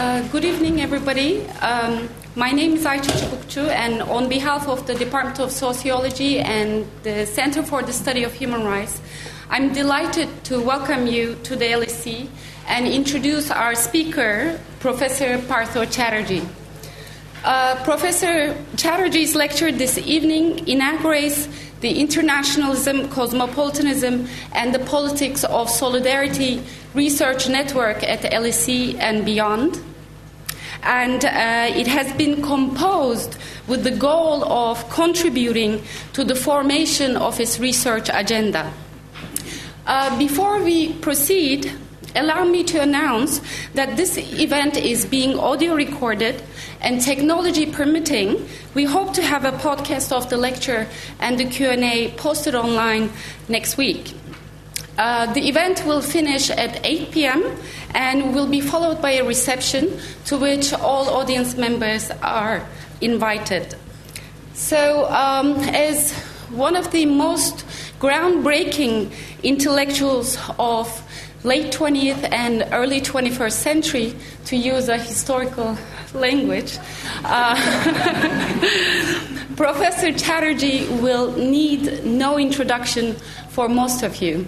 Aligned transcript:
Uh, 0.00 0.26
good 0.28 0.46
evening, 0.46 0.80
everybody. 0.80 1.46
Um, 1.60 2.08
my 2.34 2.52
name 2.52 2.72
is 2.72 2.86
Ayça 2.86 3.12
Çubukçu, 3.20 3.68
and 3.68 4.00
on 4.00 4.30
behalf 4.30 4.66
of 4.66 4.86
the 4.86 4.94
Department 4.94 5.38
of 5.38 5.50
Sociology 5.50 6.40
and 6.40 6.86
the 7.02 7.26
Center 7.26 7.62
for 7.62 7.82
the 7.82 7.92
Study 7.92 8.24
of 8.24 8.32
Human 8.32 8.64
Rights, 8.64 8.98
I'm 9.50 9.74
delighted 9.74 10.28
to 10.44 10.58
welcome 10.58 11.06
you 11.06 11.36
to 11.42 11.54
the 11.54 11.66
LSE 11.66 12.28
and 12.66 12.86
introduce 12.86 13.50
our 13.50 13.74
speaker, 13.74 14.58
Professor 14.78 15.36
Partha 15.46 15.84
Chatterjee. 15.84 16.48
Uh, 17.44 17.76
Professor 17.84 18.56
Chatterjee's 18.76 19.34
lecture 19.34 19.70
this 19.70 19.98
evening 19.98 20.66
inaugurates 20.66 21.46
the 21.82 22.00
internationalism, 22.00 23.10
cosmopolitanism, 23.10 24.28
and 24.52 24.74
the 24.74 24.78
politics 24.78 25.44
of 25.44 25.68
solidarity 25.68 26.62
research 26.94 27.50
network 27.50 28.02
at 28.02 28.22
the 28.22 28.28
LSE 28.28 28.98
and 28.98 29.26
beyond. 29.26 29.78
And 30.82 31.24
uh, 31.24 31.70
it 31.76 31.86
has 31.86 32.12
been 32.14 32.42
composed 32.42 33.36
with 33.66 33.84
the 33.84 33.90
goal 33.90 34.44
of 34.44 34.88
contributing 34.90 35.82
to 36.14 36.24
the 36.24 36.34
formation 36.34 37.16
of 37.16 37.38
its 37.38 37.60
research 37.60 38.08
agenda. 38.12 38.72
Uh, 39.86 40.16
before 40.18 40.62
we 40.62 40.92
proceed, 40.94 41.72
allow 42.14 42.44
me 42.44 42.64
to 42.64 42.80
announce 42.80 43.40
that 43.74 43.96
this 43.96 44.18
event 44.18 44.76
is 44.76 45.04
being 45.04 45.38
audio 45.38 45.74
recorded 45.74 46.42
and 46.80 47.00
technology 47.00 47.66
permitting 47.66 48.48
we 48.74 48.84
hope 48.84 49.12
to 49.12 49.22
have 49.22 49.44
a 49.44 49.52
podcast 49.52 50.12
of 50.12 50.28
the 50.30 50.36
lecture 50.36 50.88
and 51.20 51.38
the 51.38 51.44
q&a 51.44 52.12
posted 52.16 52.54
online 52.54 53.10
next 53.48 53.76
week 53.76 54.12
uh, 55.00 55.32
the 55.32 55.48
event 55.48 55.82
will 55.86 56.02
finish 56.02 56.50
at 56.50 56.78
8 56.84 57.10
p.m. 57.10 57.56
and 57.94 58.34
will 58.34 58.46
be 58.46 58.60
followed 58.60 59.00
by 59.00 59.12
a 59.12 59.24
reception 59.24 59.98
to 60.26 60.36
which 60.36 60.74
all 60.74 61.08
audience 61.08 61.56
members 61.56 62.10
are 62.22 62.68
invited. 63.00 63.74
So, 64.52 65.06
um, 65.10 65.54
as 65.72 66.12
one 66.50 66.76
of 66.76 66.90
the 66.90 67.06
most 67.06 67.64
groundbreaking 67.98 69.10
intellectuals 69.42 70.36
of 70.58 70.86
late 71.44 71.72
20th 71.72 72.30
and 72.30 72.68
early 72.70 73.00
21st 73.00 73.52
century, 73.52 74.14
to 74.44 74.56
use 74.56 74.90
a 74.90 74.98
historical 74.98 75.78
language, 76.12 76.76
uh, 77.24 77.56
Professor 79.56 80.12
Chatterjee 80.12 80.88
will 81.00 81.32
need 81.32 82.04
no 82.04 82.38
introduction 82.38 83.14
for 83.48 83.66
most 83.66 84.02
of 84.02 84.20
you. 84.20 84.46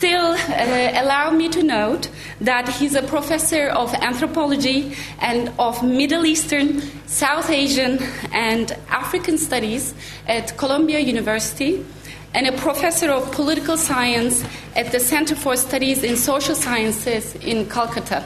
Still, 0.00 0.32
uh, 0.32 0.92
allow 0.94 1.30
me 1.30 1.50
to 1.50 1.62
note 1.62 2.08
that 2.40 2.66
he's 2.70 2.94
a 2.94 3.02
professor 3.02 3.68
of 3.68 3.92
anthropology 3.92 4.96
and 5.20 5.52
of 5.58 5.82
Middle 5.82 6.24
Eastern, 6.24 6.80
South 7.06 7.50
Asian, 7.50 7.98
and 8.32 8.74
African 8.88 9.36
studies 9.36 9.92
at 10.26 10.56
Columbia 10.56 11.00
University, 11.00 11.84
and 12.32 12.46
a 12.46 12.52
professor 12.52 13.10
of 13.10 13.30
political 13.32 13.76
science 13.76 14.42
at 14.74 14.90
the 14.90 14.98
Center 14.98 15.36
for 15.36 15.54
Studies 15.54 16.02
in 16.02 16.16
Social 16.16 16.54
Sciences 16.54 17.34
in 17.34 17.68
Calcutta. 17.68 18.24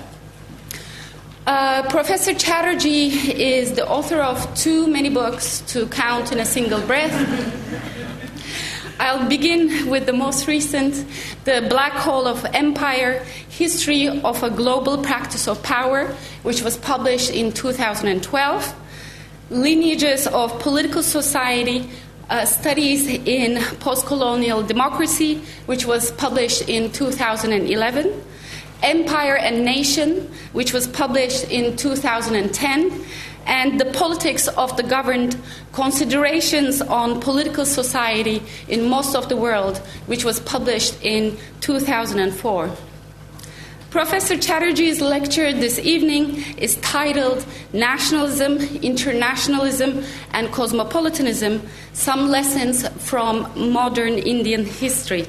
Uh, 1.44 1.83
Professor 1.91 2.34
Chatterjee 2.34 3.09
is 3.33 3.72
the 3.72 3.84
author 3.88 4.22
of 4.22 4.38
too 4.55 4.86
many 4.86 5.11
books 5.11 5.61
to 5.72 5.88
count 5.88 6.31
in 6.31 6.38
a 6.38 6.47
single 6.47 6.81
breath. 6.83 8.03
I'll 9.00 9.28
begin 9.28 9.91
with 9.91 10.06
the 10.06 10.12
most 10.12 10.47
recent 10.47 11.05
The 11.45 11.67
Black 11.69 11.92
Hole 11.92 12.28
of 12.28 12.47
Empire 12.55 13.25
History 13.48 14.09
of 14.09 14.41
a 14.42 14.50
Global 14.50 14.98
Practice 14.98 15.48
of 15.48 15.61
Power, 15.64 16.14
which 16.45 16.62
was 16.62 16.77
published 16.77 17.31
in 17.31 17.50
2012. 17.53 18.75
Lineages 19.50 20.28
of 20.28 20.61
Political 20.61 21.03
Society 21.03 21.91
uh, 22.31 22.45
Studies 22.45 23.09
in 23.09 23.56
Postcolonial 23.81 24.66
Democracy, 24.66 25.43
which 25.66 25.87
was 25.87 26.12
published 26.12 26.69
in 26.69 26.93
2011. 26.93 28.22
Empire 28.83 29.37
and 29.37 29.65
Nation, 29.65 30.31
which 30.53 30.72
was 30.72 30.87
published 30.87 31.50
in 31.50 31.77
2010 31.77 33.04
and 33.47 33.81
the 33.81 33.87
politics 33.87 34.49
of 34.49 34.77
the 34.77 34.82
governed 34.82 35.37
considerations 35.72 36.81
on 36.81 37.21
political 37.21 37.65
society 37.65 38.43
in 38.69 38.88
most 38.88 39.15
of 39.15 39.28
the 39.28 39.37
world, 39.37 39.78
which 40.06 40.25
was 40.25 40.41
published 40.41 40.97
in 41.03 41.37
2004. 41.60 42.71
Professor 43.91 44.37
Chatterjee's 44.37 45.00
lecture 45.00 45.53
this 45.53 45.78
evening 45.78 46.43
is 46.59 46.75
titled 46.77 47.47
Nationalism, 47.72 48.56
Internationalism, 48.83 50.04
and 50.33 50.50
Cosmopolitanism 50.50 51.62
Some 51.93 52.28
Lessons 52.28 52.88
from 53.09 53.53
Modern 53.72 54.15
Indian 54.15 54.65
History. 54.65 55.28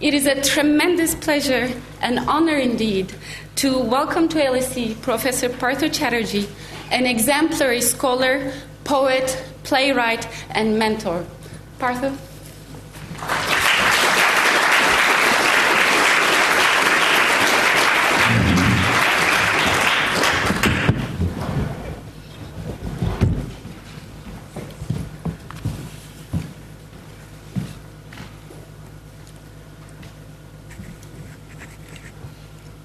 It 0.00 0.14
is 0.14 0.26
a 0.26 0.40
tremendous 0.42 1.14
pleasure 1.14 1.70
and 2.00 2.20
honor 2.20 2.56
indeed 2.56 3.12
to 3.56 3.78
welcome 3.78 4.28
to 4.30 4.38
LSE 4.38 5.00
Professor 5.02 5.50
Partha 5.50 5.90
Chatterjee 5.90 6.48
an 6.90 7.06
exemplary 7.06 7.80
scholar, 7.80 8.52
poet, 8.84 9.42
playwright, 9.62 10.28
and 10.50 10.78
mentor. 10.78 11.24
Partha? 11.78 12.16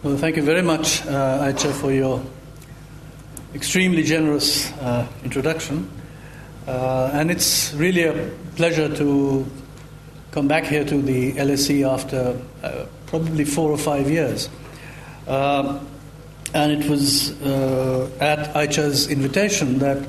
Well, 0.02 0.18
thank 0.18 0.38
you 0.38 0.44
very 0.44 0.64
much, 0.64 1.06
uh, 1.06 1.44
Ayça, 1.44 1.72
for 1.72 1.92
your 1.92 2.22
extremely 3.56 4.04
generous 4.04 4.72
uh, 4.74 5.08
introduction. 5.24 5.90
Uh, 6.68 7.10
and 7.14 7.32
it's 7.32 7.74
really 7.74 8.04
a 8.04 8.32
pleasure 8.56 8.94
to 8.96 9.46
come 10.32 10.48
back 10.48 10.66
here 10.66 10.86
to 10.86 11.02
the 11.02 11.34
LSE 11.34 11.88
after 11.90 12.40
uh, 12.62 12.86
probably 13.08 13.44
four 13.44 13.72
or 13.72 13.78
five 13.78 14.10
years. 14.10 14.50
Um, 15.28 15.88
and 16.54 16.72
it 16.72 16.90
was 16.90 17.40
uh, 17.42 18.10
at 18.20 18.54
Ayça's 18.54 19.08
invitation 19.08 19.80
that 19.80 20.08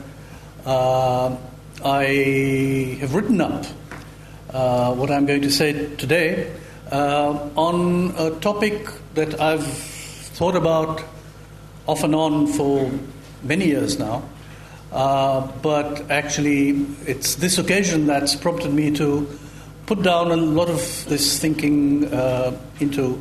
uh, 0.67 1.37
I 1.85 2.99
have 3.01 3.15
written 3.15 3.41
up 3.41 3.65
uh, 4.51 4.95
what 4.95 5.11
I'm 5.11 5.25
going 5.27 5.43
to 5.43 5.51
say 5.51 5.95
today 5.97 6.53
on 6.91 8.13
a 8.19 8.31
topic 8.41 8.89
that 9.15 9.41
I've 9.41 9.67
thought 9.67 10.57
about 10.57 11.03
off 11.87 12.05
and 12.05 12.15
on 12.15 12.47
for 12.47 12.91
many 13.43 13.67
years 13.67 13.99
now. 13.99 14.23
Uh, 14.93 15.47
but 15.63 16.11
actually, 16.11 16.71
it's 17.07 17.37
this 17.37 17.59
occasion 17.59 18.07
that's 18.07 18.35
prompted 18.35 18.73
me 18.73 18.91
to 18.91 19.29
put 19.87 20.03
down 20.03 20.33
a 20.33 20.37
lot 20.37 20.69
of 20.69 21.05
this 21.09 21.39
thinking 21.39 22.13
uh, 22.13 22.57
into 22.81 23.21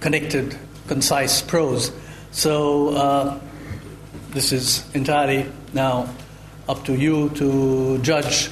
connected, 0.00 0.56
concise 0.88 1.42
prose. 1.42 1.92
So, 2.32 2.94
uh, 2.96 3.40
this 4.30 4.52
is 4.52 4.84
entirely 4.94 5.46
now 5.72 6.08
up 6.68 6.84
to 6.84 6.94
you 6.94 7.30
to 7.30 7.98
judge 7.98 8.50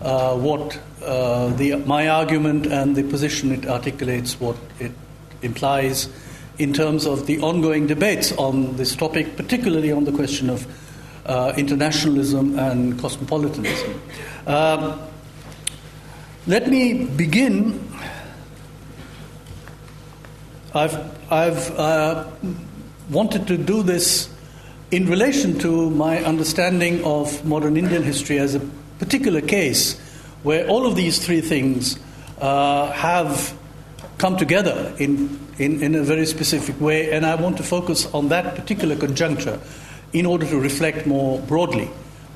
uh, 0.00 0.34
what 0.36 0.78
uh, 1.02 1.48
the, 1.56 1.76
my 1.76 2.08
argument 2.08 2.66
and 2.66 2.96
the 2.96 3.02
position 3.02 3.52
it 3.52 3.66
articulates, 3.66 4.40
what 4.40 4.56
it 4.78 4.92
implies 5.42 6.08
in 6.60 6.74
terms 6.74 7.06
of 7.06 7.26
the 7.26 7.40
ongoing 7.40 7.86
debates 7.86 8.32
on 8.32 8.76
this 8.76 8.94
topic, 8.94 9.34
particularly 9.36 9.90
on 9.90 10.04
the 10.04 10.12
question 10.12 10.50
of 10.50 10.66
uh, 11.24 11.54
internationalism 11.56 12.58
and 12.58 12.98
cosmopolitanism. 13.00 14.00
Um, 14.46 15.00
let 16.46 16.68
me 16.68 17.04
begin. 17.06 17.88
I've, 20.74 21.32
I've 21.32 21.70
uh, 21.78 22.28
wanted 23.10 23.46
to 23.46 23.56
do 23.56 23.82
this 23.82 24.28
in 24.90 25.08
relation 25.08 25.58
to 25.60 25.88
my 25.90 26.22
understanding 26.24 27.02
of 27.04 27.42
modern 27.44 27.76
Indian 27.76 28.02
history 28.02 28.38
as 28.38 28.54
a 28.54 28.60
particular 28.98 29.40
case 29.40 29.98
where 30.42 30.66
all 30.68 30.86
of 30.86 30.94
these 30.94 31.24
three 31.24 31.40
things 31.40 31.98
uh, 32.40 32.90
have 32.92 33.56
come 34.20 34.36
together 34.36 34.94
in 34.98 35.40
in, 35.60 35.82
in 35.82 35.94
a 35.94 36.02
very 36.02 36.24
specific 36.24 36.80
way, 36.80 37.12
and 37.12 37.26
I 37.26 37.34
want 37.34 37.58
to 37.58 37.62
focus 37.62 38.06
on 38.14 38.28
that 38.28 38.54
particular 38.54 38.96
conjuncture 38.96 39.60
in 40.14 40.24
order 40.24 40.46
to 40.46 40.58
reflect 40.58 41.06
more 41.06 41.38
broadly 41.40 41.90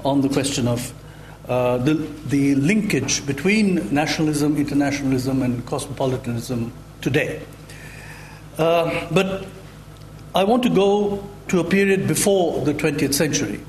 on 0.04 0.20
the 0.20 0.28
question 0.28 0.68
of 0.68 0.92
uh, 1.48 1.78
the, 1.78 1.94
the 2.28 2.54
linkage 2.56 3.26
between 3.26 3.92
nationalism, 3.94 4.56
internationalism, 4.58 5.42
and 5.42 5.64
cosmopolitanism 5.64 6.70
today. 7.00 7.40
Uh, 8.58 9.08
but 9.10 9.46
I 10.34 10.44
want 10.44 10.62
to 10.64 10.70
go 10.70 11.26
to 11.48 11.60
a 11.60 11.64
period 11.64 12.06
before 12.06 12.62
the 12.64 12.74
20th 12.74 13.14
century 13.14 13.60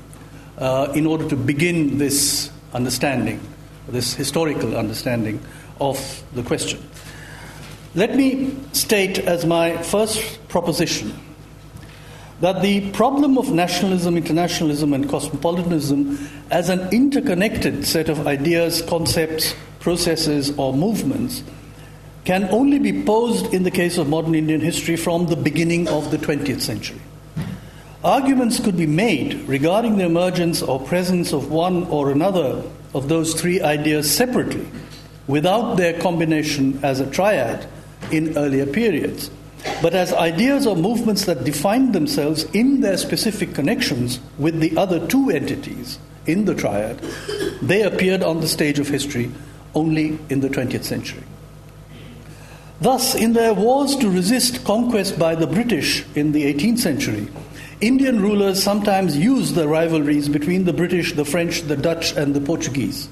uh, 0.58 0.92
in 0.94 1.06
order 1.06 1.26
to 1.28 1.36
begin 1.36 1.96
this 1.96 2.50
understanding, 2.74 3.40
this 3.88 4.14
historical 4.14 4.76
understanding 4.76 5.40
of 5.80 6.22
the 6.34 6.42
question. 6.42 6.82
Let 7.96 8.14
me 8.14 8.54
state 8.72 9.20
as 9.20 9.46
my 9.46 9.82
first 9.82 10.46
proposition 10.48 11.18
that 12.42 12.60
the 12.60 12.90
problem 12.90 13.38
of 13.38 13.50
nationalism, 13.50 14.18
internationalism, 14.18 14.92
and 14.92 15.08
cosmopolitanism 15.08 16.28
as 16.50 16.68
an 16.68 16.92
interconnected 16.92 17.86
set 17.86 18.10
of 18.10 18.26
ideas, 18.26 18.82
concepts, 18.82 19.54
processes, 19.80 20.52
or 20.58 20.74
movements 20.74 21.42
can 22.26 22.44
only 22.50 22.78
be 22.78 23.02
posed 23.02 23.54
in 23.54 23.62
the 23.62 23.70
case 23.70 23.96
of 23.96 24.10
modern 24.10 24.34
Indian 24.34 24.60
history 24.60 24.96
from 24.96 25.28
the 25.28 25.36
beginning 25.36 25.88
of 25.88 26.10
the 26.10 26.18
20th 26.18 26.60
century. 26.60 27.00
Arguments 28.04 28.60
could 28.60 28.76
be 28.76 28.86
made 28.86 29.40
regarding 29.48 29.96
the 29.96 30.04
emergence 30.04 30.60
or 30.60 30.78
presence 30.80 31.32
of 31.32 31.50
one 31.50 31.84
or 31.84 32.10
another 32.10 32.62
of 32.92 33.08
those 33.08 33.32
three 33.40 33.62
ideas 33.62 34.10
separately, 34.14 34.68
without 35.26 35.76
their 35.78 35.98
combination 35.98 36.78
as 36.82 37.00
a 37.00 37.10
triad 37.10 37.66
in 38.12 38.36
earlier 38.36 38.66
periods, 38.66 39.30
but 39.82 39.94
as 39.94 40.12
ideas 40.12 40.66
or 40.66 40.76
movements 40.76 41.24
that 41.24 41.44
defined 41.44 41.92
themselves 41.92 42.44
in 42.52 42.80
their 42.80 42.96
specific 42.96 43.54
connections 43.54 44.20
with 44.38 44.60
the 44.60 44.76
other 44.76 45.04
two 45.06 45.30
entities 45.30 45.98
in 46.26 46.44
the 46.44 46.54
triad, 46.54 46.98
they 47.62 47.82
appeared 47.82 48.22
on 48.22 48.40
the 48.40 48.48
stage 48.48 48.78
of 48.78 48.88
history 48.88 49.30
only 49.74 50.18
in 50.30 50.40
the 50.40 50.48
20th 50.48 50.84
century. 50.84 51.22
Thus, 52.80 53.14
in 53.14 53.32
their 53.32 53.54
wars 53.54 53.96
to 53.96 54.10
resist 54.10 54.64
conquest 54.64 55.18
by 55.18 55.34
the 55.34 55.46
British 55.46 56.04
in 56.14 56.32
the 56.32 56.52
18th 56.52 56.78
century, 56.78 57.28
Indian 57.80 58.20
rulers 58.20 58.62
sometimes 58.62 59.16
used 59.16 59.54
the 59.54 59.68
rivalries 59.68 60.28
between 60.28 60.64
the 60.64 60.72
British, 60.72 61.12
the 61.12 61.24
French, 61.24 61.62
the 61.62 61.76
Dutch, 61.76 62.12
and 62.16 62.34
the 62.34 62.40
Portuguese. 62.40 63.08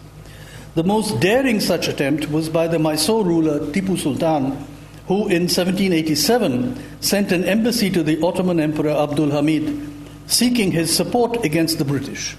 The 0.75 0.85
most 0.85 1.21
daring 1.21 1.61
such 1.61 1.87
attempt 1.89 2.31
was 2.31 2.49
by 2.49 2.69
the 2.69 2.79
Mysore 2.79 3.25
ruler 3.25 3.61
Tipu 3.73 3.99
Sultan, 3.99 4.57
who 5.07 5.29
in 5.29 5.43
1787 5.43 7.03
sent 7.03 7.33
an 7.33 7.45
embassy 7.45 7.91
to 7.91 8.03
the 8.03 8.21
Ottoman 8.23 8.59
Emperor 8.59 8.91
Abdul 8.91 9.31
Hamid 9.31 9.95
seeking 10.27 10.73
his 10.73 10.95
support 10.95 11.45
against 11.45 11.79
the 11.79 11.85
British. 11.85 12.37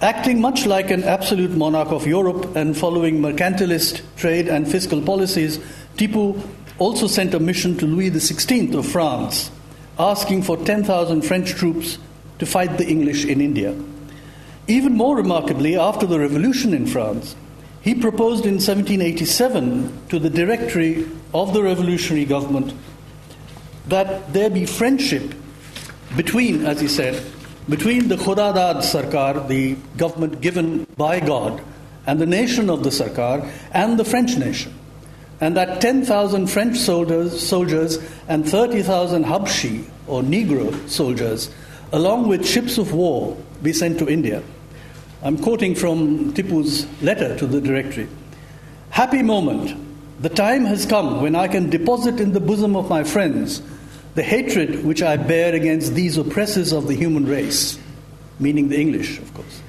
Acting 0.00 0.40
much 0.40 0.66
like 0.66 0.90
an 0.90 1.04
absolute 1.04 1.52
monarch 1.52 1.88
of 1.88 2.06
Europe 2.06 2.56
and 2.56 2.76
following 2.76 3.20
mercantilist 3.20 4.02
trade 4.16 4.48
and 4.48 4.70
fiscal 4.70 5.00
policies, 5.00 5.58
Tipu 5.96 6.40
also 6.78 7.06
sent 7.06 7.34
a 7.34 7.40
mission 7.40 7.76
to 7.78 7.86
Louis 7.86 8.10
XVI 8.10 8.74
of 8.74 8.86
France, 8.86 9.50
asking 9.98 10.42
for 10.42 10.56
10,000 10.56 11.22
French 11.22 11.50
troops 11.50 11.98
to 12.38 12.46
fight 12.46 12.76
the 12.78 12.86
English 12.86 13.24
in 13.24 13.40
India. 13.40 13.74
Even 14.66 14.94
more 14.94 15.16
remarkably, 15.16 15.76
after 15.76 16.06
the 16.06 16.18
revolution 16.18 16.74
in 16.74 16.86
France, 16.86 17.36
he 17.84 17.94
proposed 17.94 18.46
in 18.46 18.54
1787 18.54 20.08
to 20.08 20.18
the 20.18 20.30
Directory 20.30 21.06
of 21.34 21.52
the 21.52 21.62
revolutionary 21.62 22.24
government 22.24 22.72
that 23.88 24.32
there 24.32 24.48
be 24.48 24.64
friendship 24.64 25.34
between, 26.16 26.64
as 26.64 26.80
he 26.80 26.88
said, 26.88 27.22
between 27.68 28.08
the 28.08 28.16
Khudadad 28.16 28.76
Sarkar, 28.76 29.46
the 29.48 29.76
government 29.98 30.40
given 30.40 30.84
by 30.96 31.20
God, 31.20 31.60
and 32.06 32.18
the 32.18 32.26
nation 32.26 32.70
of 32.70 32.82
the 32.84 32.88
Sarkar, 32.88 33.46
and 33.72 33.98
the 33.98 34.04
French 34.04 34.38
nation. 34.38 34.72
And 35.42 35.54
that 35.58 35.82
10,000 35.82 36.46
French 36.46 36.78
soldiers, 36.78 37.46
soldiers 37.46 37.98
and 38.28 38.48
30,000 38.48 39.24
Habshi, 39.24 39.84
or 40.06 40.22
Negro 40.22 40.88
soldiers, 40.88 41.50
along 41.92 42.28
with 42.28 42.46
ships 42.46 42.78
of 42.78 42.94
war, 42.94 43.36
be 43.62 43.74
sent 43.74 43.98
to 43.98 44.08
India. 44.08 44.42
I'm 45.24 45.38
quoting 45.38 45.74
from 45.74 46.34
Tipu's 46.34 46.86
letter 47.02 47.34
to 47.38 47.46
the 47.46 47.58
Directory. 47.58 48.08
Happy 48.90 49.22
moment. 49.22 49.74
The 50.20 50.28
time 50.28 50.66
has 50.66 50.84
come 50.84 51.22
when 51.22 51.34
I 51.34 51.48
can 51.48 51.70
deposit 51.70 52.20
in 52.20 52.34
the 52.34 52.40
bosom 52.40 52.76
of 52.76 52.90
my 52.90 53.04
friends 53.04 53.62
the 54.14 54.22
hatred 54.22 54.84
which 54.84 55.02
I 55.02 55.16
bear 55.16 55.54
against 55.54 55.94
these 55.94 56.18
oppressors 56.18 56.72
of 56.72 56.88
the 56.88 56.94
human 56.94 57.24
race, 57.24 57.78
meaning 58.38 58.68
the 58.68 58.78
English, 58.78 59.18
of 59.18 59.32
course. 59.32 59.62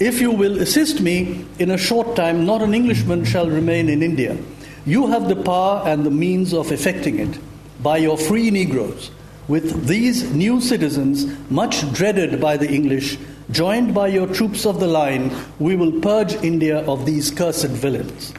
If 0.00 0.20
you 0.20 0.32
will 0.32 0.60
assist 0.60 1.00
me, 1.00 1.46
in 1.60 1.70
a 1.70 1.78
short 1.78 2.16
time, 2.16 2.44
not 2.44 2.60
an 2.60 2.74
Englishman 2.74 3.24
shall 3.24 3.48
remain 3.48 3.88
in 3.88 4.02
India. 4.02 4.36
You 4.84 5.06
have 5.06 5.28
the 5.28 5.36
power 5.36 5.80
and 5.86 6.04
the 6.04 6.10
means 6.10 6.52
of 6.52 6.72
effecting 6.72 7.20
it 7.20 7.38
by 7.80 7.98
your 7.98 8.18
free 8.18 8.50
Negroes. 8.50 9.12
With 9.46 9.86
these 9.86 10.28
new 10.32 10.60
citizens, 10.60 11.24
much 11.50 11.90
dreaded 11.92 12.40
by 12.40 12.56
the 12.56 12.68
English, 12.68 13.16
joined 13.50 13.94
by 13.94 14.08
your 14.08 14.26
troops 14.26 14.66
of 14.66 14.80
the 14.80 14.86
line, 14.86 15.34
we 15.58 15.76
will 15.76 16.00
purge 16.00 16.34
India 16.34 16.84
of 16.86 17.06
these 17.06 17.30
cursed 17.30 17.68
villains. 17.68 18.34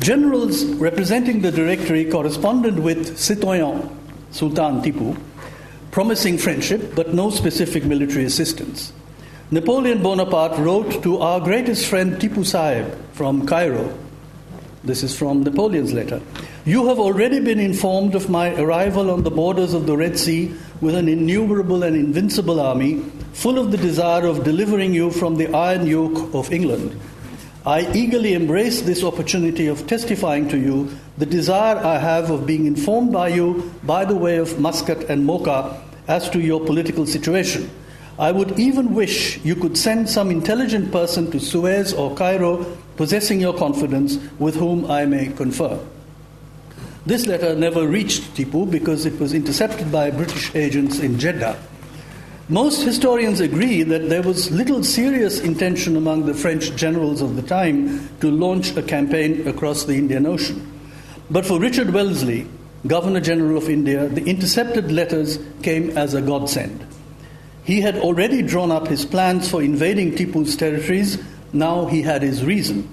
Generals 0.00 0.64
representing 0.64 1.40
the 1.40 1.50
Directory 1.50 2.04
corresponded 2.04 2.78
with 2.78 3.16
Citoyen 3.18 3.90
Sultan 4.30 4.82
Tipu, 4.82 5.18
promising 5.90 6.36
friendship 6.36 6.94
but 6.94 7.14
no 7.14 7.30
specific 7.30 7.84
military 7.84 8.24
assistance. 8.24 8.92
Napoleon 9.50 10.02
Bonaparte 10.02 10.58
wrote 10.58 11.02
to 11.02 11.18
our 11.18 11.40
greatest 11.40 11.86
friend 11.86 12.14
Tipu 12.16 12.44
Saib 12.44 12.92
from 13.12 13.46
Cairo. 13.46 13.96
This 14.86 15.02
is 15.02 15.16
from 15.16 15.42
Napoleon's 15.42 15.92
letter. 15.92 16.22
You 16.64 16.86
have 16.88 16.98
already 16.98 17.40
been 17.40 17.60
informed 17.60 18.14
of 18.14 18.30
my 18.30 18.54
arrival 18.54 19.10
on 19.10 19.24
the 19.24 19.30
borders 19.30 19.74
of 19.74 19.86
the 19.86 19.96
Red 19.96 20.18
Sea 20.18 20.54
with 20.80 20.94
an 20.94 21.08
innumerable 21.08 21.82
and 21.82 21.94
invincible 21.94 22.60
army, 22.60 23.02
full 23.32 23.58
of 23.58 23.70
the 23.70 23.76
desire 23.76 24.24
of 24.26 24.44
delivering 24.44 24.94
you 24.94 25.10
from 25.10 25.36
the 25.36 25.52
iron 25.54 25.86
yoke 25.86 26.32
of 26.34 26.52
England 26.52 26.98
I 27.66 27.92
eagerly 27.94 28.34
embrace 28.34 28.82
this 28.82 29.02
opportunity 29.02 29.66
of 29.66 29.88
testifying 29.88 30.46
to 30.50 30.56
you 30.56 30.96
the 31.18 31.26
desire 31.26 31.76
I 31.76 31.98
have 31.98 32.30
of 32.30 32.46
being 32.46 32.64
informed 32.64 33.12
by 33.12 33.26
you 33.26 33.72
by 33.82 34.04
the 34.04 34.14
way 34.14 34.36
of 34.36 34.60
Muscat 34.60 35.10
and 35.10 35.26
Mocha 35.26 35.82
as 36.06 36.30
to 36.30 36.40
your 36.40 36.60
political 36.64 37.06
situation. 37.06 37.68
I 38.20 38.30
would 38.30 38.56
even 38.56 38.94
wish 38.94 39.44
you 39.44 39.56
could 39.56 39.76
send 39.76 40.08
some 40.08 40.30
intelligent 40.30 40.92
person 40.92 41.28
to 41.32 41.40
Suez 41.40 41.92
or 41.92 42.14
Cairo 42.14 42.64
possessing 42.96 43.40
your 43.40 43.56
confidence 43.56 44.18
with 44.38 44.56
whom 44.56 44.90
I 44.90 45.04
may 45.04 45.28
confer. 45.28 45.78
This 47.04 47.26
letter 47.26 47.54
never 47.54 47.86
reached 47.86 48.34
Tipu 48.34 48.68
because 48.68 49.06
it 49.06 49.20
was 49.20 49.32
intercepted 49.32 49.92
by 49.92 50.10
British 50.10 50.54
agents 50.54 50.98
in 50.98 51.18
Jeddah. 51.18 51.56
Most 52.48 52.82
historians 52.82 53.40
agree 53.40 53.82
that 53.82 54.08
there 54.08 54.22
was 54.22 54.50
little 54.50 54.82
serious 54.82 55.40
intention 55.40 55.96
among 55.96 56.26
the 56.26 56.34
French 56.34 56.74
generals 56.76 57.20
of 57.20 57.36
the 57.36 57.42
time 57.42 58.08
to 58.20 58.30
launch 58.30 58.76
a 58.76 58.82
campaign 58.82 59.46
across 59.46 59.84
the 59.84 59.94
Indian 59.94 60.26
Ocean. 60.26 60.64
But 61.30 61.44
for 61.44 61.58
Richard 61.58 61.92
Wellesley, 61.92 62.46
Governor 62.86 63.20
General 63.20 63.58
of 63.58 63.68
India, 63.68 64.08
the 64.08 64.24
intercepted 64.24 64.92
letters 64.92 65.40
came 65.62 65.96
as 65.98 66.14
a 66.14 66.22
godsend. 66.22 66.86
He 67.64 67.80
had 67.80 67.96
already 67.98 68.42
drawn 68.42 68.70
up 68.70 68.86
his 68.86 69.04
plans 69.04 69.50
for 69.50 69.60
invading 69.60 70.12
Tipu's 70.12 70.56
territories, 70.56 71.18
now 71.52 71.86
he 71.86 72.02
had 72.02 72.22
his 72.22 72.44
reason, 72.44 72.88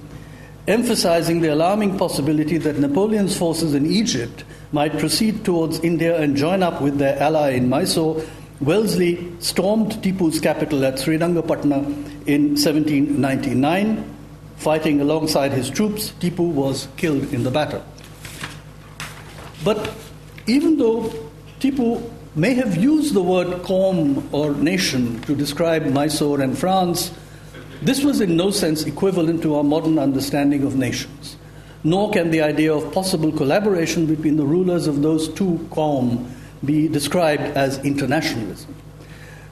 emphasizing 0.67 1.41
the 1.41 1.53
alarming 1.53 1.97
possibility 1.97 2.57
that 2.57 2.77
Napoleon's 2.79 3.37
forces 3.37 3.73
in 3.73 3.85
Egypt 3.85 4.43
might 4.71 4.97
proceed 4.97 5.45
towards 5.45 5.79
India 5.81 6.19
and 6.19 6.35
join 6.35 6.63
up 6.63 6.81
with 6.81 6.97
their 6.97 7.17
ally 7.21 7.51
in 7.51 7.69
Mysore 7.69 8.23
Wellesley 8.63 9.33
stormed 9.39 9.91
Tipu's 10.01 10.39
capital 10.39 10.85
at 10.85 10.95
Srirangapatna 10.95 11.83
in 12.27 12.55
1799. 12.55 14.09
Fighting 14.55 15.01
alongside 15.01 15.51
his 15.51 15.69
troops, 15.69 16.13
Tipu 16.21 16.49
was 16.49 16.87
killed 16.95 17.33
in 17.33 17.43
the 17.43 17.51
battle. 17.51 17.83
But 19.65 19.91
even 20.47 20.77
though 20.77 21.11
Tipu 21.59 22.09
may 22.35 22.53
have 22.53 22.77
used 22.77 23.13
the 23.13 23.21
word 23.21 23.47
"qaum" 23.63 24.23
or 24.31 24.53
nation 24.53 25.21
to 25.23 25.35
describe 25.35 25.85
Mysore 25.87 26.39
and 26.39 26.57
France, 26.57 27.11
this 27.85 28.03
was 28.03 28.21
in 28.21 28.35
no 28.35 28.51
sense 28.51 28.83
equivalent 28.83 29.41
to 29.43 29.55
our 29.55 29.63
modern 29.63 29.99
understanding 29.99 30.63
of 30.63 30.75
nations. 30.75 31.37
Nor 31.83 32.11
can 32.11 32.31
the 32.31 32.41
idea 32.41 32.73
of 32.73 32.93
possible 32.93 33.31
collaboration 33.31 34.05
between 34.05 34.37
the 34.37 34.45
rulers 34.45 34.87
of 34.87 35.01
those 35.01 35.27
two 35.33 35.67
qaum 35.71 36.29
be 36.63 36.87
described 36.87 37.43
as 37.57 37.77
internationalism. 37.79 38.73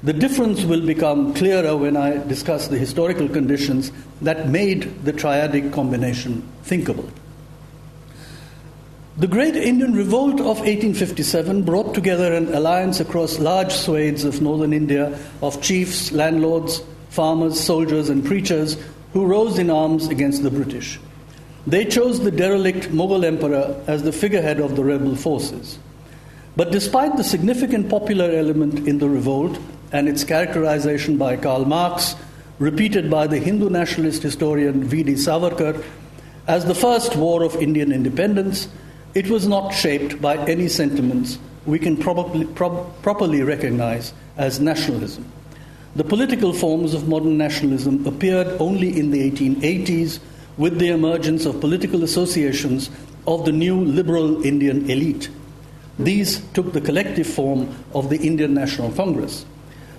The 0.03 0.13
difference 0.13 0.63
will 0.63 0.85
become 0.85 1.33
clearer 1.35 1.77
when 1.77 1.95
I 1.95 2.17
discuss 2.25 2.69
the 2.69 2.77
historical 2.77 3.29
conditions 3.29 3.91
that 4.21 4.49
made 4.49 5.03
the 5.03 5.13
triadic 5.13 5.71
combination 5.73 6.47
thinkable. 6.63 7.07
The 9.17 9.27
Great 9.27 9.55
Indian 9.55 9.93
Revolt 9.93 10.39
of 10.39 10.57
1857 10.61 11.63
brought 11.63 11.93
together 11.93 12.33
an 12.33 12.53
alliance 12.55 12.99
across 12.99 13.37
large 13.39 13.71
swathes 13.71 14.23
of 14.23 14.41
northern 14.41 14.73
India 14.73 15.19
of 15.43 15.61
chiefs, 15.61 16.11
landlords, 16.11 16.81
farmers, 17.11 17.59
soldiers, 17.59 18.09
and 18.09 18.25
preachers 18.25 18.77
who 19.11 19.25
rose 19.25 19.59
in 19.59 19.69
arms 19.69 20.07
against 20.07 20.43
the 20.43 20.49
British. 20.49 20.97
They 21.67 21.83
chose 21.85 22.21
the 22.21 22.31
derelict 22.31 22.89
Mughal 22.89 23.25
emperor 23.25 23.83
as 23.85 24.01
the 24.01 24.13
figurehead 24.13 24.61
of 24.61 24.77
the 24.77 24.83
rebel 24.83 25.15
forces. 25.15 25.77
But 26.55 26.71
despite 26.71 27.17
the 27.17 27.23
significant 27.23 27.89
popular 27.89 28.31
element 28.31 28.87
in 28.87 28.99
the 28.99 29.09
revolt 29.09 29.59
and 29.91 30.07
its 30.07 30.23
characterization 30.23 31.17
by 31.17 31.35
Karl 31.35 31.65
Marx, 31.65 32.15
repeated 32.59 33.11
by 33.11 33.27
the 33.27 33.39
Hindu 33.39 33.69
nationalist 33.69 34.23
historian 34.23 34.85
V.D. 34.85 35.13
Savarkar, 35.13 35.83
as 36.47 36.65
the 36.65 36.75
first 36.75 37.17
war 37.17 37.43
of 37.43 37.55
Indian 37.57 37.91
independence, 37.91 38.69
it 39.13 39.29
was 39.29 39.47
not 39.47 39.71
shaped 39.71 40.21
by 40.21 40.37
any 40.47 40.69
sentiments 40.69 41.39
we 41.65 41.77
can 41.77 41.97
probably, 41.97 42.45
properly 42.45 43.43
recognize 43.43 44.13
as 44.37 44.61
nationalism. 44.61 45.29
The 45.95 46.03
political 46.05 46.53
forms 46.53 46.93
of 46.93 47.09
modern 47.09 47.37
nationalism 47.37 48.07
appeared 48.07 48.47
only 48.61 48.97
in 48.97 49.11
the 49.11 49.29
1880s 49.29 50.19
with 50.57 50.79
the 50.79 50.87
emergence 50.87 51.45
of 51.45 51.59
political 51.59 52.03
associations 52.03 52.89
of 53.27 53.43
the 53.45 53.51
new 53.51 53.83
liberal 53.83 54.43
Indian 54.45 54.89
elite. 54.89 55.29
These 55.99 56.41
took 56.53 56.71
the 56.71 56.81
collective 56.81 57.27
form 57.27 57.75
of 57.93 58.09
the 58.09 58.17
Indian 58.17 58.53
National 58.53 58.91
Congress. 58.93 59.45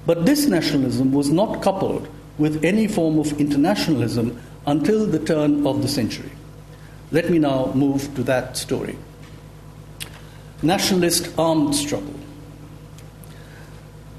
But 0.07 0.25
this 0.25 0.47
nationalism 0.47 1.13
was 1.13 1.31
not 1.31 1.63
coupled 1.63 2.09
with 2.39 2.65
any 2.65 2.89
form 2.89 3.19
of 3.19 3.39
internationalism 3.39 4.41
until 4.67 5.07
the 5.07 5.19
turn 5.19 5.67
of 5.67 5.83
the 5.83 5.89
century. 5.89 6.33
Let 7.11 7.29
me 7.29 7.39
now 7.39 7.71
move 7.75 8.15
to 8.15 8.23
that 8.25 8.57
story. 8.57 8.97
Nationalist 10.63 11.29
armed 11.39 11.75
struggle. 11.75 12.15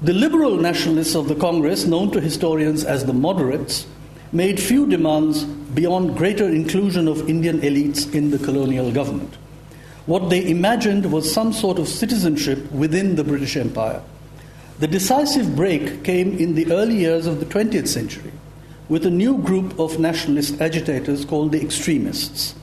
The 0.02 0.12
liberal 0.12 0.56
nationalists 0.56 1.14
of 1.14 1.28
the 1.28 1.34
Congress, 1.34 1.86
known 1.86 2.10
to 2.10 2.20
historians 2.20 2.84
as 2.84 3.04
the 3.04 3.12
moderates, 3.12 3.86
made 4.32 4.60
few 4.60 4.86
demands 4.86 5.44
beyond 5.44 6.16
greater 6.16 6.48
inclusion 6.48 7.08
of 7.08 7.28
Indian 7.28 7.60
elites 7.60 8.12
in 8.12 8.30
the 8.30 8.38
colonial 8.38 8.92
government. 8.92 9.34
What 10.06 10.28
they 10.28 10.50
imagined 10.50 11.10
was 11.10 11.32
some 11.32 11.52
sort 11.52 11.78
of 11.78 11.88
citizenship 11.88 12.70
within 12.72 13.16
the 13.16 13.24
British 13.24 13.56
Empire. 13.56 14.02
The 14.80 14.88
decisive 14.88 15.56
break 15.56 16.02
came 16.02 16.36
in 16.36 16.54
the 16.54 16.70
early 16.72 16.96
years 16.96 17.26
of 17.26 17.40
the 17.40 17.46
20th 17.46 17.88
century 17.88 18.32
with 18.88 19.06
a 19.06 19.10
new 19.10 19.38
group 19.38 19.78
of 19.78 19.98
nationalist 19.98 20.60
agitators 20.60 21.24
called 21.24 21.52
the 21.52 21.62
extremists. 21.62 22.54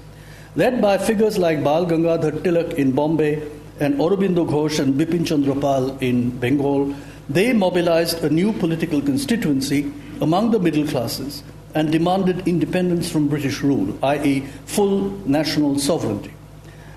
Led 0.56 0.82
by 0.82 0.98
figures 0.98 1.38
like 1.38 1.64
Bal 1.64 1.86
Gangadhar 1.86 2.44
Tilak 2.44 2.74
in 2.74 2.92
Bombay 2.92 3.42
and 3.80 3.96
Aurobindo 3.96 4.46
Ghosh 4.46 4.80
and 4.80 4.94
Bipin 4.96 5.26
Chandra 5.26 5.56
Pal 5.56 5.98
in 6.00 6.38
Bengal, 6.38 6.94
they 7.34 7.54
mobilized 7.54 8.24
a 8.24 8.30
new 8.30 8.54
political 8.54 9.02
constituency 9.02 9.92
among 10.22 10.52
the 10.52 10.60
middle 10.60 10.88
classes 10.88 11.44
and 11.74 11.92
demanded 11.92 12.48
independence 12.48 13.10
from 13.10 13.28
British 13.28 13.62
rule, 13.62 13.98
i.e., 14.04 14.42
full 14.66 15.12
national 15.28 15.80
sovereignty. 15.80 16.34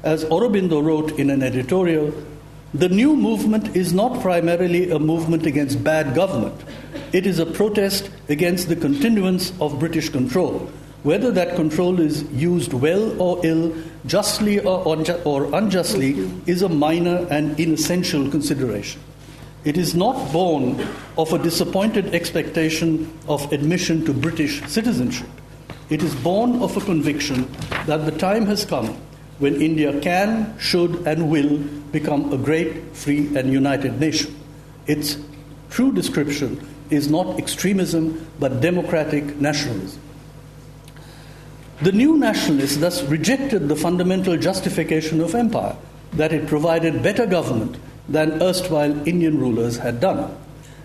As 0.03 0.25
Aurobindo 0.25 0.83
wrote 0.85 1.19
in 1.19 1.31
an 1.31 1.43
editorial, 1.43 2.13
the 2.75 2.89
new 2.89 3.15
movement 3.15 3.77
is 3.77 3.93
not 3.93 4.21
primarily 4.21 4.91
a 4.91 4.99
movement 4.99 5.47
against 5.47 5.85
bad 5.85 6.15
government. 6.15 6.61
It 7.13 7.27
is 7.27 7.39
a 7.39 7.47
protest 7.47 8.11
against 8.29 8.69
the 8.69 8.77
continuance 8.77 9.53
of 9.61 9.79
British 9.79 10.09
control. 10.09 10.71
Whether 11.05 11.31
that 11.33 11.55
control 11.55 12.01
is 12.01 12.25
used 12.33 12.73
well 12.73 13.21
or 13.23 13.39
ill, 13.45 13.75
justly 14.07 14.59
or, 14.59 14.83
or 15.25 15.55
unjustly, 15.55 16.31
is 16.47 16.63
a 16.63 16.69
minor 16.69 17.27
and 17.31 17.59
inessential 17.61 18.29
consideration. 18.31 19.01
It 19.65 19.79
is 19.79 19.95
not 19.95 20.31
born 20.31 20.87
of 21.17 21.33
a 21.33 21.39
disappointed 21.39 22.15
expectation 22.15 23.11
of 23.29 23.51
admission 23.51 24.05
to 24.05 24.13
British 24.13 24.63
citizenship. 24.69 25.29
It 25.89 26.03
is 26.03 26.15
born 26.15 26.61
of 26.61 26.77
a 26.77 26.81
conviction 26.81 27.51
that 27.87 28.05
the 28.05 28.13
time 28.13 28.45
has 28.47 28.67
come 28.67 28.89
when 29.39 29.61
India 29.61 29.99
can, 30.01 30.59
should, 30.59 31.07
and 31.07 31.31
will 31.31 31.59
become 31.93 32.33
a 32.33 32.37
great, 32.37 32.95
free, 32.95 33.35
and 33.37 33.51
united 33.51 33.99
nation. 33.99 34.35
Its 34.87 35.17
true 35.71 35.93
description 35.93 36.67
is 36.91 37.11
not 37.11 37.39
extremism 37.39 38.27
but 38.39 38.61
democratic 38.61 39.37
nationalism. 39.41 40.01
The 41.81 41.93
new 41.93 42.19
nationalists 42.19 42.77
thus 42.77 43.03
rejected 43.05 43.69
the 43.69 43.77
fundamental 43.77 44.37
justification 44.37 45.21
of 45.21 45.35
empire 45.35 45.77
that 46.13 46.33
it 46.33 46.47
provided 46.47 47.03
better 47.03 47.27
government 47.27 47.77
than 48.09 48.43
erstwhile 48.43 49.09
Indian 49.09 49.39
rulers 49.39 49.77
had 49.79 50.01
done. 50.01 50.37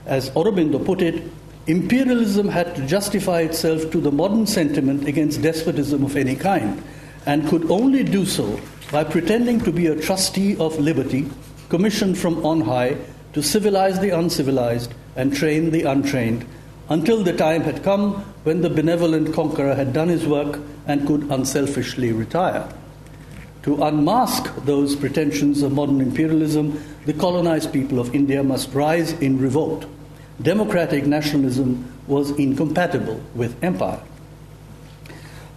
As 0.06 0.30
Aurobindo 0.32 0.84
put 0.84 1.02
it, 1.02 1.24
imperialism 1.68 2.48
had 2.48 2.76
to 2.76 2.86
justify 2.88 3.42
itself 3.42 3.92
to 3.92 4.02
the 4.02 4.12
modern 4.12 4.48
sentiment 4.48 5.08
against 5.08 5.42
despotism 5.42 6.04
of 6.04 6.16
any 6.16 6.36
kind, 6.36 6.82
and 7.26 7.48
could 7.48 7.70
only 7.70 8.04
do 8.04 8.26
so 8.26 8.60
by 8.92 9.04
pretending 9.04 9.60
to 9.62 9.72
be 9.72 9.88
a 9.88 9.96
trustee 9.96 10.58
of 10.58 10.80
liberty, 10.80 11.30
commissioned 11.70 12.18
from 12.18 12.44
on 12.46 12.62
high 12.62 12.98
to 13.34 13.44
civilize 13.44 14.00
the 14.00 14.10
uncivilized 14.10 14.94
and 15.16 15.36
train 15.36 15.70
the 15.70 15.84
untrained, 15.84 16.46
until 16.90 17.24
the 17.24 17.34
time 17.34 17.62
had 17.62 17.84
come 17.84 18.14
when 18.44 18.62
the 18.62 18.70
benevolent 18.70 19.32
conqueror 19.34 19.76
had 19.76 19.94
done 19.94 20.08
his 20.08 20.26
work 20.26 20.60
and 20.88 21.06
could 21.06 21.22
unselfishly 21.30 22.12
retire. 22.12 22.68
To 23.64 23.84
unmask 23.84 24.54
those 24.66 24.96
pretensions 24.96 25.62
of 25.62 25.74
modern 25.74 26.02
imperialism, 26.02 26.82
the 27.06 27.14
colonized 27.14 27.74
people 27.74 28.00
of 28.00 28.16
India 28.16 28.44
must 28.44 28.74
rise 28.74 29.14
in 29.14 29.40
revolt. 29.40 29.86
Democratic 30.42 31.06
nationalism 31.06 31.92
was 32.08 32.32
incompatible 32.32 33.22
with 33.36 33.62
empire. 33.64 34.02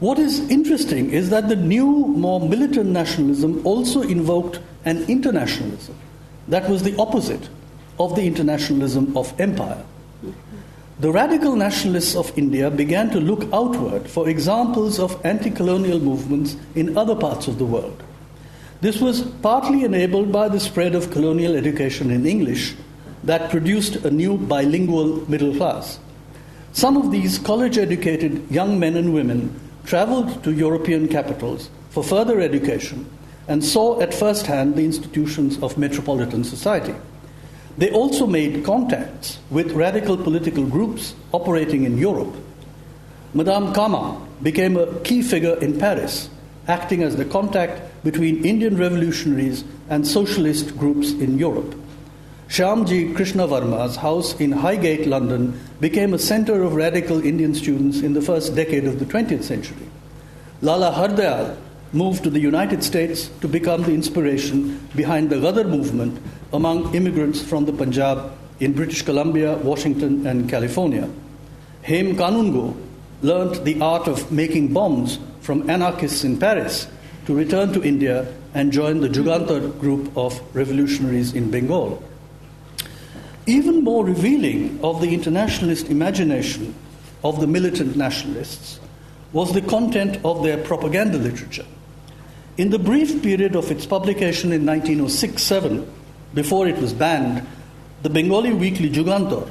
What 0.00 0.18
is 0.18 0.40
interesting 0.50 1.10
is 1.10 1.30
that 1.30 1.48
the 1.48 1.54
new, 1.56 1.86
more 1.86 2.40
militant 2.40 2.90
nationalism 2.90 3.64
also 3.64 4.02
invoked 4.02 4.58
an 4.84 5.04
internationalism 5.04 5.96
that 6.48 6.68
was 6.68 6.82
the 6.82 6.96
opposite 6.96 7.48
of 7.98 8.16
the 8.16 8.22
internationalism 8.22 9.16
of 9.16 9.32
empire. 9.40 9.84
The 11.02 11.10
radical 11.10 11.56
nationalists 11.56 12.14
of 12.14 12.30
India 12.38 12.70
began 12.70 13.10
to 13.10 13.18
look 13.18 13.52
outward 13.52 14.08
for 14.08 14.28
examples 14.28 15.00
of 15.00 15.20
anti 15.26 15.50
colonial 15.50 15.98
movements 15.98 16.56
in 16.76 16.96
other 16.96 17.16
parts 17.16 17.48
of 17.48 17.58
the 17.58 17.64
world. 17.64 18.00
This 18.82 19.00
was 19.00 19.22
partly 19.42 19.82
enabled 19.82 20.30
by 20.30 20.48
the 20.48 20.60
spread 20.60 20.94
of 20.94 21.10
colonial 21.10 21.56
education 21.56 22.12
in 22.12 22.24
English 22.24 22.76
that 23.24 23.50
produced 23.50 23.96
a 24.04 24.12
new 24.12 24.38
bilingual 24.38 25.28
middle 25.28 25.56
class. 25.56 25.98
Some 26.72 26.96
of 26.96 27.10
these 27.10 27.36
college 27.36 27.78
educated 27.78 28.48
young 28.48 28.78
men 28.78 28.94
and 28.96 29.12
women 29.12 29.58
traveled 29.84 30.44
to 30.44 30.52
European 30.52 31.08
capitals 31.08 31.68
for 31.90 32.04
further 32.04 32.40
education 32.40 33.10
and 33.48 33.64
saw 33.64 34.00
at 34.00 34.14
first 34.14 34.46
hand 34.46 34.76
the 34.76 34.84
institutions 34.84 35.60
of 35.64 35.76
metropolitan 35.76 36.44
society. 36.44 36.94
They 37.78 37.90
also 37.90 38.26
made 38.26 38.64
contacts 38.64 39.38
with 39.50 39.72
radical 39.72 40.16
political 40.16 40.66
groups 40.66 41.14
operating 41.32 41.84
in 41.84 41.96
Europe. 41.96 42.34
Madame 43.34 43.72
Cama 43.72 44.20
became 44.42 44.76
a 44.76 45.00
key 45.00 45.22
figure 45.22 45.54
in 45.54 45.78
Paris, 45.78 46.28
acting 46.68 47.02
as 47.02 47.16
the 47.16 47.24
contact 47.24 47.80
between 48.04 48.44
Indian 48.44 48.76
revolutionaries 48.76 49.64
and 49.88 50.06
socialist 50.06 50.76
groups 50.76 51.12
in 51.12 51.38
Europe. 51.38 51.74
Shyamji 52.48 53.14
Krishnavarma's 53.14 53.96
house 53.96 54.38
in 54.38 54.52
Highgate, 54.52 55.06
London, 55.06 55.58
became 55.80 56.12
a 56.12 56.18
center 56.18 56.62
of 56.62 56.74
radical 56.74 57.24
Indian 57.24 57.54
students 57.54 58.00
in 58.00 58.12
the 58.12 58.20
first 58.20 58.54
decade 58.54 58.84
of 58.84 58.98
the 58.98 59.06
20th 59.06 59.44
century. 59.44 59.88
Lala 60.60 60.92
Hardayal 60.92 61.56
moved 61.94 62.22
to 62.24 62.30
the 62.30 62.40
United 62.40 62.84
States 62.84 63.30
to 63.40 63.48
become 63.48 63.84
the 63.84 63.94
inspiration 63.94 64.86
behind 64.94 65.30
the 65.30 65.36
Ghadar 65.36 65.66
movement 65.66 66.20
among 66.52 66.94
immigrants 66.94 67.40
from 67.42 67.64
the 67.64 67.72
Punjab 67.72 68.32
in 68.60 68.72
British 68.72 69.02
Columbia, 69.02 69.56
Washington, 69.58 70.26
and 70.26 70.48
California. 70.48 71.08
Hem 71.82 72.16
Kanungo 72.16 72.76
learned 73.22 73.64
the 73.64 73.80
art 73.80 74.06
of 74.06 74.30
making 74.30 74.72
bombs 74.72 75.18
from 75.40 75.68
anarchists 75.68 76.24
in 76.24 76.38
Paris 76.38 76.86
to 77.26 77.34
return 77.34 77.72
to 77.72 77.82
India 77.82 78.32
and 78.54 78.72
join 78.72 79.00
the 79.00 79.08
Jugantar 79.08 79.78
group 79.80 80.16
of 80.16 80.40
revolutionaries 80.54 81.34
in 81.34 81.50
Bengal. 81.50 82.02
Even 83.46 83.82
more 83.82 84.04
revealing 84.04 84.78
of 84.84 85.00
the 85.00 85.12
internationalist 85.12 85.88
imagination 85.88 86.74
of 87.24 87.40
the 87.40 87.46
militant 87.46 87.96
nationalists 87.96 88.78
was 89.32 89.52
the 89.52 89.62
content 89.62 90.18
of 90.24 90.42
their 90.42 90.58
propaganda 90.58 91.18
literature. 91.18 91.66
In 92.58 92.70
the 92.70 92.78
brief 92.78 93.22
period 93.22 93.56
of 93.56 93.70
its 93.70 93.86
publication 93.86 94.52
in 94.52 94.66
1906 94.66 95.42
7, 95.42 95.90
before 96.34 96.66
it 96.66 96.76
was 96.78 96.92
banned, 96.92 97.46
the 98.02 98.10
Bengali 98.10 98.52
weekly 98.52 98.90
Jugantar 98.90 99.48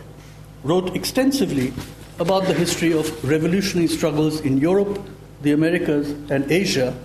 wrote 0.63 0.95
extensively 0.95 1.73
about 2.19 2.45
the 2.45 2.53
history 2.53 2.93
of 2.93 3.23
revolutionary 3.23 3.87
struggles 3.87 4.41
in 4.41 4.57
Europe, 4.57 4.99
the 5.41 5.51
Americas, 5.51 6.11
and 6.29 6.51
Asia, 6.51 6.95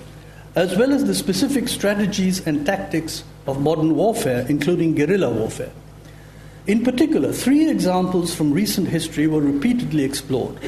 as 0.55 0.77
well 0.77 0.93
as 0.93 1.05
the 1.05 1.15
specific 1.15 1.69
strategies 1.69 2.47
and 2.47 2.67
tactics 2.67 3.25
of 3.47 3.61
modern 3.61 3.95
warfare, 3.95 4.45
including 4.49 4.95
guerrilla 4.95 5.31
warfare. 5.31 5.73
In 6.67 6.83
particular, 6.83 7.33
three 7.33 7.71
examples 7.71 8.35
from 8.35 8.53
recent 8.53 8.89
history 8.89 9.27
were 9.27 9.41
repeatedly 9.41 10.03
explored 10.03 10.59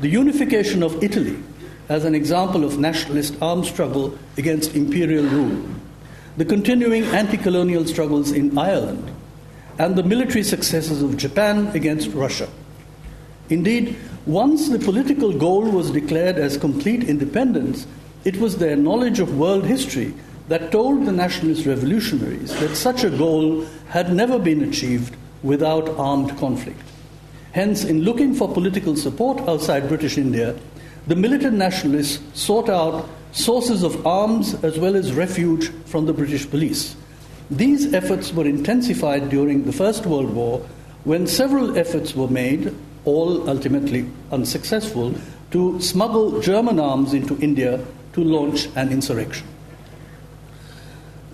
the 0.00 0.08
unification 0.08 0.82
of 0.82 1.02
Italy 1.02 1.36
as 1.88 2.04
an 2.04 2.14
example 2.14 2.64
of 2.64 2.78
nationalist 2.78 3.34
armed 3.42 3.66
struggle 3.66 4.16
against 4.36 4.74
imperial 4.76 5.24
rule, 5.24 5.64
the 6.38 6.44
continuing 6.44 7.02
anti 7.06 7.36
colonial 7.36 7.84
struggles 7.84 8.30
in 8.30 8.56
Ireland, 8.56 9.10
and 9.76 9.96
the 9.96 10.04
military 10.04 10.44
successes 10.44 11.02
of 11.02 11.16
Japan 11.16 11.66
against 11.74 12.10
Russia. 12.10 12.48
Indeed, 13.50 13.96
once 14.24 14.68
the 14.68 14.78
political 14.78 15.32
goal 15.32 15.68
was 15.68 15.90
declared 15.90 16.36
as 16.36 16.56
complete 16.56 17.02
independence, 17.02 17.88
it 18.24 18.36
was 18.36 18.58
their 18.58 18.76
knowledge 18.76 19.18
of 19.18 19.36
world 19.36 19.64
history 19.64 20.14
that 20.46 20.70
told 20.70 21.06
the 21.06 21.12
nationalist 21.12 21.66
revolutionaries 21.66 22.56
that 22.60 22.76
such 22.76 23.02
a 23.02 23.10
goal 23.10 23.66
had 23.88 24.14
never 24.14 24.38
been 24.38 24.62
achieved 24.62 25.16
without 25.42 25.88
armed 25.98 26.38
conflict. 26.38 26.82
Hence, 27.50 27.82
in 27.82 28.02
looking 28.02 28.32
for 28.32 28.52
political 28.54 28.94
support 28.94 29.40
outside 29.48 29.88
British 29.88 30.16
India, 30.16 30.54
the 31.08 31.16
militant 31.16 31.56
nationalists 31.56 32.22
sought 32.32 32.68
out 32.68 33.08
sources 33.32 33.82
of 33.82 34.06
arms 34.06 34.54
as 34.64 34.78
well 34.78 34.96
as 34.96 35.12
refuge 35.12 35.70
from 35.86 36.06
the 36.06 36.12
British 36.12 36.48
police. 36.48 36.96
These 37.50 37.94
efforts 37.94 38.32
were 38.32 38.46
intensified 38.46 39.30
during 39.30 39.64
the 39.64 39.72
First 39.72 40.06
World 40.06 40.34
War 40.34 40.60
when 41.04 41.26
several 41.26 41.78
efforts 41.78 42.14
were 42.14 42.28
made, 42.28 42.74
all 43.04 43.48
ultimately 43.48 44.08
unsuccessful, 44.30 45.14
to 45.50 45.80
smuggle 45.80 46.40
German 46.40 46.78
arms 46.78 47.14
into 47.14 47.38
India 47.40 47.82
to 48.12 48.22
launch 48.22 48.68
an 48.76 48.90
insurrection. 48.90 49.46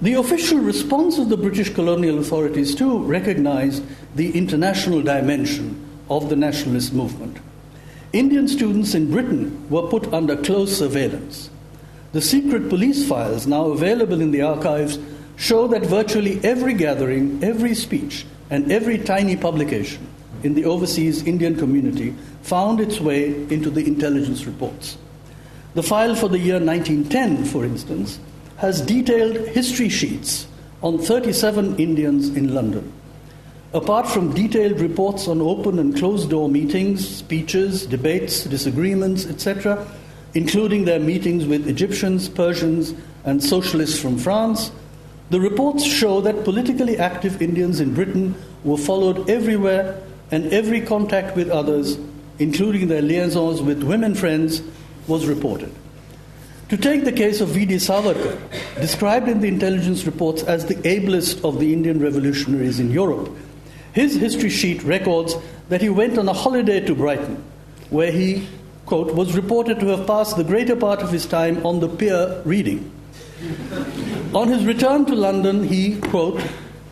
The 0.03 0.15
official 0.15 0.59
response 0.59 1.19
of 1.19 1.31
the 1.31 1.37
British 1.37 1.73
colonial 1.73 2.19
authorities, 2.19 2.75
too, 2.75 2.99
recognized 3.05 3.83
the 4.15 4.37
international 4.37 5.03
dimension 5.03 5.81
of 6.11 6.29
the 6.29 6.37
nationalist 6.37 6.93
movement. 6.93 7.39
Indian 8.13 8.47
students 8.47 8.95
in 8.95 9.11
Britain 9.11 9.69
were 9.71 9.89
put 9.89 10.13
under 10.13 10.37
close 10.37 10.77
surveillance. 10.77 11.51
The 12.15 12.23
secret 12.23 12.69
police 12.69 13.09
files, 13.09 13.45
now 13.45 13.73
available 13.73 14.21
in 14.21 14.31
the 14.31 14.43
archives, 14.43 15.01
show 15.35 15.67
that 15.67 15.85
virtually 15.85 16.39
every 16.45 16.73
gathering, 16.73 17.43
every 17.43 17.75
speech, 17.75 18.25
and 18.51 18.71
every 18.71 18.99
tiny 18.99 19.35
publication 19.35 20.07
in 20.45 20.55
the 20.55 20.65
overseas 20.65 21.27
Indian 21.27 21.57
community 21.57 22.15
found 22.43 22.79
its 22.79 23.01
way 23.01 23.35
into 23.51 23.69
the 23.69 23.85
intelligence 23.85 24.47
reports. 24.47 24.97
The 25.75 25.83
file 25.83 26.15
for 26.15 26.29
the 26.29 26.39
year 26.39 26.61
1910, 26.61 27.47
for 27.47 27.65
instance, 27.65 28.21
has 28.59 28.81
detailed 28.81 29.49
history 29.49 29.89
sheets 29.89 30.47
on 30.85 30.99
37 30.99 31.79
Indians 31.79 32.29
in 32.29 32.55
London. 32.55 32.93
Apart 33.73 34.07
from 34.07 34.33
detailed 34.33 34.79
reports 34.79 35.27
on 35.27 35.41
open 35.41 35.81
and 35.81 35.97
closed 35.97 36.31
door 36.31 36.49
meetings, 36.49 37.09
speeches, 37.09 37.87
debates, 37.87 38.45
disagreements, 38.45 39.27
etc., 39.27 39.85
including 40.35 40.85
their 40.85 41.01
meetings 41.01 41.47
with 41.47 41.69
Egyptians, 41.69 42.29
Persians, 42.29 42.95
and 43.25 43.43
socialists 43.43 43.99
from 43.99 44.19
France, 44.19 44.71
the 45.31 45.41
reports 45.41 45.85
show 45.85 46.21
that 46.21 46.45
politically 46.45 46.99
active 46.99 47.41
Indians 47.41 47.81
in 47.81 47.95
Britain 47.95 48.35
were 48.63 48.77
followed 48.77 49.31
everywhere 49.31 50.01
and 50.31 50.53
every 50.53 50.81
contact 50.81 51.37
with 51.37 51.49
others, 51.51 51.99
including 52.39 52.89
their 52.89 53.03
liaisons 53.03 53.63
with 53.63 53.83
women 53.83 54.15
friends, 54.15 54.63
was 55.07 55.27
reported. 55.27 55.73
To 56.71 56.77
take 56.77 57.05
the 57.05 57.13
case 57.13 57.41
of 57.41 57.49
V.D. 57.49 57.77
Savarkar, 57.77 58.39
described 58.81 59.29
in 59.29 59.41
the 59.41 59.49
intelligence 59.49 60.05
reports 60.05 60.43
as 60.43 60.67
the 60.67 60.89
ablest 60.89 61.45
of 61.45 61.61
the 61.61 61.73
Indian 61.73 62.01
revolutionaries 62.01 62.81
in 62.81 62.91
Europe, 62.91 63.31
his 63.93 64.17
history 64.17 64.51
sheet 64.51 64.83
records 64.83 65.37
that 65.69 65.81
he 65.81 65.89
went 65.89 66.19
on 66.19 66.29
a 66.29 66.33
holiday 66.33 66.81
to 66.81 66.95
Brighton, 66.95 67.43
where 67.91 68.11
he, 68.11 68.49
quote, 68.87 69.15
was 69.15 69.35
reported 69.35 69.81
to 69.81 69.87
have 69.89 70.07
passed 70.07 70.37
the 70.37 70.45
greater 70.45 70.77
part 70.77 71.01
of 71.01 71.11
his 71.11 71.27
time 71.27 71.65
on 71.65 71.81
the 71.81 71.89
pier 71.89 72.41
reading. 72.45 72.91
on 74.35 74.49
his 74.49 74.65
return 74.65 75.05
to 75.07 75.15
London, 75.15 75.65
he, 75.65 76.01
quote, 76.01 76.41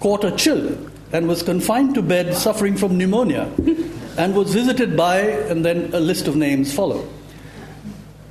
caught 0.01 0.25
a 0.25 0.33
chill 0.33 0.77
and 1.13 1.29
was 1.29 1.43
confined 1.43 1.95
to 1.95 2.03
bed 2.03 2.35
suffering 2.35 2.77
from 2.77 2.97
pneumonia 2.97 3.51
and 4.17 4.35
was 4.35 4.53
visited 4.53 4.97
by, 4.97 5.21
and 5.21 5.65
then 5.65 5.91
a 5.93 6.01
list 6.01 6.29
of 6.29 6.37
names 6.37 6.73
follow. 6.75 7.07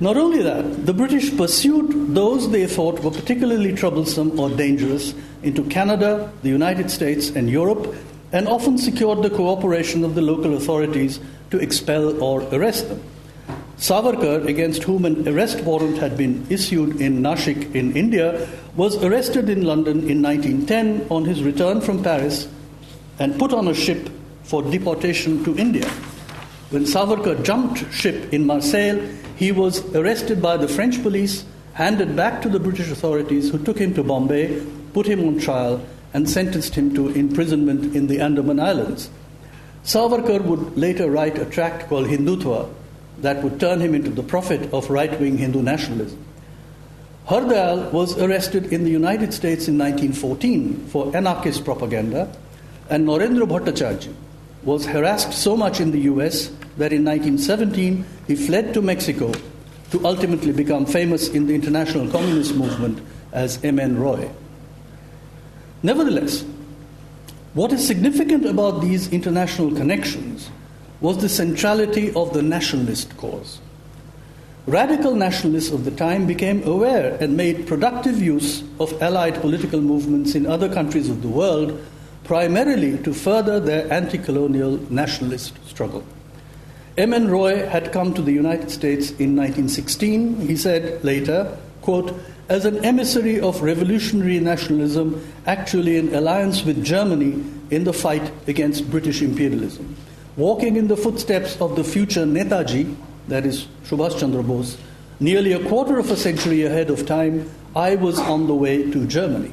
Not 0.00 0.16
only 0.16 0.42
that, 0.42 0.84
the 0.84 0.92
British 0.92 1.36
pursued 1.36 2.14
those 2.14 2.50
they 2.50 2.66
thought 2.66 3.00
were 3.00 3.10
particularly 3.12 3.72
troublesome 3.72 4.38
or 4.38 4.50
dangerous 4.50 5.14
into 5.44 5.62
Canada, 5.64 6.32
the 6.42 6.48
United 6.48 6.90
States, 6.90 7.30
and 7.30 7.48
Europe, 7.48 7.94
and 8.32 8.48
often 8.48 8.78
secured 8.78 9.22
the 9.22 9.30
cooperation 9.30 10.02
of 10.02 10.14
the 10.14 10.22
local 10.22 10.56
authorities 10.56 11.20
to 11.50 11.58
expel 11.58 12.20
or 12.22 12.42
arrest 12.52 12.88
them. 12.88 13.00
Savarkar, 13.82 14.46
against 14.46 14.84
whom 14.84 15.04
an 15.04 15.28
arrest 15.28 15.60
warrant 15.62 15.98
had 15.98 16.16
been 16.16 16.46
issued 16.48 17.00
in 17.00 17.20
Nashik 17.20 17.74
in 17.74 17.96
India, 17.96 18.48
was 18.76 19.02
arrested 19.02 19.48
in 19.48 19.64
London 19.64 20.08
in 20.08 20.22
1910 20.22 21.08
on 21.10 21.24
his 21.24 21.42
return 21.42 21.80
from 21.80 22.00
Paris 22.00 22.46
and 23.18 23.36
put 23.40 23.52
on 23.52 23.66
a 23.66 23.74
ship 23.74 24.08
for 24.44 24.62
deportation 24.62 25.42
to 25.42 25.58
India. 25.58 25.88
When 26.70 26.84
Savarkar 26.84 27.42
jumped 27.42 27.92
ship 27.92 28.32
in 28.32 28.46
Marseille, 28.46 29.00
he 29.34 29.50
was 29.50 29.84
arrested 29.96 30.40
by 30.40 30.56
the 30.56 30.68
French 30.68 31.02
police, 31.02 31.44
handed 31.74 32.14
back 32.14 32.40
to 32.42 32.48
the 32.48 32.60
British 32.60 32.88
authorities, 32.88 33.50
who 33.50 33.58
took 33.58 33.78
him 33.78 33.94
to 33.94 34.04
Bombay, 34.04 34.64
put 34.92 35.06
him 35.06 35.26
on 35.26 35.40
trial, 35.40 35.84
and 36.14 36.30
sentenced 36.30 36.76
him 36.76 36.94
to 36.94 37.08
imprisonment 37.08 37.96
in 37.96 38.06
the 38.06 38.20
Andaman 38.20 38.60
Islands. 38.60 39.10
Savarkar 39.82 40.40
would 40.44 40.78
later 40.78 41.10
write 41.10 41.36
a 41.36 41.46
tract 41.46 41.88
called 41.88 42.06
Hindutva 42.06 42.72
that 43.22 43.42
would 43.42 43.58
turn 43.58 43.80
him 43.80 43.94
into 43.94 44.10
the 44.10 44.22
prophet 44.22 44.72
of 44.72 44.90
right 44.90 45.18
wing 45.18 45.38
Hindu 45.38 45.62
nationalism. 45.62 46.22
Har 47.26 47.42
Dayal 47.42 47.90
was 47.92 48.18
arrested 48.18 48.72
in 48.72 48.84
the 48.84 48.90
United 48.90 49.32
States 49.32 49.68
in 49.68 49.78
1914 49.78 50.86
for 50.88 51.16
anarchist 51.16 51.64
propaganda, 51.64 52.30
and 52.90 53.06
Narendra 53.06 53.46
Bhattacharya 53.46 54.12
was 54.64 54.86
harassed 54.86 55.32
so 55.32 55.56
much 55.56 55.80
in 55.80 55.92
the 55.92 56.00
US 56.00 56.48
that 56.78 56.92
in 56.92 57.04
1917 57.04 58.04
he 58.26 58.34
fled 58.34 58.74
to 58.74 58.82
Mexico 58.82 59.32
to 59.90 60.04
ultimately 60.04 60.52
become 60.52 60.84
famous 60.84 61.28
in 61.28 61.46
the 61.46 61.54
international 61.54 62.10
communist 62.10 62.54
movement 62.54 63.00
as 63.32 63.62
M.N. 63.64 63.98
Roy. 63.98 64.30
Nevertheless, 65.82 66.44
what 67.54 67.72
is 67.72 67.86
significant 67.86 68.46
about 68.46 68.80
these 68.80 69.12
international 69.12 69.74
connections 69.74 70.50
was 71.02 71.18
the 71.18 71.28
centrality 71.28 72.14
of 72.14 72.32
the 72.32 72.42
nationalist 72.42 73.14
cause. 73.16 73.60
Radical 74.66 75.16
nationalists 75.16 75.72
of 75.72 75.84
the 75.84 75.90
time 75.90 76.24
became 76.26 76.62
aware 76.62 77.16
and 77.20 77.36
made 77.36 77.66
productive 77.66 78.22
use 78.22 78.62
of 78.78 79.02
allied 79.02 79.34
political 79.40 79.80
movements 79.80 80.36
in 80.36 80.46
other 80.46 80.72
countries 80.72 81.10
of 81.10 81.20
the 81.20 81.28
world 81.28 81.84
primarily 82.22 82.96
to 82.98 83.12
further 83.12 83.58
their 83.58 83.92
anti 83.92 84.16
colonial 84.16 84.78
nationalist 84.90 85.58
struggle. 85.66 86.04
M.N. 86.96 87.28
Roy 87.28 87.66
had 87.66 87.90
come 87.90 88.14
to 88.14 88.22
the 88.22 88.32
United 88.32 88.70
States 88.70 89.10
in 89.12 89.34
1916. 89.34 90.46
He 90.46 90.56
said 90.56 91.02
later, 91.02 91.58
quote, 91.80 92.14
as 92.48 92.64
an 92.64 92.84
emissary 92.84 93.40
of 93.40 93.62
revolutionary 93.62 94.38
nationalism, 94.38 95.26
actually 95.46 95.96
in 95.96 96.14
alliance 96.14 96.64
with 96.64 96.84
Germany 96.84 97.42
in 97.70 97.82
the 97.82 97.92
fight 97.92 98.30
against 98.46 98.88
British 98.90 99.22
imperialism. 99.22 99.96
Walking 100.36 100.76
in 100.76 100.88
the 100.88 100.96
footsteps 100.96 101.60
of 101.60 101.76
the 101.76 101.84
future 101.84 102.24
Netaji, 102.24 102.96
that 103.28 103.44
is 103.44 103.66
Subhas 103.84 104.18
Chandra 104.18 104.42
Bose, 104.42 104.78
nearly 105.20 105.52
a 105.52 105.68
quarter 105.68 105.98
of 105.98 106.10
a 106.10 106.16
century 106.16 106.64
ahead 106.64 106.88
of 106.88 107.04
time, 107.04 107.50
I 107.76 107.96
was 107.96 108.18
on 108.18 108.46
the 108.46 108.54
way 108.54 108.90
to 108.90 109.06
Germany. 109.06 109.52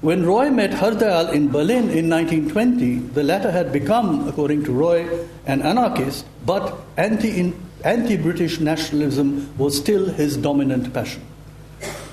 When 0.00 0.24
Roy 0.24 0.50
met 0.50 0.74
Har 0.74 0.92
in 1.32 1.50
Berlin 1.50 1.90
in 1.90 2.08
1920, 2.08 2.96
the 3.14 3.22
latter 3.22 3.50
had 3.50 3.72
become, 3.72 4.26
according 4.26 4.64
to 4.64 4.72
Roy, 4.72 5.06
an 5.46 5.62
anarchist, 5.62 6.24
but 6.44 6.80
anti 6.96 8.16
British 8.16 8.58
nationalism 8.60 9.56
was 9.56 9.76
still 9.76 10.06
his 10.06 10.36
dominant 10.36 10.92
passion. 10.92 11.22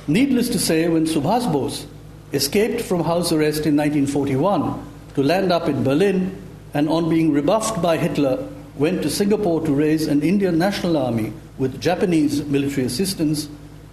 Needless 0.08 0.50
to 0.50 0.60
say, 0.60 0.88
when 0.89 1.06
Subhas 1.06 1.52
Bose 1.52 1.88
escaped 2.34 2.82
from 2.82 3.04
house 3.04 3.32
arrest 3.32 3.65
in 3.65 3.76
1941 3.76 4.86
to 5.15 5.24
land 5.24 5.52
up 5.52 5.67
in 5.67 5.84
Berlin, 5.84 6.47
and 6.73 6.89
on 6.89 7.10
being 7.10 7.32
rebuffed 7.32 7.82
by 7.82 7.97
Hitler, 7.97 8.47
went 8.75 9.01
to 9.01 9.10
Singapore 9.10 9.65
to 9.65 9.73
raise 9.73 10.08
an 10.08 10.21
Indian 10.21 10.58
national 10.58 10.97
army 10.97 11.34
with 11.58 11.82
Japanese 11.82 12.43
military 12.45 12.86
assistance, 12.86 13.49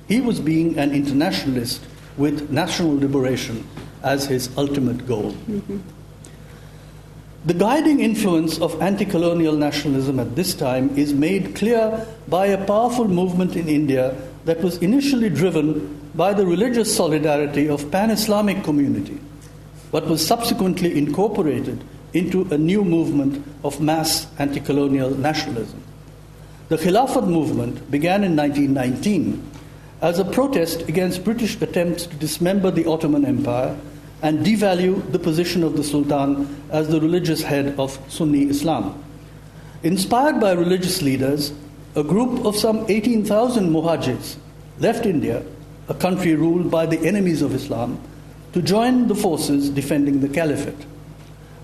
he 0.08 0.20
was 0.20 0.40
being 0.40 0.78
an 0.78 0.92
internationalist 0.92 1.84
with 2.16 2.50
national 2.50 2.94
liberation 2.96 3.66
as 4.02 4.26
his 4.26 4.50
ultimate 4.58 5.06
goal. 5.06 5.32
Mm-hmm. 5.32 5.78
The 7.46 7.54
guiding 7.54 8.00
influence 8.00 8.58
of 8.60 8.80
anti 8.80 9.04
colonial 9.04 9.54
nationalism 9.54 10.18
at 10.18 10.34
this 10.34 10.54
time 10.54 10.96
is 10.96 11.12
made 11.12 11.54
clear 11.54 12.06
by 12.28 12.46
a 12.46 12.64
powerful 12.64 13.06
movement 13.06 13.56
in 13.56 13.68
India 13.68 14.14
that 14.44 14.62
was 14.62 14.78
initially 14.78 15.28
driven 15.28 16.00
by 16.14 16.32
the 16.32 16.46
religious 16.46 16.94
solidarity 16.94 17.68
of 17.68 17.90
pan 17.90 18.10
Islamic 18.10 18.62
community, 18.64 19.20
but 19.90 20.06
was 20.06 20.26
subsequently 20.26 20.96
incorporated 20.96 21.84
into 22.14 22.42
a 22.52 22.56
new 22.56 22.84
movement 22.84 23.44
of 23.64 23.80
mass 23.80 24.26
anti 24.38 24.60
colonial 24.60 25.10
nationalism. 25.10 25.82
The 26.68 26.76
Khilafat 26.76 27.26
movement 27.26 27.90
began 27.90 28.24
in 28.24 28.34
1919 28.36 29.50
as 30.00 30.18
a 30.18 30.24
protest 30.24 30.88
against 30.88 31.24
British 31.24 31.60
attempts 31.60 32.06
to 32.06 32.16
dismember 32.16 32.70
the 32.70 32.86
Ottoman 32.86 33.24
Empire 33.24 33.76
and 34.22 34.46
devalue 34.46 35.12
the 35.12 35.18
position 35.18 35.62
of 35.62 35.76
the 35.76 35.84
Sultan 35.84 36.62
as 36.70 36.88
the 36.88 37.00
religious 37.00 37.42
head 37.42 37.78
of 37.78 37.98
Sunni 38.08 38.44
Islam. 38.48 39.02
Inspired 39.82 40.40
by 40.40 40.52
religious 40.52 41.02
leaders, 41.02 41.52
a 41.94 42.02
group 42.02 42.46
of 42.46 42.56
some 42.56 42.86
18,000 42.88 43.70
Muhajirs 43.70 44.36
left 44.78 45.04
India, 45.04 45.44
a 45.88 45.94
country 45.94 46.34
ruled 46.34 46.70
by 46.70 46.86
the 46.86 46.98
enemies 47.06 47.42
of 47.42 47.54
Islam, 47.54 48.00
to 48.52 48.62
join 48.62 49.08
the 49.08 49.14
forces 49.14 49.68
defending 49.68 50.20
the 50.20 50.28
caliphate. 50.28 50.86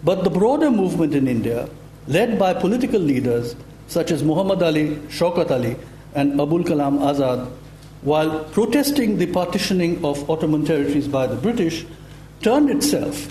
But 0.02 0.24
the 0.24 0.30
broader 0.30 0.70
movement 0.70 1.14
in 1.14 1.28
India, 1.28 1.68
led 2.06 2.38
by 2.38 2.54
political 2.54 3.00
leaders 3.00 3.54
such 3.86 4.10
as 4.10 4.22
Muhammad 4.22 4.62
Ali, 4.62 4.96
Shaukat 5.08 5.50
Ali, 5.50 5.76
and 6.14 6.40
Abul 6.40 6.64
Kalam 6.64 6.98
Azad, 7.00 7.50
while 8.02 8.44
protesting 8.44 9.18
the 9.18 9.26
partitioning 9.26 10.02
of 10.04 10.28
Ottoman 10.30 10.64
territories 10.64 11.06
by 11.06 11.26
the 11.26 11.36
British, 11.36 11.84
turned 12.40 12.70
itself 12.70 13.28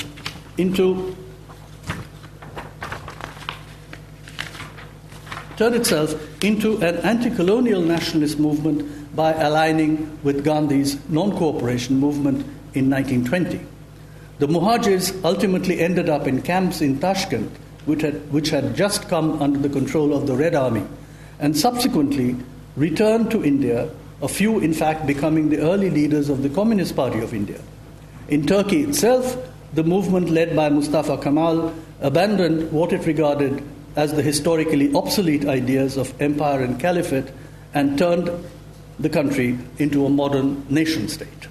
into 0.60 1.16
turned 5.58 5.76
itself 5.76 6.16
into 6.44 6.78
an 6.78 6.98
anti-colonial 6.98 7.82
nationalist 7.82 8.40
movement 8.40 9.16
by 9.16 9.34
aligning 9.34 10.18
with 10.24 10.46
Gandhi's 10.46 10.98
non-cooperation 11.10 11.98
movement 11.98 12.46
in 12.74 12.90
1920. 12.90 13.60
The 14.40 14.48
Muhajirs 14.48 15.22
ultimately 15.26 15.82
ended 15.82 16.08
up 16.08 16.26
in 16.26 16.42
camps 16.42 16.80
in 16.80 16.98
Tashkent, 17.00 17.52
which 17.86 18.04
had, 18.04 18.32
which 18.32 18.52
had 18.52 18.74
just 18.74 19.10
come 19.10 19.42
under 19.42 19.60
the 19.60 19.68
control 19.68 20.14
of 20.14 20.28
the 20.28 20.36
Red 20.36 20.56
Army, 20.56 20.86
and 21.40 21.58
subsequently 21.58 22.38
returned 22.78 23.32
to 23.32 23.44
India, 23.44 23.90
a 24.22 24.30
few, 24.30 24.60
in 24.60 24.74
fact, 24.74 25.06
becoming 25.06 25.50
the 25.50 25.60
early 25.60 25.90
leaders 25.90 26.30
of 26.30 26.42
the 26.42 26.50
Communist 26.50 26.96
Party 26.96 27.20
of 27.20 27.34
India. 27.34 27.60
In 28.30 28.46
Turkey 28.46 28.84
itself, 28.84 29.38
the 29.74 29.84
movement 29.84 30.30
led 30.30 30.56
by 30.56 30.70
Mustafa 30.70 31.18
Kemal 31.18 31.74
abandoned 32.00 32.72
what 32.72 32.94
it 32.94 33.06
regarded 33.06 33.62
as 33.98 34.14
the 34.14 34.24
historically 34.24 34.94
obsolete 34.94 35.46
ideas 35.46 35.98
of 35.98 36.14
empire 36.22 36.64
and 36.64 36.80
caliphate 36.80 37.28
and 37.74 37.98
turned 37.98 38.32
the 39.00 39.10
country 39.10 39.58
into 39.80 40.06
a 40.06 40.10
modern 40.10 40.66
nation 40.70 41.10
state. 41.10 41.50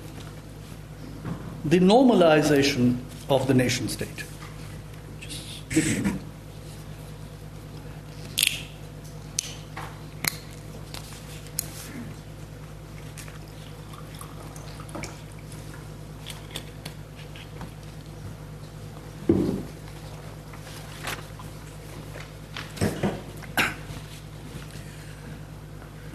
The 1.65 1.81
normalization 1.81 2.99
of 3.29 3.47
the 3.47 3.55
nation 3.55 3.89
state. 3.89 4.25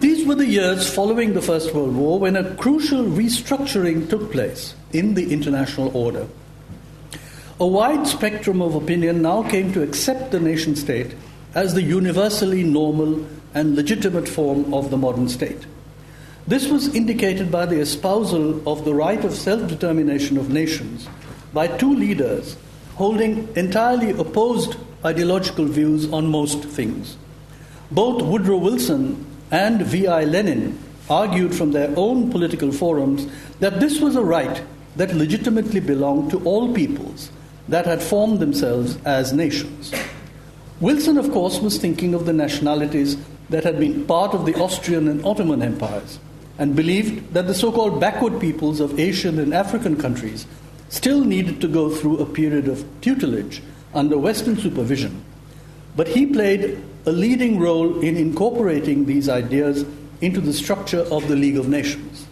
These 0.00 0.26
were 0.26 0.34
the 0.34 0.46
years 0.46 0.92
following 0.92 1.34
the 1.34 1.40
First 1.40 1.72
World 1.74 1.94
War 1.94 2.18
when 2.18 2.34
a 2.34 2.54
crucial 2.56 3.04
restructuring 3.04 4.10
took 4.10 4.32
place 4.32 4.74
in 4.94 5.14
the 5.14 5.32
international 5.32 5.94
order. 5.96 6.26
A 7.60 7.66
wide 7.66 8.06
spectrum 8.06 8.60
of 8.62 8.74
opinion 8.74 9.22
now 9.22 9.42
came 9.42 9.72
to 9.72 9.82
accept 9.82 10.30
the 10.32 10.40
nation 10.40 10.74
state 10.74 11.14
as 11.54 11.74
the 11.74 11.82
universally 11.82 12.64
normal 12.64 13.24
and 13.54 13.76
legitimate 13.76 14.28
form 14.28 14.74
of 14.74 14.90
the 14.90 14.96
modern 14.96 15.28
state. 15.28 15.66
This 16.46 16.68
was 16.68 16.94
indicated 16.94 17.50
by 17.50 17.66
the 17.66 17.80
espousal 17.80 18.68
of 18.68 18.84
the 18.84 18.94
right 18.94 19.24
of 19.24 19.34
self 19.34 19.68
determination 19.68 20.36
of 20.36 20.50
nations 20.50 21.08
by 21.52 21.68
two 21.68 21.94
leaders 21.94 22.56
holding 22.96 23.48
entirely 23.56 24.10
opposed 24.10 24.76
ideological 25.04 25.64
views 25.64 26.12
on 26.12 26.26
most 26.26 26.64
things. 26.64 27.16
Both 27.90 28.22
Woodrow 28.22 28.58
Wilson 28.58 29.24
and 29.50 29.82
V.I. 29.82 30.24
Lenin 30.24 30.78
argued 31.08 31.54
from 31.54 31.72
their 31.72 31.92
own 31.96 32.30
political 32.30 32.72
forums 32.72 33.26
that 33.60 33.80
this 33.80 34.00
was 34.00 34.16
a 34.16 34.24
right 34.24 34.62
that 34.96 35.14
legitimately 35.14 35.80
belonged 35.80 36.30
to 36.30 36.42
all 36.44 36.72
peoples 36.72 37.30
that 37.68 37.86
had 37.86 38.02
formed 38.02 38.40
themselves 38.40 38.98
as 39.04 39.32
nations. 39.32 39.92
Wilson, 40.80 41.18
of 41.18 41.30
course, 41.32 41.60
was 41.60 41.78
thinking 41.78 42.14
of 42.14 42.26
the 42.26 42.32
nationalities 42.32 43.16
that 43.48 43.64
had 43.64 43.78
been 43.78 44.04
part 44.06 44.34
of 44.34 44.46
the 44.46 44.54
Austrian 44.54 45.08
and 45.08 45.24
Ottoman 45.24 45.62
empires 45.62 46.18
and 46.58 46.76
believed 46.76 47.34
that 47.34 47.46
the 47.46 47.54
so 47.54 47.72
called 47.72 48.00
backward 48.00 48.40
peoples 48.40 48.80
of 48.80 48.98
Asian 48.98 49.38
and 49.38 49.52
African 49.52 49.96
countries 49.96 50.46
still 50.88 51.24
needed 51.24 51.60
to 51.60 51.68
go 51.68 51.90
through 51.90 52.18
a 52.18 52.26
period 52.26 52.68
of 52.68 52.84
tutelage 53.00 53.62
under 53.94 54.18
Western 54.18 54.56
supervision. 54.56 55.24
But 55.96 56.08
he 56.08 56.26
played 56.26 56.82
a 57.06 57.12
leading 57.12 57.58
role 57.58 58.00
in 58.00 58.16
incorporating 58.16 59.04
these 59.04 59.28
ideas 59.28 59.84
into 60.20 60.40
the 60.40 60.52
structure 60.52 61.00
of 61.10 61.28
the 61.28 61.36
League 61.36 61.56
of 61.56 61.68
Nations. 61.68 62.23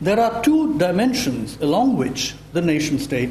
There 0.00 0.20
are 0.20 0.42
two 0.42 0.76
dimensions 0.78 1.56
along 1.60 1.96
which 1.96 2.34
the 2.52 2.60
nation 2.60 2.98
state 2.98 3.30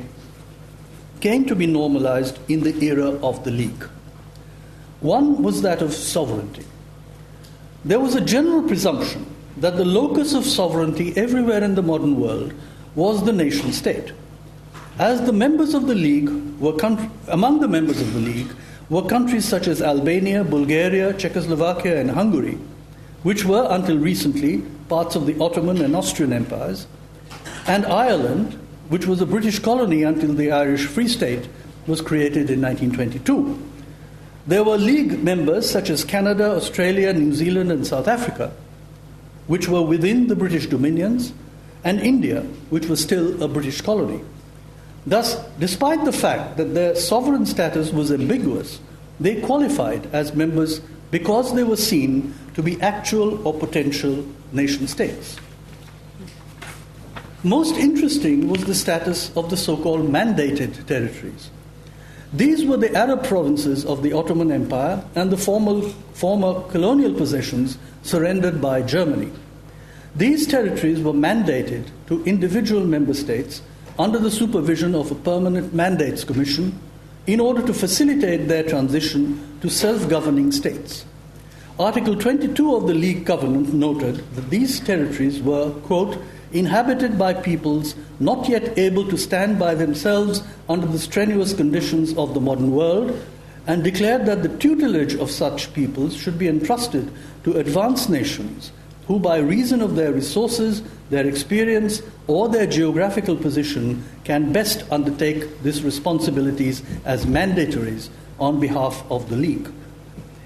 came 1.21 1.45
to 1.45 1.55
be 1.55 1.67
normalized 1.67 2.39
in 2.49 2.61
the 2.61 2.83
era 2.83 3.11
of 3.21 3.43
the 3.43 3.51
League. 3.51 3.83
One 5.01 5.43
was 5.43 5.61
that 5.61 5.83
of 5.83 5.93
sovereignty. 5.93 6.65
There 7.83 7.99
was 7.99 8.15
a 8.15 8.21
general 8.21 8.63
presumption 8.63 9.27
that 9.57 9.77
the 9.77 9.85
locus 9.85 10.33
of 10.33 10.43
sovereignty 10.43 11.15
everywhere 11.15 11.63
in 11.63 11.75
the 11.75 11.83
modern 11.83 12.19
world 12.19 12.53
was 12.95 13.23
the 13.23 13.33
nation 13.33 13.71
state. 13.71 14.11
As 14.97 15.21
the 15.21 15.33
members 15.33 15.73
of 15.75 15.85
the 15.85 15.93
League 15.93 16.29
were 16.59 16.75
among 17.27 17.59
the 17.59 17.67
members 17.67 18.01
of 18.01 18.13
the 18.13 18.19
League 18.19 18.51
were 18.89 19.03
countries 19.03 19.45
such 19.45 19.67
as 19.67 19.81
Albania, 19.81 20.43
Bulgaria, 20.43 21.13
Czechoslovakia, 21.13 21.99
and 21.99 22.09
Hungary, 22.09 22.57
which 23.23 23.45
were 23.45 23.67
until 23.69 23.97
recently 23.97 24.63
parts 24.89 25.15
of 25.15 25.25
the 25.25 25.39
Ottoman 25.39 25.81
and 25.81 25.95
Austrian 25.95 26.33
empires, 26.33 26.87
and 27.67 27.85
Ireland, 27.85 28.53
which 28.89 29.05
was 29.07 29.21
a 29.21 29.25
British 29.25 29.59
colony 29.59 30.03
until 30.03 30.33
the 30.33 30.51
Irish 30.51 30.85
Free 30.85 31.07
State 31.07 31.47
was 31.87 32.01
created 32.01 32.49
in 32.49 32.61
1922. 32.61 33.59
There 34.47 34.63
were 34.63 34.77
League 34.77 35.23
members 35.23 35.69
such 35.69 35.89
as 35.89 36.03
Canada, 36.03 36.51
Australia, 36.51 37.13
New 37.13 37.33
Zealand, 37.33 37.71
and 37.71 37.85
South 37.85 38.07
Africa, 38.07 38.53
which 39.47 39.67
were 39.67 39.81
within 39.81 40.27
the 40.27 40.35
British 40.35 40.67
dominions, 40.67 41.33
and 41.83 41.99
India, 41.99 42.41
which 42.69 42.87
was 42.87 43.01
still 43.01 43.41
a 43.41 43.47
British 43.47 43.81
colony. 43.81 44.21
Thus, 45.05 45.37
despite 45.59 46.03
the 46.03 46.11
fact 46.11 46.57
that 46.57 46.73
their 46.73 46.95
sovereign 46.95 47.45
status 47.45 47.91
was 47.91 48.11
ambiguous, 48.11 48.79
they 49.19 49.41
qualified 49.41 50.07
as 50.13 50.33
members 50.33 50.81
because 51.11 51.53
they 51.53 51.63
were 51.63 51.77
seen 51.77 52.33
to 52.55 52.63
be 52.63 52.81
actual 52.81 53.45
or 53.47 53.53
potential 53.53 54.25
nation 54.51 54.87
states. 54.87 55.37
Most 57.43 57.75
interesting 57.75 58.49
was 58.49 58.65
the 58.65 58.73
status 58.73 59.29
of 59.37 59.49
the 59.51 59.57
so 59.57 59.77
called 59.77 60.09
mandated 60.09 60.85
territories. 60.87 61.51
These 62.33 62.65
were 62.65 62.77
the 62.77 62.93
Arab 62.95 63.23
provinces 63.23 63.85
of 63.85 64.01
the 64.01 64.13
Ottoman 64.13 64.51
Empire 64.51 65.03
and 65.13 65.29
the 65.29 65.37
former, 65.37 65.87
former 66.13 66.61
colonial 66.71 67.13
possessions 67.13 67.77
surrendered 68.01 68.59
by 68.61 68.81
Germany. 68.81 69.31
These 70.15 70.47
territories 70.47 71.01
were 71.01 71.13
mandated 71.13 71.85
to 72.07 72.23
individual 72.23 72.83
member 72.83 73.13
states 73.13 73.61
under 73.99 74.17
the 74.17 74.31
supervision 74.31 74.95
of 74.95 75.11
a 75.11 75.15
permanent 75.15 75.73
mandates 75.73 76.23
commission 76.23 76.79
in 77.27 77.39
order 77.39 77.65
to 77.65 77.73
facilitate 77.73 78.47
their 78.47 78.63
transition 78.63 79.59
to 79.61 79.69
self 79.69 80.09
governing 80.09 80.51
states. 80.51 81.05
Article 81.77 82.15
22 82.15 82.73
of 82.73 82.87
the 82.87 82.93
League 82.93 83.25
Covenant 83.25 83.73
noted 83.73 84.15
that 84.35 84.49
these 84.49 84.79
territories 84.79 85.41
were, 85.41 85.71
quote, 85.81 86.17
inhabited 86.53 87.19
by 87.19 87.33
peoples 87.33 87.95
not 88.17 88.47
yet 88.47 88.77
able 88.79 89.05
to 89.09 89.17
stand 89.17 89.59
by 89.59 89.75
themselves 89.75 90.41
under 90.69 90.87
the 90.87 90.97
strenuous 90.97 91.53
conditions 91.53 92.17
of 92.17 92.33
the 92.33 92.39
modern 92.39 92.71
world, 92.71 93.21
and 93.67 93.83
declared 93.83 94.25
that 94.25 94.41
the 94.41 94.57
tutelage 94.57 95.15
of 95.15 95.29
such 95.29 95.73
peoples 95.73 96.15
should 96.15 96.39
be 96.39 96.47
entrusted 96.47 97.11
to 97.43 97.57
advanced 97.57 98.09
nations 98.09 98.71
who, 99.07 99.19
by 99.19 99.37
reason 99.37 99.81
of 99.81 99.97
their 99.97 100.13
resources, 100.13 100.81
their 101.09 101.27
experience, 101.27 102.01
or 102.27 102.47
their 102.47 102.67
geographical 102.67 103.35
position, 103.35 104.01
can 104.23 104.53
best 104.53 104.89
undertake 104.93 105.61
these 105.61 105.83
responsibilities 105.83 106.83
as 107.03 107.25
mandatories 107.25 108.07
on 108.39 108.61
behalf 108.61 109.03
of 109.11 109.29
the 109.29 109.35
League. 109.35 109.69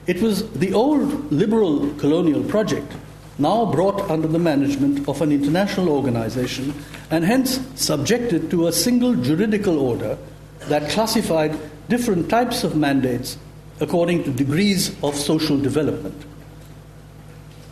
It 0.10 0.24
was 0.24 0.50
the 0.54 0.74
old 0.74 1.32
liberal 1.32 1.94
colonial 2.00 2.44
project 2.44 2.94
now 3.38 3.72
brought 3.72 4.10
under 4.10 4.28
the 4.28 4.40
management 4.40 5.08
of 5.08 5.22
an 5.22 5.32
international 5.32 5.90
organization 5.90 6.74
and 7.12 7.24
hence 7.24 7.60
subjected 7.76 8.50
to 8.50 8.66
a 8.66 8.74
single 8.74 9.14
juridical 9.14 9.78
order 9.78 10.18
that 10.62 10.90
classified 10.90 11.56
different 11.90 12.28
types 12.28 12.64
of 12.64 12.76
mandates 12.76 13.38
according 13.80 14.24
to 14.24 14.32
degrees 14.32 14.96
of 15.04 15.16
social 15.16 15.60
development. 15.60 16.26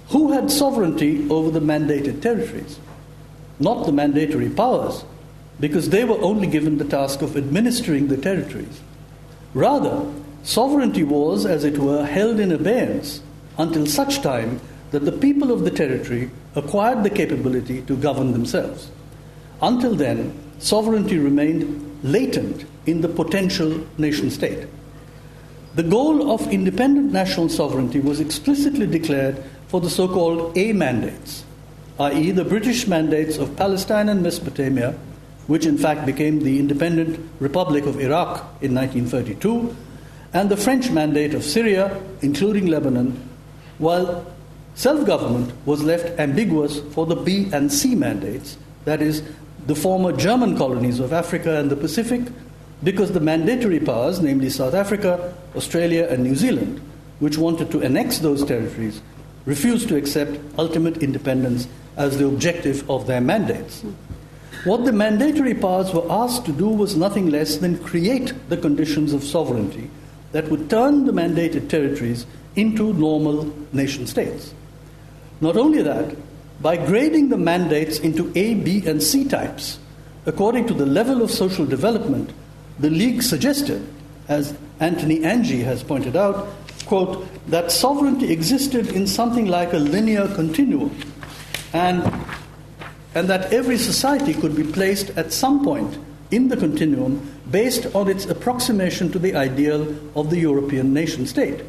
who 0.09 0.31
had 0.31 0.51
sovereignty 0.51 1.27
over 1.29 1.49
the 1.51 1.65
mandated 1.71 2.21
territories? 2.21 2.79
Not 3.59 3.85
the 3.87 3.91
mandatory 3.91 4.49
powers, 4.49 5.03
because 5.59 5.89
they 5.89 6.05
were 6.05 6.21
only 6.21 6.47
given 6.47 6.77
the 6.77 6.85
task 6.85 7.23
of 7.23 7.35
administering 7.35 8.07
the 8.07 8.17
territories. 8.17 8.79
Rather, 9.53 10.05
sovereignty 10.47 11.03
was, 11.03 11.45
as 11.45 11.65
it 11.65 11.77
were, 11.77 12.05
held 12.05 12.39
in 12.39 12.53
abeyance 12.53 13.21
until 13.57 13.85
such 13.85 14.21
time 14.21 14.61
that 14.91 15.03
the 15.03 15.11
people 15.11 15.51
of 15.51 15.65
the 15.65 15.71
territory 15.71 16.31
acquired 16.55 17.03
the 17.03 17.09
capability 17.09 17.81
to 17.81 17.97
govern 17.97 18.31
themselves. 18.31 18.89
Until 19.61 19.93
then, 19.93 20.33
sovereignty 20.59 21.17
remained 21.17 21.99
latent 22.01 22.63
in 22.85 23.01
the 23.01 23.09
potential 23.09 23.85
nation 23.97 24.31
state. 24.31 24.67
The 25.75 25.83
goal 25.83 26.31
of 26.31 26.47
independent 26.47 27.11
national 27.11 27.49
sovereignty 27.49 27.99
was 27.99 28.21
explicitly 28.21 28.87
declared 28.87 29.43
for 29.67 29.81
the 29.81 29.89
so 29.89 30.07
called 30.07 30.57
A 30.57 30.71
mandates, 30.71 31.43
i.e., 31.99 32.31
the 32.31 32.45
British 32.45 32.87
mandates 32.87 33.37
of 33.37 33.57
Palestine 33.57 34.07
and 34.07 34.23
Mesopotamia, 34.23 34.95
which 35.47 35.65
in 35.65 35.77
fact 35.77 36.05
became 36.05 36.39
the 36.39 36.57
independent 36.57 37.19
Republic 37.41 37.85
of 37.85 37.99
Iraq 37.99 38.37
in 38.61 38.73
1932, 38.73 39.75
and 40.33 40.49
the 40.49 40.57
French 40.57 40.91
mandate 40.91 41.33
of 41.33 41.43
Syria, 41.43 42.01
including 42.21 42.67
Lebanon, 42.67 43.29
while 43.77 44.25
self 44.75 45.05
government 45.05 45.53
was 45.65 45.83
left 45.83 46.19
ambiguous 46.19 46.79
for 46.91 47.05
the 47.05 47.15
B 47.15 47.49
and 47.53 47.71
C 47.71 47.95
mandates, 47.95 48.57
that 48.85 49.01
is, 49.01 49.23
the 49.65 49.75
former 49.75 50.11
German 50.11 50.57
colonies 50.57 50.99
of 50.99 51.13
Africa 51.13 51.57
and 51.57 51.69
the 51.69 51.75
Pacific, 51.75 52.21
because 52.83 53.11
the 53.11 53.19
mandatory 53.19 53.79
powers, 53.79 54.21
namely 54.21 54.49
South 54.49 54.73
Africa, 54.73 55.33
Australia, 55.55 56.07
and 56.09 56.23
New 56.23 56.35
Zealand, 56.35 56.79
which 57.19 57.37
wanted 57.37 57.71
to 57.71 57.81
annex 57.81 58.19
those 58.19 58.45
territories, 58.45 59.01
refused 59.45 59.87
to 59.89 59.95
accept 59.95 60.39
ultimate 60.59 60.97
independence 61.01 61.67
as 61.95 62.17
the 62.17 62.27
objective 62.27 62.87
of 62.89 63.07
their 63.07 63.21
mandates. 63.21 63.83
What 64.63 64.85
the 64.85 64.91
mandatory 64.91 65.53
powers 65.53 65.93
were 65.93 66.05
asked 66.11 66.45
to 66.45 66.51
do 66.51 66.67
was 66.67 66.95
nothing 66.95 67.29
less 67.29 67.57
than 67.57 67.83
create 67.83 68.33
the 68.49 68.57
conditions 68.57 69.13
of 69.13 69.23
sovereignty 69.23 69.89
that 70.37 70.49
would 70.49 70.69
turn 70.69 71.05
the 71.05 71.11
mandated 71.11 71.67
territories 71.67 72.27
into 72.55 72.93
normal 72.93 73.51
nation 73.73 74.05
states. 74.05 74.53
Not 75.41 75.57
only 75.57 75.81
that, 75.81 76.15
by 76.61 76.77
grading 76.77 77.29
the 77.29 77.37
mandates 77.37 77.97
into 77.97 78.31
A, 78.35 78.53
B, 78.53 78.83
and 78.85 79.01
C 79.01 79.25
types, 79.27 79.79
according 80.27 80.67
to 80.67 80.75
the 80.75 80.85
level 80.85 81.23
of 81.23 81.31
social 81.31 81.65
development, 81.65 82.33
the 82.77 82.91
League 82.91 83.23
suggested, 83.23 83.83
as 84.27 84.55
Anthony 84.79 85.21
Anghie 85.21 85.63
has 85.63 85.81
pointed 85.81 86.15
out, 86.15 86.47
quote, 86.85 87.27
that 87.49 87.71
sovereignty 87.71 88.31
existed 88.31 88.89
in 88.89 89.07
something 89.07 89.47
like 89.47 89.73
a 89.73 89.79
linear 89.79 90.27
continuum, 90.35 90.95
and, 91.73 92.03
and 93.15 93.27
that 93.27 93.51
every 93.51 93.79
society 93.79 94.35
could 94.35 94.55
be 94.55 94.63
placed 94.63 95.09
at 95.17 95.33
some 95.33 95.63
point 95.63 95.97
in 96.31 96.49
the 96.49 96.57
continuum 96.57 97.39
based 97.49 97.87
on 97.95 98.09
its 98.09 98.25
approximation 98.25 99.11
to 99.11 99.19
the 99.19 99.35
ideal 99.35 99.95
of 100.15 100.29
the 100.29 100.39
European 100.39 100.93
nation 100.93 101.25
state 101.25 101.63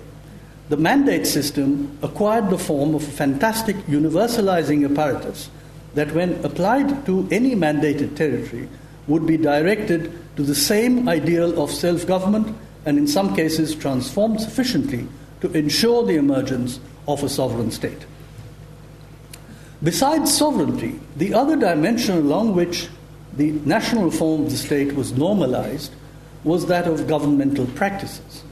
the 0.69 0.77
mandate 0.77 1.27
system 1.27 1.97
acquired 2.03 2.51
the 2.51 2.59
form 2.59 2.95
of 2.95 3.03
a 3.03 3.11
fantastic 3.11 3.77
universalizing 3.87 4.85
apparatus 4.85 5.49
that, 5.95 6.13
when 6.13 6.45
applied 6.45 7.07
to 7.07 7.27
any 7.31 7.55
mandated 7.55 8.15
territory, 8.15 8.69
would 9.07 9.27
be 9.27 9.39
directed 9.39 10.13
to 10.37 10.43
the 10.43 10.55
same 10.55 11.09
ideal 11.09 11.61
of 11.61 11.71
self 11.71 12.07
government 12.07 12.55
and, 12.85 12.99
in 12.99 13.07
some 13.07 13.35
cases, 13.35 13.75
transformed 13.75 14.41
sufficiently 14.41 15.09
to 15.41 15.51
ensure 15.53 16.05
the 16.05 16.17
emergence 16.17 16.81
of 17.07 17.25
a 17.25 17.29
sovereign 17.29 17.71
state. 17.71 18.05
Besides 19.83 20.37
sovereignty, 20.37 21.01
the 21.17 21.33
other 21.33 21.57
dimension 21.57 22.19
along 22.19 22.55
which 22.55 22.89
the 23.37 23.53
national 23.65 24.11
form 24.11 24.45
of 24.45 24.51
the 24.51 24.57
state 24.57 24.95
was 24.95 25.13
normalized 25.13 25.93
was 26.45 26.67
that 26.67 26.87
of 26.87 27.07
governmental 27.07 27.67
practices. 27.67 28.43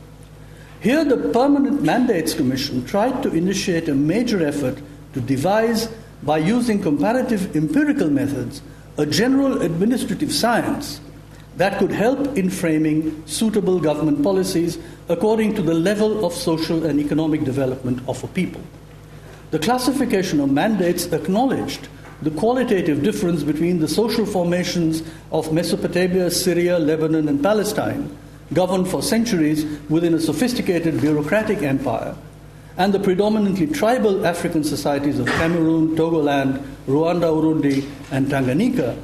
Here, 0.81 1.05
the 1.05 1.31
Permanent 1.31 1.83
Mandates 1.83 2.35
Commission 2.35 2.85
tried 2.85 3.23
to 3.23 3.33
initiate 3.33 3.89
a 3.89 3.95
major 3.95 4.47
effort 4.47 4.79
to 5.15 5.21
devise, 5.21 5.89
by 6.23 6.39
using 6.39 6.81
comparative 6.81 7.57
empirical 7.57 8.11
methods, 8.11 8.62
a 8.99 9.07
general 9.07 9.62
administrative 9.62 10.33
science 10.33 11.01
that 11.57 11.79
could 11.79 11.91
help 11.91 12.37
in 12.37 12.51
framing 12.51 13.27
suitable 13.27 13.81
government 13.81 14.23
policies 14.23 14.79
according 15.09 15.55
to 15.55 15.62
the 15.62 15.75
level 15.75 16.25
of 16.25 16.33
social 16.33 16.85
and 16.85 17.01
economic 17.01 17.45
development 17.45 18.01
of 18.09 18.23
a 18.25 18.29
people. 18.29 18.61
The 19.51 19.59
classification 19.59 20.41
of 20.41 20.51
mandates 20.51 21.07
acknowledged 21.07 21.89
the 22.23 22.31
qualitative 22.31 23.03
difference 23.03 23.43
between 23.43 23.81
the 23.81 23.89
social 23.89 24.25
formations 24.25 25.03
of 25.33 25.53
Mesopotamia, 25.53 26.31
Syria, 26.31 26.79
Lebanon, 26.79 27.29
and 27.29 27.43
Palestine 27.43 28.17
governed 28.53 28.89
for 28.89 29.03
centuries 29.03 29.65
within 29.91 30.15
a 30.15 30.21
sophisticated 30.21 31.01
bureaucratic 31.01 31.63
empire, 31.63 32.15
and 32.79 32.95
the 32.95 33.01
predominantly 33.01 33.67
tribal 33.67 34.27
African 34.27 34.63
societies 34.63 35.19
of 35.19 35.27
Cameroon, 35.27 35.97
Togoland, 35.97 36.65
Rwanda, 36.87 37.33
Urundi, 37.33 37.89
and 38.11 38.29
Tanganyika, 38.29 38.97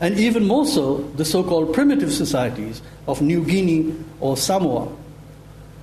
and 0.00 0.18
even 0.18 0.46
more 0.46 0.66
so 0.66 0.98
the 1.16 1.24
so 1.24 1.42
called 1.42 1.74
primitive 1.74 2.12
societies 2.12 2.82
of 3.06 3.20
New 3.20 3.44
Guinea 3.44 3.94
or 4.20 4.36
Samoa. 4.36 4.88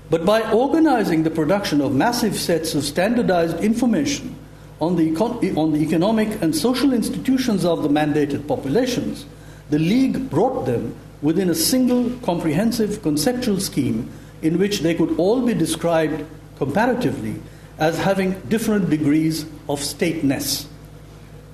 But 0.10 0.26
by 0.26 0.52
organizing 0.52 1.24
the 1.24 1.32
production 1.32 1.80
of 1.80 1.96
massive 1.96 2.36
sets 2.36 2.76
of 2.76 2.84
standardized 2.84 3.60
information 3.64 4.36
on 4.82 4.96
the, 4.96 5.12
econ- 5.12 5.56
on 5.56 5.72
the 5.72 5.80
economic 5.80 6.42
and 6.42 6.56
social 6.56 6.92
institutions 6.92 7.64
of 7.64 7.84
the 7.84 7.90
mandated 7.90 8.48
populations, 8.48 9.26
the 9.70 9.78
League 9.78 10.30
brought 10.30 10.66
them 10.66 10.96
within 11.22 11.50
a 11.50 11.56
single 11.56 12.10
comprehensive 12.24 13.02
conceptual 13.04 13.60
scheme 13.60 14.12
in 14.42 14.58
which 14.58 14.80
they 14.80 14.96
could 14.96 15.18
all 15.20 15.46
be 15.46 15.54
described 15.54 16.26
comparatively 16.58 17.40
as 17.78 18.00
having 18.00 18.40
different 18.50 18.90
degrees 18.90 19.46
of 19.70 19.80
stateness. 19.80 20.68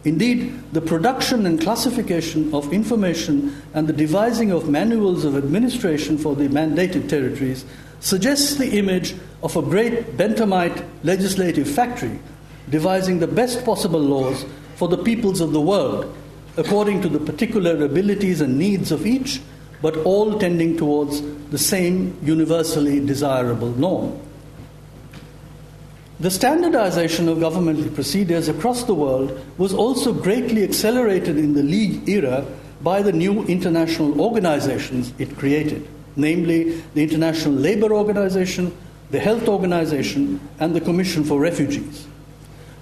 Indeed, 0.05 0.53
the 0.71 0.81
production 0.81 1.45
and 1.45 1.59
classification 1.59 2.53
of 2.53 2.71
information 2.71 3.61
and 3.73 3.87
the 3.87 3.93
devising 3.93 4.51
of 4.51 4.69
manuals 4.69 5.25
of 5.25 5.35
administration 5.35 6.17
for 6.17 6.33
the 6.33 6.47
mandated 6.47 7.09
territories 7.09 7.65
suggests 7.99 8.55
the 8.55 8.77
image 8.77 9.15
of 9.43 9.57
a 9.57 9.61
great 9.61 10.15
Benthamite 10.15 10.85
legislative 11.03 11.69
factory 11.69 12.19
devising 12.69 13.19
the 13.19 13.27
best 13.27 13.63
possible 13.63 13.99
laws 13.99 14.45
for 14.75 14.87
the 14.87 14.97
peoples 14.97 15.41
of 15.41 15.51
the 15.51 15.61
world 15.61 16.15
according 16.57 17.01
to 17.01 17.09
the 17.09 17.19
particular 17.19 17.83
abilities 17.83 18.41
and 18.41 18.57
needs 18.57 18.91
of 18.91 19.05
each 19.05 19.41
but 19.81 19.95
all 19.97 20.39
tending 20.39 20.75
towards 20.75 21.21
the 21.49 21.57
same 21.57 22.17
universally 22.23 22.99
desirable 22.99 23.69
norm. 23.71 24.19
The 26.19 26.31
standardization 26.31 27.29
of 27.29 27.39
governmental 27.39 27.91
procedures 27.91 28.47
across 28.47 28.85
the 28.85 28.95
world 28.95 29.39
was 29.59 29.71
also 29.71 30.11
greatly 30.13 30.63
accelerated 30.63 31.37
in 31.37 31.53
the 31.53 31.61
League 31.61 32.09
era 32.09 32.43
by 32.81 33.03
the 33.03 33.11
new 33.11 33.43
international 33.43 34.19
organizations 34.19 35.13
it 35.19 35.37
created, 35.37 35.87
namely 36.15 36.81
the 36.95 37.03
International 37.03 37.53
Labour 37.53 37.93
Organization, 37.93 38.75
the 39.11 39.19
Health 39.19 39.47
Organization, 39.47 40.39
and 40.59 40.75
the 40.75 40.81
Commission 40.81 41.23
for 41.23 41.39
Refugees. 41.39 42.06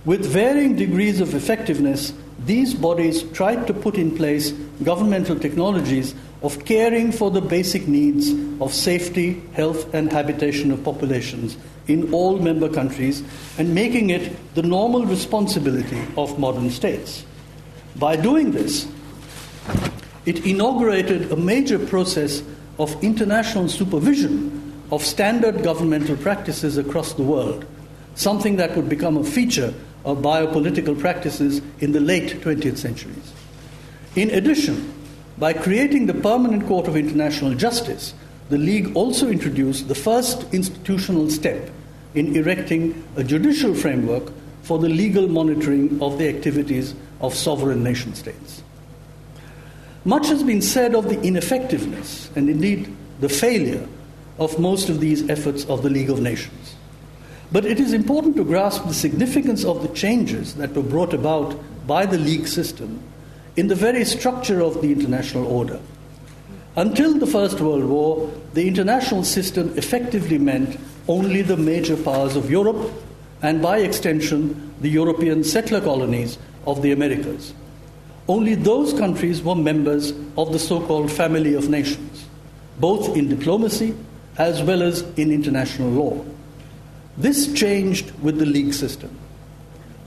With 0.06 0.24
varying 0.24 0.76
degrees 0.76 1.20
of 1.20 1.34
effectiveness, 1.34 2.13
these 2.46 2.76
bodies 2.76 3.24
tried 3.32 3.65
to 3.65 3.74
put 3.74 3.96
in 3.96 4.15
place 4.15 4.52
governmental 4.84 5.39
technologies 5.39 6.13
of 6.44 6.63
caring 6.63 7.12
for 7.12 7.32
the 7.32 7.41
basic 7.41 7.88
needs 7.88 8.30
of 8.62 8.72
safety, 8.72 9.41
health, 9.54 9.91
and 9.96 10.12
habitation 10.12 10.70
of 10.70 10.84
populations 10.84 11.58
in 11.88 12.13
all 12.13 12.38
member 12.38 12.70
countries 12.70 13.24
and 13.58 13.74
making 13.74 14.12
it 14.12 14.32
the 14.54 14.62
normal 14.62 15.08
responsibility 15.08 16.00
of 16.18 16.38
modern 16.38 16.70
states. 16.70 17.26
By 17.96 18.15
doing 18.15 18.52
this, 18.52 18.88
it 20.28 20.46
inaugurated 20.46 21.32
a 21.32 21.36
major 21.36 21.80
process 21.80 22.44
of 22.78 23.04
international 23.04 23.70
supervision 23.70 24.84
of 24.91 25.04
standard 25.04 25.63
governmental 25.63 26.15
practices 26.18 26.78
across 26.78 27.13
the 27.13 27.24
world, 27.24 27.65
something 28.13 28.58
that 28.58 28.76
would 28.76 28.88
become 28.88 29.18
a 29.18 29.24
feature 29.24 29.74
of 30.06 30.20
biopolitical 30.20 30.98
practices 30.98 31.62
in 31.80 31.91
the 31.91 32.00
late 32.00 32.41
20th 32.41 32.78
centuries. 32.78 33.34
In 34.15 34.30
addition, 34.30 34.94
by 35.38 35.52
creating 35.52 36.06
the 36.06 36.13
Permanent 36.13 36.68
Court 36.68 36.88
of 36.88 36.96
International 36.96 37.54
Justice, 37.56 38.13
the 38.50 38.58
League 38.58 38.96
also 38.96 39.28
introduced 39.28 39.88
the 39.88 39.96
first 39.96 40.54
institutional 40.54 41.30
step 41.30 41.70
in 42.13 42.36
erecting 42.36 43.04
a 43.18 43.24
judicial 43.24 43.74
framework 43.74 44.32
for 44.62 44.80
the 44.80 44.88
legal 44.88 45.28
monitoring 45.28 46.02
of 46.02 46.18
the 46.18 46.30
activities 46.30 46.96
of 47.20 47.34
sovereign 47.34 47.84
nation 47.84 48.13
states. 48.13 48.63
Much 50.06 50.28
has 50.28 50.44
been 50.44 50.62
said 50.62 50.96
of 50.96 51.10
the 51.10 51.20
ineffectiveness 51.22 52.30
and 52.36 52.48
indeed 52.48 52.96
the 53.20 53.30
failure 53.30 53.88
of 54.38 54.60
most 54.60 54.88
of 54.88 55.00
these 55.00 55.28
efforts 55.30 55.65
of 55.65 55.82
the 55.82 55.89
League 55.89 56.10
of 56.10 56.22
Nations. 56.22 56.76
But 57.56 57.63
it 57.63 57.80
is 57.80 57.94
important 57.94 58.36
to 58.36 58.44
grasp 58.44 58.86
the 58.86 58.94
significance 58.94 59.63
of 59.63 59.82
the 59.82 59.88
changes 59.96 60.56
that 60.56 60.74
were 60.74 60.84
brought 60.84 61.13
about 61.13 61.58
by 61.88 62.06
the 62.06 62.18
League 62.18 62.50
system 62.50 63.02
in 63.56 63.70
the 63.70 63.76
very 63.76 64.04
structure 64.04 64.60
of 64.62 64.82
the 64.82 64.91
international 64.91 65.48
order. 65.48 65.80
Until 66.76 67.18
the 67.18 67.26
First 67.26 67.62
World 67.62 67.86
War, 67.86 68.30
the 68.54 68.68
international 68.68 69.24
system 69.24 69.74
effectively 69.78 70.38
meant 70.38 70.78
only 71.08 71.44
the 71.44 71.56
major 71.56 71.96
powers 71.96 72.36
of 72.36 72.52
Europe 72.52 72.91
and, 73.41 73.62
by 73.62 73.78
extension, 73.78 74.76
the 74.82 74.89
European 74.89 75.41
settler 75.46 75.80
colonies 75.80 76.38
of 76.68 76.82
the 76.82 76.91
Americas. 76.91 77.54
Only 78.28 78.56
those 78.56 78.91
countries 78.91 79.41
were 79.41 79.56
members 79.56 80.12
of 80.38 80.52
the 80.52 80.60
so 80.60 80.82
called 80.82 81.10
family 81.10 81.54
of 81.54 81.70
nations, 81.70 82.26
both 82.82 83.15
in 83.15 83.30
diplomacy 83.30 83.96
as 84.38 84.62
well 84.62 84.84
as 84.84 85.04
in 85.15 85.32
international 85.32 85.91
law. 85.91 86.35
This 87.17 87.51
changed 87.54 88.12
with 88.21 88.39
the 88.39 88.45
League 88.45 88.73
system. 88.73 89.15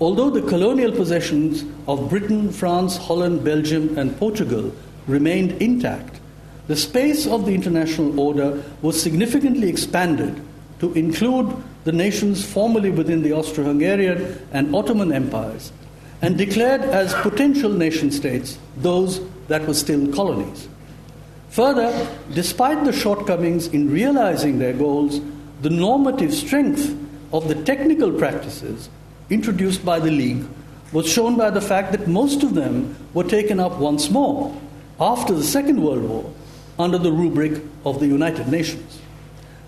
Although 0.00 0.30
the 0.30 0.42
colonial 0.42 0.92
possessions 0.92 1.64
of 1.88 2.08
Britain, 2.08 2.52
France, 2.52 2.96
Holland, 2.96 3.44
Belgium, 3.44 3.98
and 3.98 4.16
Portugal 4.18 4.72
remained 5.06 5.52
intact, 5.60 6.20
the 6.68 6.76
space 6.76 7.26
of 7.26 7.46
the 7.46 7.54
international 7.54 8.20
order 8.20 8.62
was 8.82 9.02
significantly 9.02 9.68
expanded 9.68 10.40
to 10.80 10.92
include 10.92 11.56
the 11.84 11.92
nations 11.92 12.44
formerly 12.44 12.90
within 12.90 13.22
the 13.22 13.32
Austro 13.32 13.64
Hungarian 13.64 14.38
and 14.52 14.74
Ottoman 14.74 15.12
empires 15.12 15.72
and 16.20 16.36
declared 16.36 16.82
as 16.82 17.14
potential 17.14 17.72
nation 17.72 18.10
states 18.10 18.58
those 18.76 19.20
that 19.48 19.66
were 19.66 19.74
still 19.74 20.12
colonies. 20.12 20.68
Further, 21.50 22.06
despite 22.34 22.84
the 22.84 22.92
shortcomings 22.92 23.68
in 23.68 23.90
realizing 23.90 24.58
their 24.58 24.74
goals, 24.74 25.20
the 25.60 25.70
normative 25.70 26.32
strength 26.32 26.96
of 27.32 27.48
the 27.48 27.62
technical 27.64 28.12
practices 28.12 28.88
introduced 29.30 29.84
by 29.84 29.98
the 29.98 30.10
League 30.10 30.44
was 30.92 31.10
shown 31.10 31.36
by 31.36 31.50
the 31.50 31.60
fact 31.60 31.92
that 31.92 32.06
most 32.08 32.42
of 32.42 32.54
them 32.54 32.96
were 33.12 33.24
taken 33.24 33.60
up 33.60 33.76
once 33.78 34.10
more 34.10 34.58
after 35.00 35.34
the 35.34 35.44
Second 35.44 35.82
World 35.82 36.02
War 36.02 36.32
under 36.78 36.96
the 36.96 37.12
rubric 37.12 37.60
of 37.84 38.00
the 38.00 38.06
United 38.06 38.48
Nations. 38.48 39.00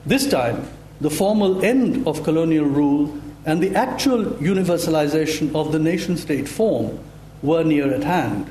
This 0.07 0.29
time, 0.29 0.67
the 1.01 1.11
formal 1.11 1.65
end 1.65 2.07
of 2.07 2.23
colonial 2.25 2.65
rule 2.65 3.21
and 3.45 3.63
the 3.63 3.75
actual 3.75 4.25
universalization 4.37 5.55
of 5.55 5.73
the 5.73 5.79
nation 5.79 6.17
state 6.17 6.49
form 6.49 6.99
were 7.43 7.65
near 7.65 7.93
at 7.93 8.05
hand. 8.05 8.51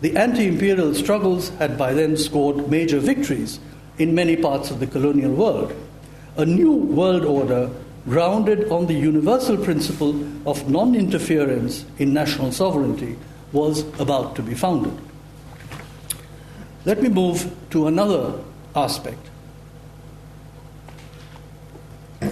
The 0.00 0.16
anti 0.16 0.46
imperial 0.46 0.94
struggles 0.94 1.50
had 1.58 1.76
by 1.76 1.92
then 1.94 2.16
scored 2.16 2.70
major 2.70 3.00
victories 3.00 3.60
in 3.98 4.14
many 4.14 4.36
parts 4.36 4.70
of 4.70 4.80
the 4.80 4.86
colonial 4.86 5.32
world. 5.32 5.74
A 6.36 6.44
new 6.44 6.72
world 6.72 7.24
order 7.24 7.70
grounded 8.06 8.70
on 8.70 8.86
the 8.86 8.94
universal 8.94 9.56
principle 9.56 10.14
of 10.46 10.68
non 10.70 10.94
interference 10.94 11.84
in 11.98 12.14
national 12.14 12.52
sovereignty 12.52 13.16
was 13.52 13.84
about 14.00 14.36
to 14.36 14.42
be 14.42 14.54
founded. 14.54 14.96
Let 16.84 17.02
me 17.02 17.08
move 17.08 17.54
to 17.70 17.88
another 17.88 18.34
aspect 18.74 19.26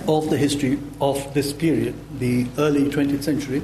of 0.07 0.31
the 0.31 0.39
history 0.39 0.79
of 1.01 1.35
this 1.35 1.53
period, 1.53 1.95
the 2.19 2.47
early 2.57 2.85
20th 2.85 3.23
century 3.23 3.63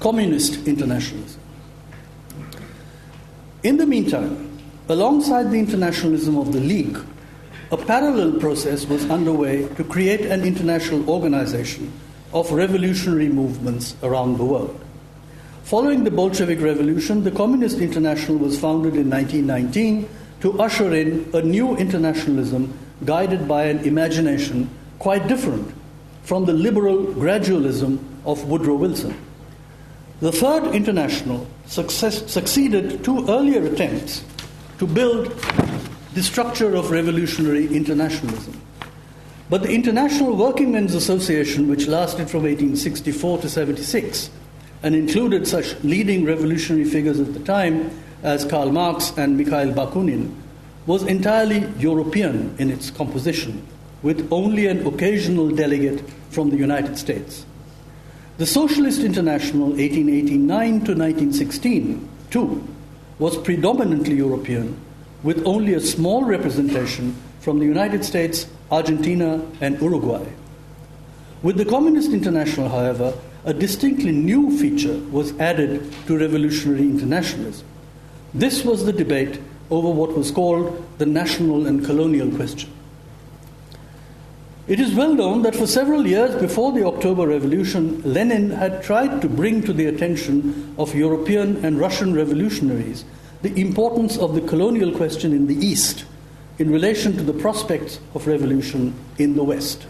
communist 0.00 0.66
internationalism. 0.66 1.40
In 3.62 3.78
the 3.78 3.86
meantime, 3.86 4.60
alongside 4.88 5.50
the 5.50 5.58
internationalism 5.58 6.36
of 6.36 6.52
the 6.52 6.60
League, 6.60 6.98
a 7.74 7.86
parallel 7.86 8.38
process 8.38 8.86
was 8.86 9.10
underway 9.10 9.66
to 9.74 9.82
create 9.82 10.20
an 10.20 10.44
international 10.44 11.10
organization 11.10 11.92
of 12.32 12.52
revolutionary 12.52 13.28
movements 13.28 13.96
around 14.04 14.38
the 14.38 14.44
world. 14.44 14.80
Following 15.64 16.04
the 16.04 16.10
Bolshevik 16.12 16.60
Revolution, 16.60 17.24
the 17.24 17.32
Communist 17.32 17.78
International 17.78 18.36
was 18.38 18.56
founded 18.56 18.94
in 18.94 19.10
1919 19.10 20.08
to 20.42 20.60
usher 20.60 20.94
in 20.94 21.28
a 21.34 21.42
new 21.42 21.74
internationalism 21.76 22.78
guided 23.04 23.48
by 23.48 23.64
an 23.64 23.80
imagination 23.80 24.70
quite 25.00 25.26
different 25.26 25.74
from 26.22 26.44
the 26.44 26.52
liberal 26.52 27.06
gradualism 27.18 27.98
of 28.24 28.48
Woodrow 28.48 28.76
Wilson. 28.76 29.18
The 30.20 30.30
Third 30.30 30.76
International 30.76 31.44
success, 31.66 32.30
succeeded 32.30 33.02
two 33.02 33.28
earlier 33.28 33.66
attempts 33.66 34.22
to 34.78 34.86
build 34.86 35.34
the 36.14 36.22
structure 36.22 36.76
of 36.76 36.90
revolutionary 36.90 37.66
internationalism. 37.66 38.60
But 39.50 39.62
the 39.62 39.72
International 39.72 40.36
Working 40.36 40.72
Men's 40.72 40.94
Association, 40.94 41.68
which 41.68 41.88
lasted 41.88 42.30
from 42.30 42.44
1864 42.44 43.38
to 43.38 43.48
76, 43.48 44.30
and 44.84 44.94
included 44.94 45.46
such 45.46 45.74
leading 45.82 46.24
revolutionary 46.24 46.84
figures 46.84 47.18
at 47.18 47.34
the 47.34 47.40
time 47.40 47.90
as 48.22 48.44
Karl 48.44 48.70
Marx 48.70 49.12
and 49.16 49.36
Mikhail 49.36 49.72
Bakunin, 49.72 50.34
was 50.86 51.02
entirely 51.02 51.66
European 51.78 52.54
in 52.58 52.70
its 52.70 52.90
composition 52.90 53.66
with 54.02 54.28
only 54.30 54.66
an 54.66 54.86
occasional 54.86 55.48
delegate 55.48 56.08
from 56.30 56.50
the 56.50 56.56
United 56.56 56.96
States. 56.96 57.44
The 58.36 58.46
Socialist 58.46 59.00
International 59.00 59.68
1889 59.68 60.70
to 60.84 60.94
1916, 60.94 62.08
too, 62.30 62.68
was 63.18 63.36
predominantly 63.38 64.16
European, 64.16 64.76
with 65.24 65.44
only 65.46 65.72
a 65.74 65.80
small 65.80 66.22
representation 66.22 67.16
from 67.40 67.58
the 67.58 67.64
United 67.64 68.04
States, 68.04 68.46
Argentina, 68.70 69.44
and 69.60 69.80
Uruguay. 69.80 70.24
With 71.42 71.56
the 71.56 71.64
Communist 71.64 72.12
International, 72.12 72.68
however, 72.68 73.14
a 73.44 73.52
distinctly 73.52 74.12
new 74.12 74.56
feature 74.56 74.98
was 75.10 75.38
added 75.40 75.92
to 76.06 76.18
revolutionary 76.18 76.82
internationalism. 76.82 77.66
This 78.32 78.64
was 78.64 78.84
the 78.84 78.92
debate 78.92 79.40
over 79.70 79.90
what 79.90 80.16
was 80.16 80.30
called 80.30 80.86
the 80.98 81.06
national 81.06 81.66
and 81.66 81.84
colonial 81.84 82.30
question. 82.30 82.70
It 84.66 84.80
is 84.80 84.94
well 84.94 85.14
known 85.14 85.42
that 85.42 85.56
for 85.56 85.66
several 85.66 86.06
years 86.06 86.34
before 86.40 86.72
the 86.72 86.86
October 86.86 87.26
Revolution, 87.26 88.00
Lenin 88.02 88.50
had 88.50 88.82
tried 88.82 89.20
to 89.20 89.28
bring 89.28 89.62
to 89.62 89.74
the 89.74 89.86
attention 89.86 90.74
of 90.78 90.94
European 90.94 91.62
and 91.64 91.78
Russian 91.78 92.14
revolutionaries 92.14 93.04
the 93.44 93.60
importance 93.60 94.16
of 94.16 94.34
the 94.34 94.40
colonial 94.40 94.90
question 94.90 95.34
in 95.34 95.46
the 95.46 95.54
East 95.54 96.06
in 96.58 96.72
relation 96.72 97.14
to 97.14 97.22
the 97.22 97.34
prospects 97.34 98.00
of 98.14 98.26
revolution 98.26 98.94
in 99.18 99.36
the 99.36 99.44
West. 99.44 99.86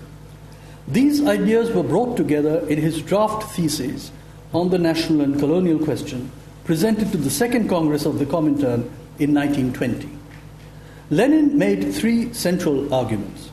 These 0.88 1.24
ideas 1.24 1.70
were 1.70 1.84
brought 1.84 2.16
together 2.16 2.68
in 2.68 2.80
his 2.80 3.00
draft 3.00 3.54
thesis 3.54 4.10
on 4.52 4.70
the 4.70 4.78
national 4.78 5.20
and 5.20 5.38
colonial 5.38 5.78
question, 5.78 6.32
presented 6.64 7.12
to 7.12 7.16
the 7.16 7.30
Second 7.30 7.68
Congress 7.68 8.06
of 8.06 8.18
the 8.18 8.26
Comintern 8.26 8.90
in 9.20 9.32
1920. 9.32 10.08
Lenin 11.10 11.56
made 11.56 11.94
three 11.94 12.32
central 12.32 12.92
arguments. 12.92 13.52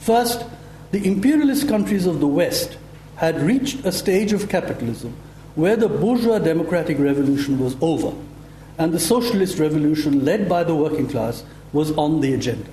First, 0.00 0.44
the 0.90 1.06
imperialist 1.06 1.68
countries 1.68 2.06
of 2.06 2.18
the 2.18 2.26
West 2.26 2.78
had 3.14 3.40
reached 3.40 3.84
a 3.84 3.92
stage 3.92 4.32
of 4.32 4.48
capitalism 4.48 5.14
where 5.54 5.76
the 5.76 5.88
bourgeois 5.88 6.40
democratic 6.40 6.98
revolution 6.98 7.60
was 7.60 7.76
over 7.80 8.12
and 8.78 8.92
the 8.92 9.00
socialist 9.00 9.58
revolution 9.58 10.24
led 10.24 10.48
by 10.48 10.64
the 10.64 10.74
working 10.74 11.06
class 11.06 11.44
was 11.72 11.92
on 11.92 12.20
the 12.20 12.34
agenda. 12.34 12.70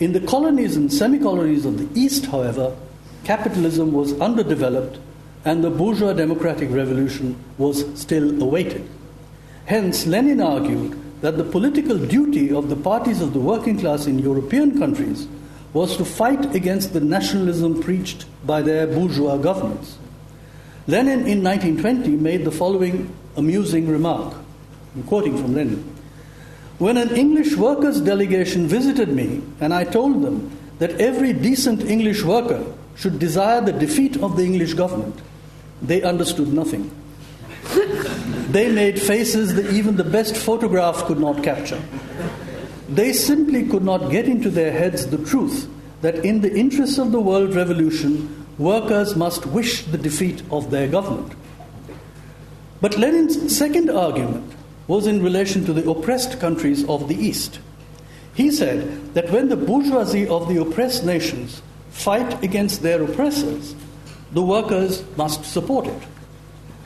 In 0.00 0.12
the 0.12 0.20
colonies 0.20 0.76
and 0.76 0.92
semi 0.92 1.18
colonies 1.18 1.64
of 1.64 1.78
the 1.78 2.00
East, 2.00 2.26
however, 2.26 2.76
capitalism 3.24 3.92
was 3.92 4.18
underdeveloped 4.20 4.98
and 5.44 5.62
the 5.62 5.70
bourgeois 5.70 6.12
democratic 6.12 6.70
revolution 6.70 7.36
was 7.58 7.84
still 8.00 8.42
awaited. 8.42 8.88
Hence, 9.66 10.06
Lenin 10.06 10.40
argued 10.40 10.98
that 11.20 11.36
the 11.36 11.44
political 11.44 11.98
duty 11.98 12.52
of 12.52 12.68
the 12.68 12.76
parties 12.76 13.20
of 13.20 13.32
the 13.32 13.40
working 13.40 13.78
class 13.78 14.06
in 14.06 14.18
European 14.18 14.78
countries 14.78 15.26
was 15.72 15.96
to 15.96 16.04
fight 16.04 16.54
against 16.54 16.92
the 16.92 17.00
nationalism 17.00 17.82
preached 17.82 18.26
by 18.46 18.62
their 18.62 18.86
bourgeois 18.86 19.36
governments. 19.36 19.98
Lenin 20.86 21.26
in 21.26 21.42
1920 21.42 22.10
made 22.10 22.44
the 22.44 22.50
following 22.50 23.14
amusing 23.36 23.88
remark. 23.88 24.34
I'm 24.94 25.02
quoting 25.04 25.36
from 25.36 25.54
Lenin. 25.54 25.94
When 26.78 26.96
an 26.96 27.14
English 27.16 27.56
workers' 27.56 28.00
delegation 28.00 28.66
visited 28.66 29.08
me 29.08 29.42
and 29.60 29.72
I 29.72 29.84
told 29.84 30.22
them 30.22 30.56
that 30.78 31.00
every 31.00 31.32
decent 31.32 31.84
English 31.84 32.22
worker 32.22 32.64
should 32.96 33.18
desire 33.18 33.60
the 33.60 33.72
defeat 33.72 34.16
of 34.16 34.36
the 34.36 34.44
English 34.44 34.74
government, 34.74 35.20
they 35.82 36.02
understood 36.02 36.52
nothing. 36.52 36.90
they 38.50 38.70
made 38.70 39.00
faces 39.00 39.54
that 39.54 39.72
even 39.72 39.96
the 39.96 40.04
best 40.04 40.36
photograph 40.36 41.04
could 41.04 41.18
not 41.18 41.42
capture. 41.42 41.80
They 42.88 43.12
simply 43.12 43.66
could 43.68 43.84
not 43.84 44.10
get 44.10 44.26
into 44.26 44.50
their 44.50 44.72
heads 44.72 45.06
the 45.06 45.24
truth 45.24 45.68
that 46.02 46.24
in 46.24 46.40
the 46.40 46.54
interests 46.54 46.98
of 46.98 47.12
the 47.12 47.20
world 47.20 47.54
revolution, 47.54 48.46
workers 48.58 49.16
must 49.16 49.46
wish 49.46 49.84
the 49.84 49.98
defeat 49.98 50.42
of 50.50 50.70
their 50.70 50.86
government. 50.86 51.32
But 52.80 52.98
Lenin's 52.98 53.56
second 53.56 53.90
argument 53.90 54.52
was 54.86 55.06
in 55.06 55.22
relation 55.22 55.64
to 55.64 55.72
the 55.72 55.88
oppressed 55.88 56.40
countries 56.40 56.84
of 56.88 57.08
the 57.08 57.14
East. 57.14 57.58
He 58.34 58.50
said 58.50 59.14
that 59.14 59.30
when 59.30 59.48
the 59.48 59.56
bourgeoisie 59.56 60.28
of 60.28 60.48
the 60.48 60.60
oppressed 60.60 61.04
nations 61.04 61.62
fight 61.90 62.42
against 62.42 62.82
their 62.82 63.02
oppressors, 63.02 63.74
the 64.32 64.42
workers 64.42 65.04
must 65.16 65.44
support 65.44 65.86
it. 65.86 66.02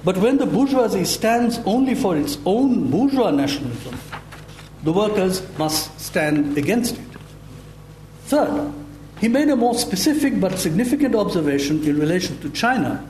But 0.05 0.19
when 0.19 0.37
the 0.37 0.47
bourgeoisie 0.47 1.07
stands 1.07 1.59
only 1.65 1.95
for 1.95 2.17
its 2.17 2.39
own 2.45 2.91
bourgeois 2.91 3.31
nationalism, 3.31 3.99
the 4.85 4.93
workers 4.93 5.43
must 5.59 5.99
stand 5.99 6.57
against 6.57 6.97
it. 6.97 7.07
Third, 8.27 8.73
he 9.21 9.27
made 9.27 9.49
a 9.49 9.57
more 9.57 9.75
specific 9.75 10.39
but 10.39 10.59
significant 10.59 11.15
observation 11.15 11.83
in 11.83 11.99
relation 11.99 12.39
to 12.41 12.51
China 12.51 13.05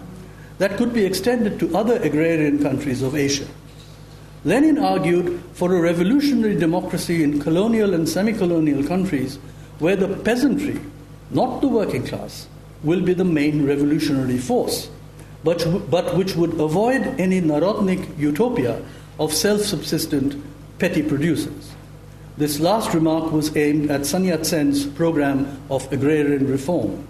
that 0.58 0.76
could 0.76 0.94
be 0.94 1.04
extended 1.04 1.60
to 1.60 1.76
other 1.76 2.00
agrarian 2.02 2.62
countries 2.62 3.02
of 3.02 3.14
Asia. 3.14 3.46
Lenin 4.44 4.78
argued 4.78 5.40
for 5.52 5.74
a 5.74 5.80
revolutionary 5.80 6.54
democracy 6.56 7.22
in 7.24 7.40
colonial 7.40 7.94
and 7.94 8.08
semi 8.08 8.32
colonial 8.32 8.84
countries 8.84 9.36
where 9.78 9.96
the 9.96 10.08
peasantry, 10.08 10.80
not 11.30 11.60
the 11.60 11.68
working 11.68 12.06
class, 12.06 12.46
will 12.82 13.00
be 13.00 13.14
the 13.14 13.24
main 13.24 13.66
revolutionary 13.66 14.38
force, 14.38 14.90
but, 15.42 15.90
but 15.90 16.16
which 16.16 16.36
would 16.36 16.60
avoid 16.60 17.02
any 17.18 17.40
Narodnik 17.40 18.16
utopia 18.18 18.80
of 19.18 19.32
self 19.32 19.62
subsistent 19.62 20.40
petty 20.78 21.02
producers. 21.02 21.72
This 22.36 22.60
last 22.60 22.94
remark 22.94 23.32
was 23.32 23.56
aimed 23.56 23.90
at 23.90 24.06
Sun 24.06 24.24
Yat 24.24 24.46
sen's 24.46 24.86
program 24.86 25.60
of 25.70 25.92
agrarian 25.92 26.46
reform. 26.46 27.06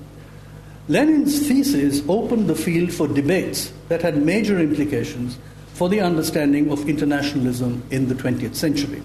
Lenin's 0.89 1.47
thesis 1.47 2.03
opened 2.09 2.49
the 2.49 2.55
field 2.55 2.91
for 2.91 3.07
debates 3.07 3.70
that 3.89 4.01
had 4.01 4.24
major 4.24 4.59
implications 4.59 5.37
for 5.79 5.89
the 5.89 6.01
understanding 6.01 6.72
of 6.72 6.89
internationalism 6.89 7.81
in 7.93 8.09
the 8.09 8.14
20th 8.16 8.57
century. 8.57 9.01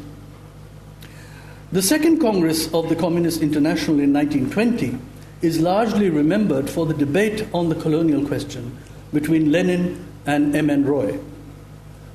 The 1.71 1.83
Second 1.83 2.19
Congress 2.19 2.73
of 2.73 2.89
the 2.89 2.95
Communist 2.95 3.43
International 3.43 3.99
in 3.99 4.11
1920 4.11 4.97
is 5.43 5.61
largely 5.61 6.09
remembered 6.09 6.67
for 6.67 6.87
the 6.87 6.95
debate 6.95 7.45
on 7.53 7.69
the 7.69 7.75
colonial 7.75 8.25
question 8.25 8.75
between 9.13 9.51
Lenin 9.51 10.03
and 10.25 10.55
M.N. 10.55 10.83
Roy. 10.83 11.19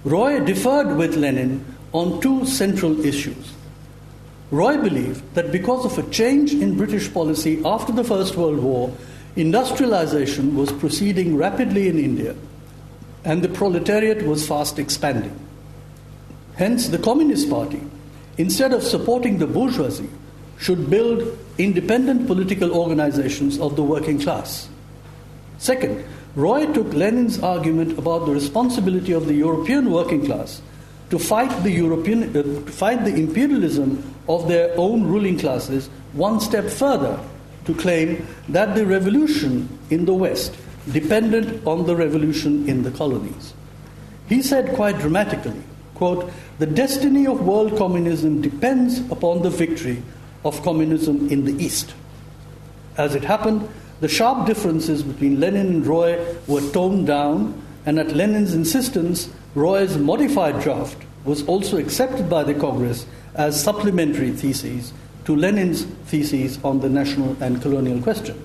Roy 0.02 0.44
differed 0.44 0.96
with 0.96 1.14
Lenin 1.14 1.64
on 1.92 2.20
two 2.20 2.44
central 2.44 3.06
issues. 3.06 3.52
Roy 4.50 4.76
believed 4.76 5.22
that 5.36 5.52
because 5.52 5.84
of 5.84 6.04
a 6.04 6.10
change 6.10 6.52
in 6.52 6.76
British 6.76 7.14
policy 7.14 7.62
after 7.64 7.92
the 7.92 8.02
First 8.02 8.34
World 8.34 8.58
War, 8.58 8.92
industrialization 9.36 10.56
was 10.56 10.72
proceeding 10.72 11.36
rapidly 11.36 11.88
in 11.88 11.96
India 11.96 12.34
and 13.24 13.42
the 13.42 13.48
proletariat 13.48 14.22
was 14.22 14.46
fast 14.46 14.78
expanding. 14.78 15.38
Hence, 16.56 16.88
the 16.88 16.98
Communist 16.98 17.48
Party, 17.48 17.80
instead 18.36 18.72
of 18.72 18.82
supporting 18.82 19.38
the 19.38 19.46
bourgeoisie, 19.46 20.10
should 20.58 20.90
build 20.90 21.38
independent 21.56 22.26
political 22.26 22.72
organizations 22.72 23.58
of 23.60 23.76
the 23.76 23.82
working 23.82 24.18
class. 24.18 24.68
Second, 25.58 26.04
Roy 26.34 26.66
took 26.72 26.92
Lenin's 26.92 27.40
argument 27.42 27.98
about 27.98 28.26
the 28.26 28.32
responsibility 28.32 29.12
of 29.12 29.26
the 29.26 29.34
European 29.34 29.90
working 29.90 30.24
class 30.24 30.62
to 31.10 31.18
fight 31.18 31.50
the 31.62 31.70
European, 31.70 32.36
uh, 32.36 32.42
to 32.42 32.60
fight 32.70 33.04
the 33.04 33.14
imperialism 33.14 34.02
of 34.28 34.46
their 34.46 34.72
own 34.76 35.04
ruling 35.04 35.38
classes 35.38 35.88
one 36.12 36.40
step 36.40 36.68
further 36.68 37.18
to 37.64 37.74
claim 37.74 38.26
that 38.48 38.74
the 38.74 38.86
revolution 38.86 39.68
in 39.90 40.04
the 40.04 40.14
West 40.14 40.54
depended 40.92 41.66
on 41.66 41.86
the 41.86 41.96
revolution 41.96 42.68
in 42.68 42.82
the 42.82 42.90
colonies. 42.90 43.54
He 44.28 44.42
said 44.42 44.74
quite 44.74 44.98
dramatically, 44.98 45.62
quote, 45.94 46.30
the 46.58 46.66
destiny 46.66 47.26
of 47.26 47.46
world 47.46 47.76
communism 47.78 48.40
depends 48.40 49.00
upon 49.10 49.42
the 49.42 49.50
victory 49.50 50.02
of 50.44 50.62
communism 50.62 51.30
in 51.30 51.44
the 51.44 51.62
East. 51.62 51.94
As 52.96 53.14
it 53.14 53.24
happened, 53.24 53.68
the 54.00 54.08
sharp 54.08 54.46
differences 54.46 55.02
between 55.02 55.40
Lenin 55.40 55.68
and 55.68 55.86
Roy 55.86 56.24
were 56.46 56.68
toned 56.72 57.06
down, 57.06 57.60
and 57.86 57.98
at 57.98 58.14
Lenin's 58.14 58.54
insistence, 58.54 59.28
Roy's 59.54 59.96
modified 59.96 60.60
draft 60.60 60.98
was 61.24 61.44
also 61.46 61.78
accepted 61.78 62.28
by 62.28 62.44
the 62.44 62.54
Congress 62.54 63.06
as 63.34 63.62
supplementary 63.62 64.30
theses 64.30 64.92
to 65.24 65.34
Lenin's 65.34 65.84
theses 66.06 66.58
on 66.64 66.80
the 66.80 66.88
national 66.88 67.36
and 67.42 67.60
colonial 67.60 68.00
question. 68.00 68.44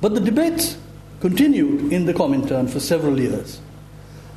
But 0.00 0.14
the 0.14 0.20
debates 0.20 0.76
continued 1.20 1.92
in 1.92 2.06
the 2.06 2.14
Comintern 2.14 2.68
for 2.68 2.80
several 2.80 3.18
years. 3.18 3.60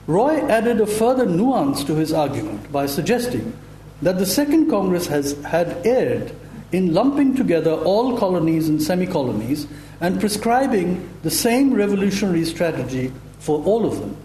Roy 0.08 0.40
added 0.48 0.82
a 0.82 0.88
further 0.88 1.26
nuance 1.26 1.84
to 1.84 1.96
his 1.96 2.12
argument 2.14 2.72
by 2.72 2.86
suggesting 2.86 3.54
that 4.02 4.18
the 4.18 4.26
Second 4.26 4.70
Congress 4.70 5.08
has, 5.08 5.34
had 5.44 5.86
erred 5.86 6.34
in 6.72 6.94
lumping 6.94 7.36
together 7.36 7.74
all 7.74 8.18
colonies 8.18 8.70
and 8.70 8.82
semi 8.82 9.06
colonies 9.06 9.68
and 10.02 10.20
prescribing 10.20 11.10
the 11.24 11.32
same 11.32 11.74
revolutionary 11.74 12.46
strategy 12.46 13.12
for 13.40 13.64
all 13.66 13.86
of 13.86 14.00
them. 14.00 14.16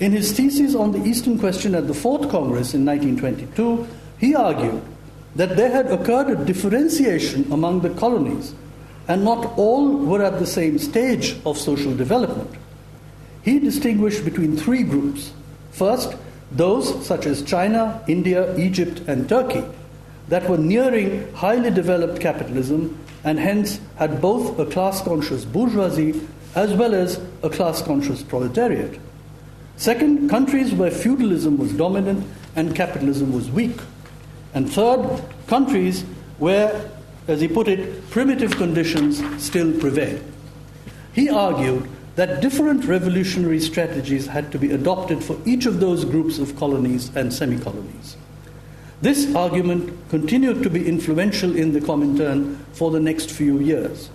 In 0.00 0.12
his 0.12 0.32
thesis 0.32 0.74
on 0.74 0.92
the 0.92 1.04
Eastern 1.04 1.38
question 1.38 1.74
at 1.74 1.86
the 1.86 1.94
Fourth 1.94 2.28
Congress 2.30 2.74
in 2.74 2.84
1922, 2.84 3.86
he 4.18 4.34
argued 4.34 4.82
that 5.34 5.56
there 5.56 5.70
had 5.70 5.90
occurred 5.90 6.30
a 6.30 6.44
differentiation 6.44 7.50
among 7.52 7.80
the 7.80 7.90
colonies 7.90 8.54
and 9.08 9.24
not 9.24 9.56
all 9.56 9.96
were 9.96 10.22
at 10.22 10.38
the 10.38 10.46
same 10.46 10.78
stage 10.78 11.36
of 11.44 11.58
social 11.58 11.94
development. 11.94 12.50
He 13.42 13.58
distinguished 13.58 14.24
between 14.24 14.56
three 14.56 14.82
groups. 14.82 15.32
First, 15.70 16.16
those 16.50 17.06
such 17.06 17.26
as 17.26 17.42
China, 17.42 18.02
India, 18.08 18.56
Egypt, 18.56 19.02
and 19.06 19.28
Turkey 19.28 19.64
that 20.28 20.48
were 20.48 20.58
nearing 20.58 21.32
highly 21.34 21.70
developed 21.70 22.20
capitalism 22.20 22.98
and 23.22 23.38
hence 23.38 23.80
had 23.96 24.20
both 24.20 24.58
a 24.58 24.66
class 24.66 25.02
conscious 25.02 25.44
bourgeoisie 25.44 26.20
as 26.54 26.72
well 26.72 26.94
as 26.94 27.20
a 27.42 27.50
class 27.50 27.82
conscious 27.82 28.22
proletariat. 28.22 28.98
Second, 29.76 30.30
countries 30.30 30.72
where 30.72 30.90
feudalism 30.90 31.58
was 31.58 31.72
dominant 31.72 32.26
and 32.56 32.74
capitalism 32.74 33.32
was 33.32 33.50
weak. 33.50 33.78
And 34.54 34.72
third, 34.72 35.22
countries 35.46 36.02
where 36.38 36.90
as 37.28 37.40
he 37.40 37.48
put 37.48 37.68
it, 37.68 38.08
primitive 38.10 38.56
conditions 38.56 39.22
still 39.42 39.72
prevail. 39.78 40.20
He 41.12 41.28
argued 41.28 41.88
that 42.16 42.40
different 42.40 42.84
revolutionary 42.84 43.60
strategies 43.60 44.26
had 44.26 44.50
to 44.52 44.58
be 44.58 44.72
adopted 44.72 45.22
for 45.22 45.36
each 45.44 45.66
of 45.66 45.80
those 45.80 46.04
groups 46.04 46.38
of 46.38 46.56
colonies 46.56 47.14
and 47.14 47.32
semi 47.32 47.58
colonies. 47.58 48.16
This 49.02 49.34
argument 49.34 49.92
continued 50.08 50.62
to 50.62 50.70
be 50.70 50.88
influential 50.88 51.54
in 51.54 51.72
the 51.72 51.80
Comintern 51.80 52.56
for 52.72 52.90
the 52.90 53.00
next 53.00 53.30
few 53.30 53.58
years. 53.58 54.08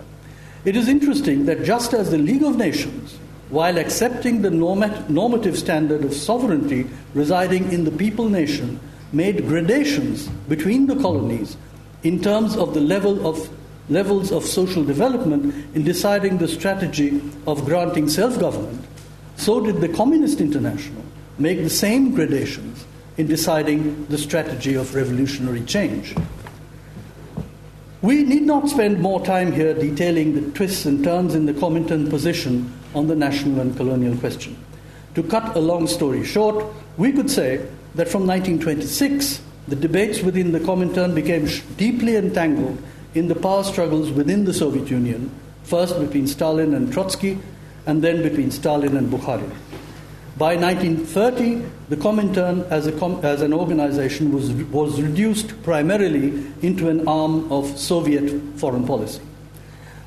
It 0.65 0.75
is 0.75 0.87
interesting 0.87 1.45
that 1.45 1.63
just 1.63 1.93
as 1.93 2.09
the 2.09 2.17
League 2.17 2.43
of 2.43 2.57
Nations, 2.57 3.17
while 3.49 3.77
accepting 3.77 4.41
the 4.41 4.49
normative 4.49 5.57
standard 5.57 6.03
of 6.03 6.13
sovereignty 6.13 6.87
residing 7.13 7.71
in 7.71 7.83
the 7.83 7.91
people 7.91 8.29
nation, 8.29 8.79
made 9.11 9.47
gradations 9.47 10.27
between 10.47 10.87
the 10.87 10.95
colonies 10.95 11.57
in 12.03 12.21
terms 12.21 12.55
of 12.55 12.73
the 12.73 12.81
level 12.81 13.25
of 13.27 13.49
levels 13.89 14.31
of 14.31 14.45
social 14.45 14.83
development 14.83 15.53
in 15.75 15.83
deciding 15.83 16.37
the 16.37 16.47
strategy 16.47 17.21
of 17.45 17.65
granting 17.65 18.07
self-government, 18.07 18.85
so 19.35 19.59
did 19.59 19.81
the 19.81 19.89
Communist 19.89 20.39
International 20.39 21.03
make 21.37 21.63
the 21.63 21.69
same 21.69 22.13
gradations 22.13 22.85
in 23.17 23.27
deciding 23.27 24.05
the 24.05 24.17
strategy 24.17 24.75
of 24.75 24.95
revolutionary 24.95 25.61
change. 25.61 26.15
We 28.01 28.23
need 28.23 28.43
not 28.43 28.69
spend 28.69 28.99
more 28.99 29.23
time 29.23 29.51
here 29.51 29.73
detailing 29.73 30.33
the 30.33 30.51
twists 30.51 30.85
and 30.85 31.03
turns 31.03 31.35
in 31.35 31.45
the 31.45 31.53
Comintern 31.53 32.09
position 32.09 32.71
on 32.95 33.07
the 33.07 33.15
national 33.15 33.59
and 33.59 33.75
colonial 33.77 34.17
question. 34.17 34.57
To 35.15 35.23
cut 35.23 35.55
a 35.55 35.59
long 35.59 35.87
story 35.87 36.23
short, 36.23 36.65
we 36.97 37.11
could 37.11 37.29
say 37.29 37.57
that 37.95 38.07
from 38.07 38.25
1926 38.25 39.41
the 39.67 39.75
debates 39.75 40.21
within 40.21 40.51
the 40.51 40.59
Comintern 40.59 41.13
became 41.13 41.47
deeply 41.77 42.15
entangled 42.15 42.81
in 43.13 43.27
the 43.27 43.35
power 43.35 43.63
struggles 43.63 44.11
within 44.11 44.45
the 44.45 44.53
Soviet 44.53 44.89
Union, 44.89 45.31
first 45.63 45.99
between 45.99 46.27
Stalin 46.27 46.73
and 46.73 46.91
Trotsky, 46.91 47.37
and 47.85 48.01
then 48.01 48.21
between 48.21 48.51
Stalin 48.51 48.97
and 48.97 49.11
Bukharin. 49.11 49.51
By 50.37 50.55
1930, 50.55 51.61
the 51.89 51.97
Comintern 51.97 52.67
as, 52.71 52.91
com- 52.99 53.19
as 53.23 53.41
an 53.41 53.53
organization 53.53 54.31
was, 54.31 54.51
was 54.71 55.01
reduced 55.01 55.61
primarily 55.61 56.43
into 56.61 56.89
an 56.89 57.07
arm 57.07 57.51
of 57.51 57.77
Soviet 57.77 58.57
foreign 58.57 58.87
policy. 58.87 59.21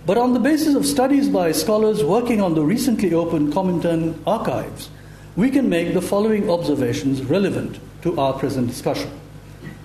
But 0.07 0.19
on 0.19 0.35
the 0.35 0.41
basis 0.41 0.75
of 0.75 0.85
studies 0.85 1.29
by 1.29 1.53
scholars 1.53 2.03
working 2.03 2.41
on 2.41 2.55
the 2.55 2.63
recently 2.63 3.15
opened 3.15 3.53
Comintern 3.53 4.19
archives, 4.27 4.91
we 5.37 5.51
can 5.51 5.69
make 5.69 5.95
the 5.95 6.03
following 6.03 6.51
observations 6.51 7.23
relevant 7.23 7.79
to 8.03 8.19
our 8.19 8.33
present 8.33 8.67
discussion. 8.67 9.11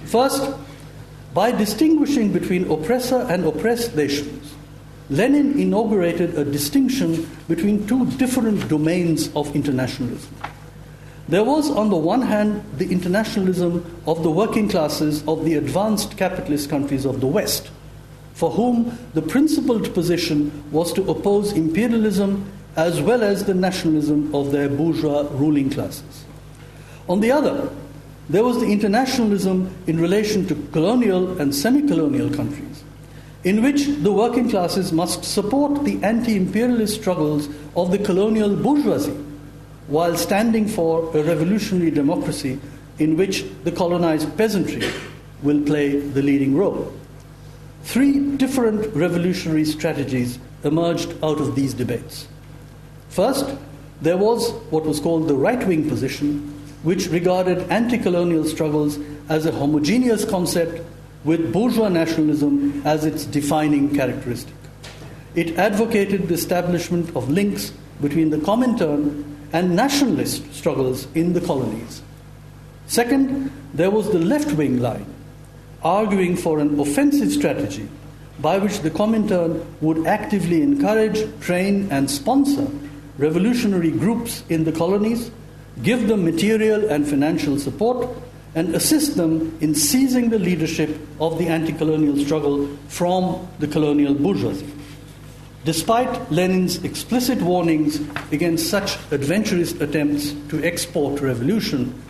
First, 0.10 0.56
by 1.36 1.52
distinguishing 1.52 2.34
between 2.34 2.72
oppressor 2.72 3.28
and 3.30 3.46
oppressed 3.46 3.96
nations, 3.96 4.56
Lenin 5.12 5.60
inaugurated 5.60 6.36
a 6.36 6.44
distinction 6.44 7.30
between 7.48 7.86
two 7.86 8.08
different 8.18 8.68
domains 8.70 9.30
of 9.36 9.56
internationalism. 9.56 10.34
There 11.28 11.44
was, 11.44 11.70
on 11.70 11.92
the 11.92 11.96
one 11.96 12.24
hand, 12.24 12.64
the 12.78 12.90
internationalism 12.90 13.86
of 14.08 14.24
the 14.24 14.32
working 14.32 14.68
classes 14.68 15.24
of 15.28 15.46
the 15.46 15.54
advanced 15.54 16.18
capitalist 16.18 16.72
countries 16.72 17.06
of 17.06 17.22
the 17.22 17.28
West, 17.28 17.70
for 18.34 18.50
whom 18.50 18.98
the 19.14 19.22
principled 19.22 19.94
position 19.94 20.52
was 20.72 20.92
to 20.94 21.08
oppose 21.08 21.54
imperialism 21.54 22.52
as 22.76 23.00
well 23.00 23.22
as 23.22 23.46
the 23.46 23.54
nationalism 23.54 24.34
of 24.34 24.52
their 24.52 24.70
bourgeois 24.70 25.28
ruling 25.34 25.70
classes. 25.70 26.26
On 27.08 27.20
the 27.20 27.32
other, 27.32 27.70
there 28.30 28.44
was 28.44 28.60
the 28.60 28.68
internationalism 28.68 29.76
in 29.88 30.00
relation 30.00 30.46
to 30.48 30.56
colonial 30.72 31.40
and 31.42 31.54
semi 31.54 31.88
colonial 31.88 32.30
countries, 32.30 32.84
in 33.44 33.64
which 33.64 33.88
the 33.88 34.12
working 34.12 34.50
classes 34.50 34.92
must 34.92 35.24
support 35.24 35.84
the 35.84 36.02
anti 36.04 36.36
imperialist 36.36 37.02
struggles 37.02 37.50
of 37.76 37.90
the 37.90 37.98
colonial 37.98 38.56
bourgeoisie 38.56 39.26
while 39.88 40.16
standing 40.16 40.68
for 40.68 41.10
a 41.18 41.24
revolutionary 41.24 41.90
democracy 41.90 42.60
in 43.00 43.18
which 43.18 43.44
the 43.64 43.72
colonized 43.72 44.38
peasantry 44.38 44.88
will 45.42 45.62
play 45.64 46.00
the 46.00 46.22
leading 46.22 46.56
role. 46.56 46.94
Three 47.84 48.20
different 48.38 48.94
revolutionary 48.96 49.66
strategies 49.66 50.38
emerged 50.64 51.12
out 51.24 51.40
of 51.40 51.56
these 51.56 51.74
debates. 51.74 52.28
First, 53.10 53.58
there 54.02 54.18
was 54.18 54.52
what 54.70 54.86
was 54.86 55.00
called 55.00 55.28
the 55.28 55.36
right 55.36 55.66
wing 55.66 55.90
position, 55.90 56.59
which 56.84 57.08
regarded 57.08 57.60
anti 57.72 57.98
colonial 57.98 58.46
struggles 58.46 58.98
as 59.28 59.46
a 59.46 59.52
homogeneous 59.52 60.26
concept 60.26 60.82
with 61.24 61.52
bourgeois 61.52 61.90
nationalism 61.90 62.82
as 62.86 63.06
its 63.06 63.26
defining 63.26 63.94
characteristic. 63.94 64.54
It 65.36 65.58
advocated 65.58 66.28
the 66.28 66.34
establishment 66.34 67.16
of 67.16 67.30
links 67.30 67.72
between 68.02 68.30
the 68.30 68.38
Comintern 68.38 69.24
and 69.52 69.76
nationalist 69.76 70.54
struggles 70.54 71.08
in 71.16 71.34
the 71.34 71.42
colonies. 71.42 72.02
Second, 72.88 73.52
there 73.74 73.92
was 73.92 74.12
the 74.12 74.20
left 74.20 74.54
wing 74.54 74.80
line, 74.80 75.06
arguing 75.84 76.36
for 76.36 76.60
an 76.60 76.80
offensive 76.80 77.32
strategy 77.32 77.88
by 78.40 78.58
which 78.58 78.80
the 78.80 78.90
Comintern 78.90 79.66
would 79.82 80.08
actively 80.08 80.62
encourage, 80.62 81.20
train, 81.42 81.88
and 81.92 82.10
sponsor 82.10 82.68
revolutionary 83.18 83.92
groups 83.92 84.44
in 84.50 84.64
the 84.64 84.72
colonies, 84.72 85.30
give 85.82 86.08
them 86.08 86.26
material 86.26 86.90
and 86.90 87.08
financial 87.08 87.58
support, 87.58 88.10
and 88.56 88.76
assist 88.76 89.16
them 89.16 89.56
in 89.62 89.76
seizing 89.76 90.30
the 90.30 90.40
leadership 90.40 90.98
of 91.20 91.38
the 91.38 91.48
anti 91.48 91.72
colonial 91.72 92.18
struggle 92.18 92.68
from 92.88 93.48
the 93.60 93.68
colonial 93.68 94.14
bourgeoisie. 94.14 94.74
Despite 95.66 96.32
Lenin's 96.32 96.84
explicit 96.84 97.42
warnings 97.42 98.00
against 98.32 98.70
such 98.70 98.98
adventurous 99.12 99.74
attempts 99.74 100.34
to 100.50 100.64
export 100.64 101.22
revolution, 101.22 102.02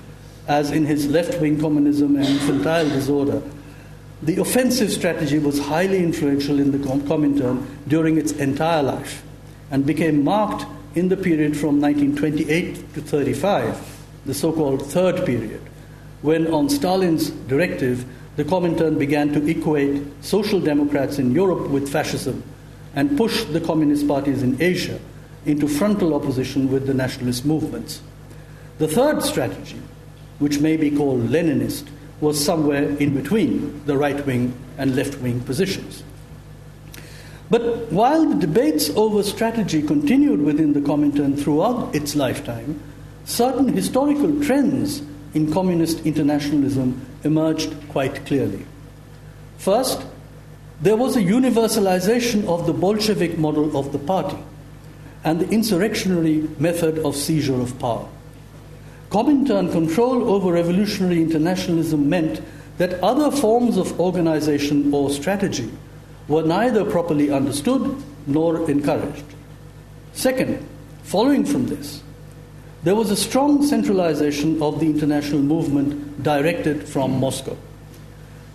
as 0.48 0.72
in 0.72 0.86
his 0.86 1.08
left 1.08 1.40
wing 1.42 1.60
communism 1.60 2.16
and 2.16 2.26
infantile 2.26 2.88
disorder, 2.88 3.42
the 4.22 4.38
offensive 4.38 4.92
strategy 4.92 5.40
was 5.40 5.60
highly 5.60 6.00
influential 6.00 6.60
in 6.60 6.72
the 6.72 6.78
Comintern 6.78 7.66
during 7.88 8.18
its 8.18 8.34
entire 8.34 8.84
life 8.84 9.24
and 9.72 9.86
became 9.86 10.24
marked 10.24 10.66
in 10.96 11.10
the 11.10 11.18
period 11.18 11.56
from 11.56 11.80
1928 11.80 12.94
to 12.94 13.02
35, 13.02 14.00
the 14.26 14.34
so 14.34 14.52
called 14.52 14.86
third 14.86 15.26
period, 15.26 15.62
when, 16.22 16.52
on 16.54 16.70
Stalin's 16.70 17.30
directive, 17.30 18.06
the 18.36 18.44
Comintern 18.44 18.98
began 18.98 19.32
to 19.34 19.46
equate 19.48 20.02
social 20.22 20.60
democrats 20.60 21.20
in 21.20 21.34
Europe 21.34 21.70
with 21.70 21.92
fascism 21.92 22.44
and 22.96 23.18
push 23.18 23.44
the 23.46 23.62
communist 23.62 24.08
parties 24.08 24.44
in 24.44 24.62
Asia 24.62 25.00
into 25.46 25.68
frontal 25.68 26.14
opposition 26.14 26.72
with 26.72 26.88
the 26.88 26.94
nationalist 26.94 27.46
movements. 27.46 28.02
The 28.78 28.88
third 28.88 29.24
strategy, 29.24 29.82
which 30.40 30.60
may 30.60 30.78
be 30.78 30.92
called 30.92 31.30
Leninist, 31.30 31.88
was 32.22 32.44
somewhere 32.44 32.84
in 32.98 33.14
between 33.14 33.86
the 33.86 33.98
right 33.98 34.26
wing 34.26 34.54
and 34.78 34.96
left 34.96 35.20
wing 35.20 35.42
positions. 35.42 36.04
But 37.50 37.92
while 37.92 38.26
the 38.26 38.36
debates 38.36 38.90
over 38.92 39.24
strategy 39.24 39.82
continued 39.82 40.42
within 40.42 40.74
the 40.74 40.82
Comintern 40.82 41.42
throughout 41.42 41.96
its 41.96 42.16
lifetime, 42.16 42.80
certain 43.26 43.68
historical 43.70 44.40
trends 44.44 45.02
in 45.34 45.52
communist 45.52 46.06
internationalism 46.06 47.06
emerged 47.24 47.76
quite 47.90 48.26
clearly. 48.26 48.66
First, 49.58 50.06
there 50.82 50.96
was 50.96 51.16
a 51.16 51.22
universalization 51.22 52.46
of 52.48 52.66
the 52.66 52.74
Bolshevik 52.74 53.38
model 53.38 53.78
of 53.78 53.92
the 53.92 54.00
party 54.00 54.38
and 55.24 55.40
the 55.40 55.50
insurrectionary 55.50 56.48
method 56.60 57.00
of 57.00 57.16
seizure 57.16 57.60
of 57.60 57.78
power. 57.80 58.08
Comintern 59.10 59.72
control 59.72 60.30
over 60.30 60.54
revolutionary 60.54 61.22
internationalism 61.22 62.08
meant 62.08 62.42
that 62.78 63.04
other 63.04 63.30
forms 63.36 63.76
of 63.76 64.00
organization 64.00 64.94
or 64.94 65.10
strategy 65.10 65.70
were 66.30 66.44
neither 66.44 66.86
properly 66.86 67.32
understood 67.32 68.02
nor 68.28 68.70
encouraged. 68.70 69.26
Second, 70.14 70.66
following 71.04 71.44
from 71.44 71.68
this, 71.68 72.02
there 72.84 72.96
was 72.96 73.12
a 73.12 73.18
strong 73.18 73.66
centralization 73.66 74.62
of 74.62 74.80
the 74.80 74.86
international 74.86 75.42
movement 75.42 76.24
directed 76.24 76.88
from 76.88 77.20
Moscow. 77.20 77.58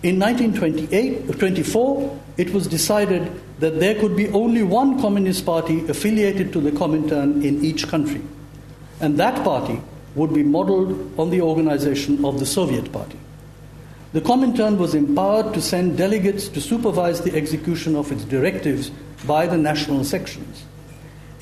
In 0.01 0.19
1924, 0.19 2.19
it 2.37 2.53
was 2.53 2.67
decided 2.67 3.31
that 3.59 3.79
there 3.79 3.95
could 3.95 4.15
be 4.15 4.27
only 4.29 4.63
one 4.63 4.99
Communist 4.99 5.45
Party 5.45 5.87
affiliated 5.87 6.51
to 6.53 6.59
the 6.59 6.71
Comintern 6.71 7.43
in 7.43 7.63
each 7.63 7.87
country, 7.87 8.21
and 8.99 9.17
that 9.17 9.43
party 9.43 9.79
would 10.15 10.33
be 10.33 10.43
modeled 10.43 11.19
on 11.19 11.29
the 11.29 11.41
organization 11.41 12.25
of 12.25 12.39
the 12.39 12.45
Soviet 12.45 12.91
Party. 12.91 13.17
The 14.15 14.21
Comintern 14.21 14.77
was 14.77 14.95
empowered 14.95 15.53
to 15.55 15.61
send 15.61 15.97
delegates 15.97 16.47
to 16.47 16.61
supervise 16.61 17.19
the 17.19 17.35
execution 17.35 17.97
of 17.97 18.13
its 18.13 18.23
directives 18.23 18.89
by 19.27 19.45
the 19.45 19.57
national 19.57 20.05
sections. 20.05 20.63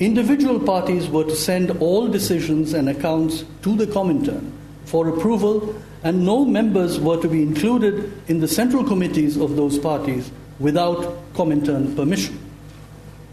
Individual 0.00 0.58
parties 0.58 1.08
were 1.08 1.22
to 1.22 1.36
send 1.36 1.70
all 1.80 2.08
decisions 2.08 2.74
and 2.74 2.88
accounts 2.88 3.44
to 3.62 3.76
the 3.76 3.86
Comintern 3.86 4.50
for 4.86 5.06
approval, 5.06 5.80
and 6.02 6.26
no 6.26 6.44
members 6.44 6.98
were 6.98 7.22
to 7.22 7.28
be 7.28 7.42
included 7.42 8.12
in 8.26 8.40
the 8.40 8.48
central 8.48 8.82
committees 8.82 9.36
of 9.36 9.54
those 9.54 9.78
parties 9.78 10.32
without 10.58 11.32
Comintern 11.32 11.94
permission. 11.94 12.36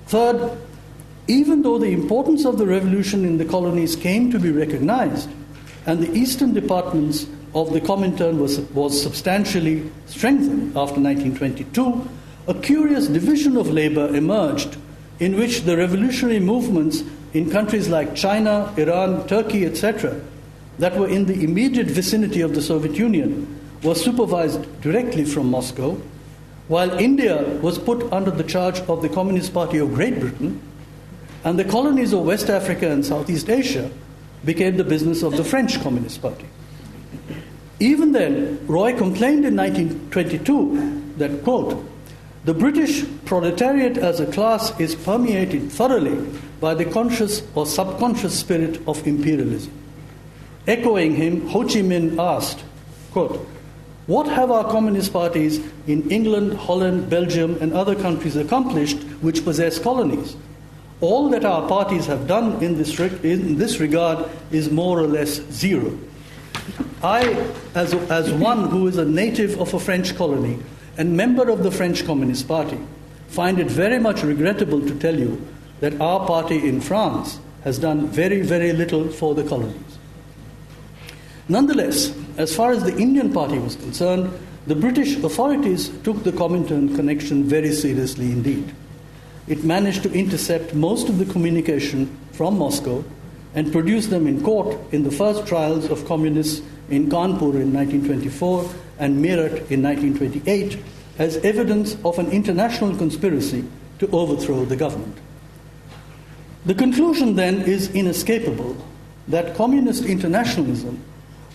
Third, 0.05 0.55
even 1.27 1.63
though 1.63 1.79
the 1.79 1.89
importance 1.89 2.45
of 2.45 2.59
the 2.59 2.67
revolution 2.67 3.25
in 3.25 3.39
the 3.39 3.45
colonies 3.45 3.95
came 3.95 4.29
to 4.29 4.37
be 4.37 4.51
recognized, 4.51 5.31
and 5.87 5.99
the 5.99 6.13
eastern 6.13 6.53
departments 6.53 7.25
of 7.53 7.73
the 7.73 7.81
Comintern 7.81 8.37
was, 8.37 8.59
was 8.71 9.01
substantially 9.01 9.89
strengthened 10.05 10.77
after 10.77 10.99
1922, 10.99 12.07
a 12.47 12.53
curious 12.55 13.07
division 13.07 13.57
of 13.57 13.69
labor 13.69 14.13
emerged 14.15 14.77
in 15.19 15.37
which 15.37 15.61
the 15.63 15.77
revolutionary 15.77 16.39
movements 16.39 17.03
in 17.33 17.49
countries 17.49 17.87
like 17.89 18.15
China, 18.15 18.73
Iran, 18.77 19.27
Turkey, 19.27 19.65
etc., 19.65 20.19
that 20.79 20.97
were 20.97 21.07
in 21.07 21.25
the 21.25 21.43
immediate 21.43 21.87
vicinity 21.87 22.41
of 22.41 22.55
the 22.55 22.61
Soviet 22.61 22.95
Union 22.95 23.59
were 23.83 23.95
supervised 23.95 24.81
directly 24.81 25.25
from 25.25 25.49
Moscow, 25.49 25.97
while 26.67 26.91
India 26.99 27.43
was 27.61 27.77
put 27.77 28.11
under 28.13 28.31
the 28.31 28.43
charge 28.43 28.79
of 28.81 29.01
the 29.01 29.09
Communist 29.09 29.53
Party 29.53 29.77
of 29.77 29.93
Great 29.93 30.19
Britain, 30.19 30.61
and 31.43 31.59
the 31.59 31.65
colonies 31.65 32.13
of 32.13 32.25
West 32.25 32.49
Africa 32.49 32.89
and 32.89 33.05
Southeast 33.05 33.49
Asia 33.49 33.91
became 34.45 34.77
the 34.77 34.83
business 34.83 35.21
of 35.21 35.37
the 35.37 35.43
French 35.43 35.81
Communist 35.81 36.21
Party. 36.21 36.45
Even 37.81 38.11
then, 38.11 38.63
Roy 38.67 38.95
complained 38.95 39.43
in 39.43 39.55
1922 39.55 41.15
that, 41.17 41.43
quote, 41.43 41.83
the 42.45 42.53
British 42.53 43.03
proletariat 43.25 43.97
as 43.97 44.19
a 44.19 44.31
class 44.31 44.79
is 44.79 44.93
permeated 44.93 45.71
thoroughly 45.71 46.15
by 46.59 46.75
the 46.75 46.85
conscious 46.85 47.41
or 47.55 47.65
subconscious 47.65 48.39
spirit 48.39 48.79
of 48.87 49.07
imperialism. 49.07 49.73
Echoing 50.67 51.15
him, 51.15 51.47
Ho 51.47 51.63
Chi 51.63 51.81
Minh 51.81 52.19
asked, 52.19 52.63
quote, 53.13 53.47
What 54.05 54.27
have 54.27 54.51
our 54.51 54.69
communist 54.69 55.11
parties 55.11 55.59
in 55.87 56.07
England, 56.11 56.53
Holland, 56.53 57.09
Belgium, 57.09 57.57
and 57.61 57.73
other 57.73 57.95
countries 57.95 58.35
accomplished 58.35 59.01
which 59.21 59.43
possess 59.43 59.79
colonies? 59.79 60.35
All 60.99 61.29
that 61.29 61.45
our 61.45 61.67
parties 61.67 62.05
have 62.05 62.27
done 62.27 62.63
in 62.63 62.77
this, 62.77 62.99
in 62.99 63.57
this 63.57 63.79
regard 63.79 64.29
is 64.51 64.69
more 64.69 64.99
or 64.99 65.07
less 65.07 65.41
zero. 65.49 65.97
I, 67.03 67.51
as, 67.73 67.93
as 67.93 68.31
one 68.31 68.69
who 68.69 68.87
is 68.87 68.97
a 68.97 69.05
native 69.05 69.59
of 69.59 69.73
a 69.73 69.79
French 69.79 70.15
colony 70.15 70.59
and 70.97 71.17
member 71.17 71.49
of 71.49 71.63
the 71.63 71.71
French 71.71 72.05
Communist 72.05 72.47
Party, 72.47 72.79
find 73.27 73.59
it 73.59 73.67
very 73.67 73.97
much 73.97 74.23
regrettable 74.23 74.81
to 74.81 74.95
tell 74.99 75.17
you 75.17 75.41
that 75.79 75.99
our 75.99 76.27
party 76.27 76.67
in 76.67 76.79
France 76.79 77.39
has 77.63 77.79
done 77.79 78.07
very, 78.07 78.41
very 78.41 78.71
little 78.71 79.07
for 79.07 79.33
the 79.33 79.43
colonies. 79.43 79.97
Nonetheless, 81.49 82.15
as 82.37 82.55
far 82.55 82.71
as 82.71 82.83
the 82.83 82.95
Indian 82.97 83.33
party 83.33 83.57
was 83.57 83.75
concerned, 83.75 84.31
the 84.67 84.75
British 84.75 85.15
authorities 85.17 85.89
took 86.03 86.23
the 86.23 86.31
Comintern 86.31 86.95
connection 86.95 87.43
very 87.45 87.71
seriously 87.71 88.31
indeed. 88.31 88.73
It 89.47 89.63
managed 89.63 90.03
to 90.03 90.13
intercept 90.13 90.75
most 90.75 91.09
of 91.09 91.17
the 91.17 91.25
communication 91.25 92.15
from 92.31 92.59
Moscow 92.59 93.03
and 93.55 93.71
produce 93.71 94.07
them 94.07 94.27
in 94.27 94.43
court 94.43 94.77
in 94.93 95.03
the 95.03 95.11
first 95.11 95.47
trials 95.47 95.89
of 95.89 96.05
communists 96.05 96.61
in 96.91 97.09
Kanpur 97.09 97.55
in 97.55 97.73
1924 97.73 98.69
and 98.99 99.23
Meerut 99.23 99.71
in 99.71 99.81
1928, 99.81 100.77
as 101.17 101.37
evidence 101.37 101.97
of 102.05 102.19
an 102.19 102.29
international 102.31 102.95
conspiracy 102.95 103.63
to 103.99 104.09
overthrow 104.11 104.65
the 104.65 104.75
government. 104.75 105.17
The 106.65 106.75
conclusion 106.75 107.35
then 107.35 107.61
is 107.61 107.89
inescapable 107.95 108.77
that 109.27 109.55
communist 109.55 110.05
internationalism, 110.05 111.01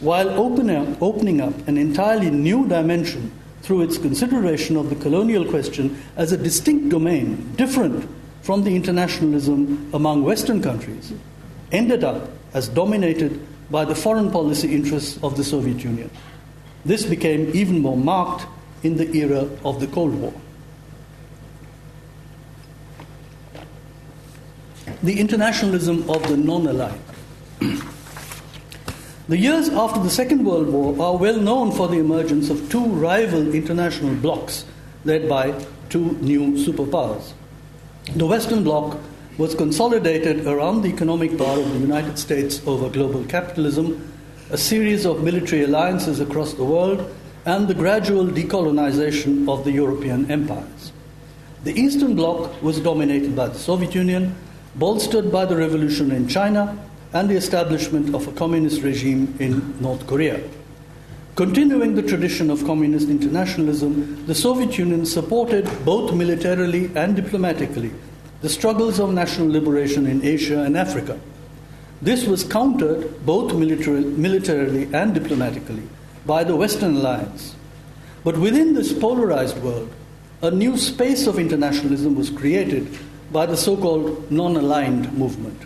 while 0.01 0.29
opening, 0.31 0.97
opening 1.01 1.41
up 1.41 1.69
an 1.69 1.77
entirely 1.77 2.31
new 2.31 2.67
dimension 2.67 3.31
through 3.63 3.83
its 3.83 3.99
consideration 3.99 4.77
of 4.77 4.91
the 4.91 4.97
colonial 4.97 5.45
question 5.45 6.01
as 6.17 6.33
a 6.33 6.37
distinct 6.37 6.89
domain, 6.89 7.53
different 7.57 8.09
from 8.43 8.63
the 8.63 8.75
internationalism 8.77 9.91
among 9.93 10.23
Western 10.23 10.63
countries, 10.63 11.13
ended 11.73 12.05
up 12.05 12.31
as 12.55 12.69
dominated 12.69 13.41
by 13.71 13.85
the 13.85 13.95
foreign 13.95 14.31
policy 14.31 14.75
interests 14.75 15.19
of 15.23 15.37
the 15.37 15.45
Soviet 15.45 15.83
Union. 15.83 16.11
This 16.85 17.05
became 17.05 17.51
even 17.55 17.81
more 17.81 17.97
marked 17.97 18.47
in 18.83 18.97
the 18.97 19.11
era 19.17 19.49
of 19.65 19.81
the 19.81 19.87
Cold 19.89 20.15
War. 20.15 20.33
The 25.03 25.19
internationalism 25.19 26.09
of 26.09 26.27
the 26.29 26.37
non 26.37 26.67
aligned. 26.67 27.01
the 29.29 29.37
years 29.37 29.69
after 29.69 30.01
the 30.01 30.11
Second 30.11 30.45
World 30.45 30.69
War 30.69 31.01
are 31.01 31.17
well 31.17 31.39
known 31.39 31.73
for 31.73 31.89
the 31.89 31.99
emergence 31.99 32.51
of 32.51 32.71
two 32.71 32.85
rival 32.85 33.55
international 33.55 34.15
blocs 34.15 34.65
led 35.05 35.29
by 35.29 35.53
two 35.89 36.13
new 36.21 36.53
superpowers. 36.53 37.33
The 38.15 38.27
Western 38.27 38.63
Bloc 38.63 38.99
was 39.39 39.55
consolidated 39.55 40.47
around 40.47 40.81
the 40.81 40.89
economic 40.89 41.37
power 41.37 41.59
of 41.59 41.73
the 41.73 41.79
United 41.79 42.19
States 42.19 42.63
over 42.67 42.89
global 42.89 43.23
capitalism, 43.25 44.13
a 44.51 44.57
series 44.57 45.05
of 45.05 45.23
military 45.23 45.65
alliances 45.65 46.21
across 46.21 46.55
the 46.55 46.65
world, 46.65 47.15
and 47.45 47.69
the 47.69 47.75
gradual 47.75 48.27
decolonization 48.27 49.49
of 49.49 49.63
the 49.65 49.73
European 49.73 50.31
empires. 50.31 50.93
The 51.65 51.79
Eastern 51.79 52.17
Bloc 52.17 52.63
was 52.63 52.81
dominated 52.81 53.37
by 53.37 53.49
the 53.49 53.59
Soviet 53.59 53.95
Union, 53.95 54.35
bolstered 54.75 55.31
by 55.31 55.45
the 55.45 55.57
revolution 55.57 56.13
in 56.13 56.29
China 56.29 56.79
and 57.13 57.29
the 57.29 57.37
establishment 57.37 58.15
of 58.15 58.27
a 58.27 58.33
communist 58.33 58.83
regime 58.83 59.35
in 59.39 59.81
North 59.81 60.07
Korea. 60.07 60.41
Continuing 61.35 61.95
the 61.95 62.03
tradition 62.03 62.51
of 62.51 62.65
communist 62.65 63.11
internationalism, 63.11 64.25
the 64.27 64.35
Soviet 64.35 64.79
Union 64.79 65.05
supported 65.05 65.69
both 65.85 66.15
militarily 66.15 66.91
and 66.95 67.15
diplomatically 67.15 67.93
the 68.41 68.49
struggles 68.49 68.99
of 68.99 69.13
national 69.13 69.49
liberation 69.49 70.07
in 70.07 70.25
Asia 70.25 70.63
and 70.63 70.77
Africa. 70.77 71.19
This 72.03 72.27
was 72.27 72.45
countered 72.45 73.25
both 73.25 73.55
militarily 73.55 74.89
and 74.93 75.15
diplomatically 75.15 75.85
by 76.27 76.45
the 76.45 76.57
Western 76.57 76.97
alliance. 76.97 77.55
But 78.25 78.37
within 78.39 78.75
this 78.75 78.93
polarized 78.93 79.59
world, 79.59 79.91
a 80.43 80.51
new 80.51 80.77
space 80.77 81.27
of 81.27 81.39
internationalism 81.39 82.15
was 82.15 82.29
created 82.29 82.99
by 83.33 83.47
the 83.47 83.57
so 83.57 83.77
called 83.77 84.31
non 84.31 84.57
aligned 84.57 85.13
movement. 85.17 85.63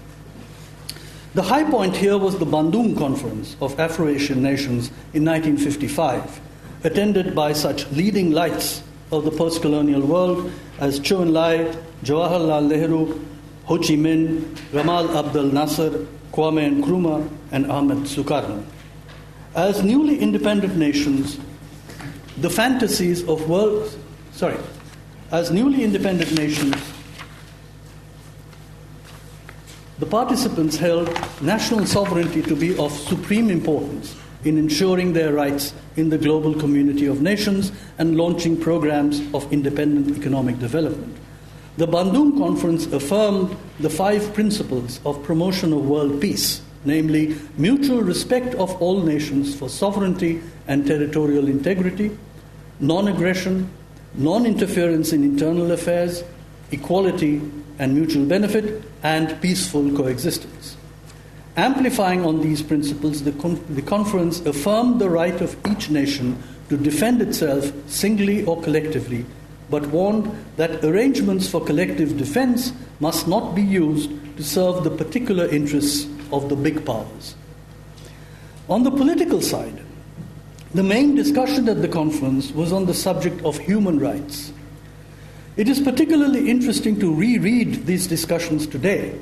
The 1.35 1.43
high 1.43 1.69
point 1.69 1.97
here 1.97 2.19
was 2.19 2.39
the 2.39 2.47
Bandung 2.47 2.97
Conference 2.97 3.57
of 3.61 3.79
Afro 3.79 4.09
Asian 4.09 4.43
Nations 4.43 4.89
in 5.13 5.25
1955, 5.25 6.41
attended 6.85 7.35
by 7.35 7.53
such 7.53 7.91
leading 7.91 8.31
lights 8.31 8.83
of 9.13 9.25
the 9.25 9.31
post 9.31 9.63
colonial 9.63 10.01
world 10.01 10.53
as 10.79 11.01
Chou 11.01 11.19
Enlai, 11.19 11.77
Jawaharlal 12.05 12.69
Nehru, 12.69 13.21
Ho 13.65 13.79
Chi 13.79 13.95
Minh, 13.95 14.43
Gamal 14.73 15.15
Abdel 15.15 15.45
Nasser, 15.45 16.07
Kwame 16.33 16.81
Nkrumah, 16.81 17.29
and 17.53 17.71
Ahmed 17.71 17.99
Sukarno. 17.99 18.65
As 19.55 19.83
newly 19.83 20.19
independent 20.19 20.77
nations, 20.77 21.39
the 22.39 22.51
fantasies 22.51 23.27
of 23.29 23.49
world, 23.49 23.97
sorry, 24.33 24.57
as 25.33 25.51
newly 25.51 25.83
independent 25.83 26.33
nations, 26.37 26.77
the 29.99 30.07
participants 30.07 30.77
held 30.77 31.09
national 31.43 31.85
sovereignty 31.85 32.43
to 32.43 32.57
be 32.57 32.77
of 32.79 32.91
supreme 32.93 33.51
importance 33.51 34.20
in 34.45 34.57
ensuring 34.57 35.13
their 35.13 35.33
rights 35.33 35.75
in 35.97 36.09
the 36.09 36.19
global 36.19 36.55
community 36.55 37.07
of 37.07 37.23
nations 37.23 37.73
and 37.99 38.17
launching 38.17 38.57
programs 38.57 39.21
of 39.35 39.51
independent 39.53 40.17
economic 40.17 40.59
development. 40.59 41.17
The 41.77 41.87
Bandung 41.87 42.37
Conference 42.39 42.87
affirmed 42.87 43.57
the 43.79 43.91
five 43.91 44.35
principles 44.35 45.01
of 45.05 45.23
promotion 45.23 45.73
of 45.73 45.87
world 45.87 46.21
peace, 46.21 46.61
namely 46.85 47.37
mutual 47.57 48.03
respect 48.03 48.55
of 48.57 48.71
all 48.83 49.03
nations 49.03 49.55
for 49.55 49.69
sovereignty 49.69 50.43
and 50.67 50.87
territorial 50.87 51.49
integrity, 51.49 52.17
non 52.81 53.09
aggression, 53.09 53.71
non 54.15 54.47
interference 54.47 55.13
in 55.13 55.23
internal 55.23 55.71
affairs, 55.73 56.25
equality 56.71 57.41
and 57.79 57.95
mutual 57.95 58.27
benefit, 58.27 58.83
and 59.03 59.41
peaceful 59.41 59.91
coexistence. 59.97 60.60
Amplifying 61.57 62.25
on 62.25 62.41
these 62.41 62.63
principles, 62.63 63.25
the, 63.25 63.33
con- 63.33 63.63
the 63.71 63.83
conference 63.83 64.41
affirmed 64.41 65.01
the 65.01 65.11
right 65.11 65.41
of 65.41 65.57
each 65.71 65.91
nation 65.91 66.41
to 66.69 66.77
defend 66.77 67.21
itself 67.21 67.73
singly 67.89 68.45
or 68.45 68.63
collectively, 68.63 69.27
but 69.69 69.87
warned 69.87 70.31
that 70.57 70.85
arrangements 70.85 71.49
for 71.49 71.65
collective 71.65 72.17
defense 72.17 72.73
must 73.01 73.27
not 73.27 73.55
be 73.55 73.63
used 73.63 74.11
to 74.37 74.45
serve 74.45 74.85
the 74.85 74.91
particular 74.91 75.47
interests 75.47 76.07
of 76.33 76.49
the 76.49 76.57
big 76.57 76.85
powers. 76.87 77.35
On 78.69 78.85
the 78.85 78.91
political 78.91 79.41
side, 79.41 79.83
the 80.73 80.85
main 80.85 81.17
discussion 81.17 81.69
at 81.69 81.83
the 81.83 81.89
conference 81.89 82.53
was 82.53 82.73
on 82.73 82.87
the 82.87 82.95
subject 82.95 83.45
of 83.45 83.59
human 83.59 83.99
rights. 83.99 84.53
It 85.57 85.69
is 85.69 85.81
particularly 85.81 86.49
interesting 86.49 87.01
to 87.01 87.13
reread 87.13 87.87
these 87.87 88.07
discussions 88.07 88.69
today 88.69 89.19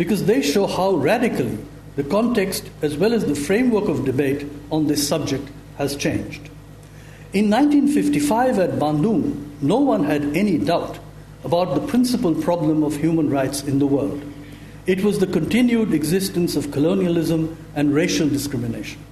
because 0.00 0.24
they 0.24 0.40
show 0.40 0.66
how 0.66 0.92
radically 0.92 1.58
the 1.96 2.02
context 2.02 2.70
as 2.80 2.96
well 2.96 3.12
as 3.12 3.26
the 3.26 3.34
framework 3.34 3.86
of 3.86 4.06
debate 4.06 4.46
on 4.72 4.86
this 4.86 5.06
subject 5.06 5.46
has 5.76 5.94
changed. 5.94 6.40
In 7.34 7.50
1955 7.50 8.58
at 8.58 8.70
Bandung, 8.78 9.60
no 9.60 9.76
one 9.76 10.04
had 10.04 10.34
any 10.34 10.56
doubt 10.56 10.98
about 11.44 11.74
the 11.74 11.86
principal 11.86 12.34
problem 12.34 12.82
of 12.82 12.96
human 12.96 13.28
rights 13.28 13.62
in 13.62 13.78
the 13.78 13.86
world. 13.86 14.22
It 14.86 15.04
was 15.04 15.18
the 15.18 15.26
continued 15.26 15.92
existence 15.92 16.56
of 16.56 16.72
colonialism 16.72 17.54
and 17.74 17.94
racial 17.94 18.26
discrimination. 18.26 19.04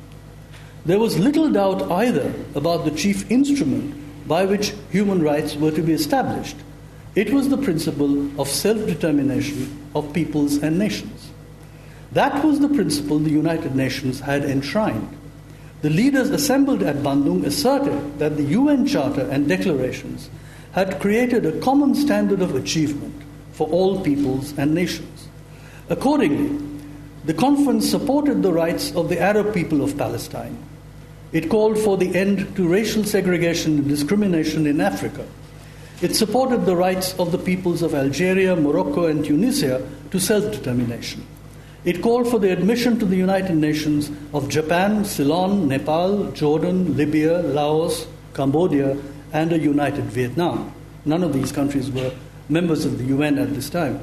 There 0.86 0.98
was 0.98 1.18
little 1.18 1.50
doubt 1.50 1.82
either 1.92 2.32
about 2.54 2.86
the 2.86 2.92
chief 2.92 3.30
instrument 3.30 4.26
by 4.26 4.46
which 4.46 4.72
human 4.90 5.20
rights 5.20 5.54
were 5.54 5.70
to 5.70 5.82
be 5.82 5.92
established 5.92 6.56
it 7.18 7.32
was 7.32 7.48
the 7.48 7.58
principle 7.58 8.40
of 8.40 8.46
self 8.46 8.86
determination 8.86 9.90
of 9.92 10.12
peoples 10.12 10.58
and 10.58 10.78
nations. 10.78 11.32
That 12.12 12.44
was 12.44 12.60
the 12.60 12.68
principle 12.68 13.18
the 13.18 13.30
United 13.30 13.74
Nations 13.74 14.20
had 14.20 14.44
enshrined. 14.44 15.16
The 15.82 15.90
leaders 15.90 16.30
assembled 16.30 16.84
at 16.84 17.02
Bandung 17.02 17.44
asserted 17.44 18.20
that 18.20 18.36
the 18.36 18.44
UN 18.44 18.86
Charter 18.86 19.28
and 19.32 19.48
declarations 19.48 20.30
had 20.70 21.00
created 21.00 21.44
a 21.44 21.58
common 21.58 21.96
standard 21.96 22.40
of 22.40 22.54
achievement 22.54 23.20
for 23.50 23.66
all 23.66 24.00
peoples 24.00 24.56
and 24.56 24.72
nations. 24.72 25.26
Accordingly, 25.88 26.64
the 27.24 27.34
conference 27.34 27.90
supported 27.90 28.44
the 28.44 28.52
rights 28.52 28.94
of 28.94 29.08
the 29.08 29.20
Arab 29.20 29.52
people 29.52 29.82
of 29.82 29.98
Palestine. 29.98 30.56
It 31.32 31.50
called 31.50 31.80
for 31.80 31.96
the 31.96 32.14
end 32.14 32.54
to 32.54 32.68
racial 32.68 33.02
segregation 33.02 33.78
and 33.78 33.88
discrimination 33.88 34.68
in 34.68 34.80
Africa 34.80 35.26
it 36.00 36.14
supported 36.14 36.64
the 36.64 36.76
rights 36.76 37.14
of 37.18 37.32
the 37.32 37.38
peoples 37.38 37.82
of 37.82 37.94
Algeria, 37.94 38.54
Morocco, 38.54 39.06
and 39.06 39.24
Tunisia 39.24 39.88
to 40.10 40.20
self 40.20 40.52
determination. 40.52 41.26
It 41.84 42.02
called 42.02 42.28
for 42.28 42.38
the 42.38 42.52
admission 42.52 42.98
to 42.98 43.04
the 43.04 43.16
United 43.16 43.56
Nations 43.56 44.10
of 44.34 44.48
Japan, 44.48 45.04
Ceylon, 45.04 45.68
Nepal, 45.68 46.30
Jordan, 46.32 46.96
Libya, 46.96 47.38
Laos, 47.38 48.06
Cambodia, 48.34 48.96
and 49.32 49.52
a 49.52 49.58
united 49.58 50.04
Vietnam. 50.04 50.72
None 51.04 51.22
of 51.22 51.32
these 51.32 51.52
countries 51.52 51.90
were 51.90 52.12
members 52.48 52.84
of 52.84 52.98
the 52.98 53.04
UN 53.04 53.38
at 53.38 53.54
this 53.54 53.70
time. 53.70 54.00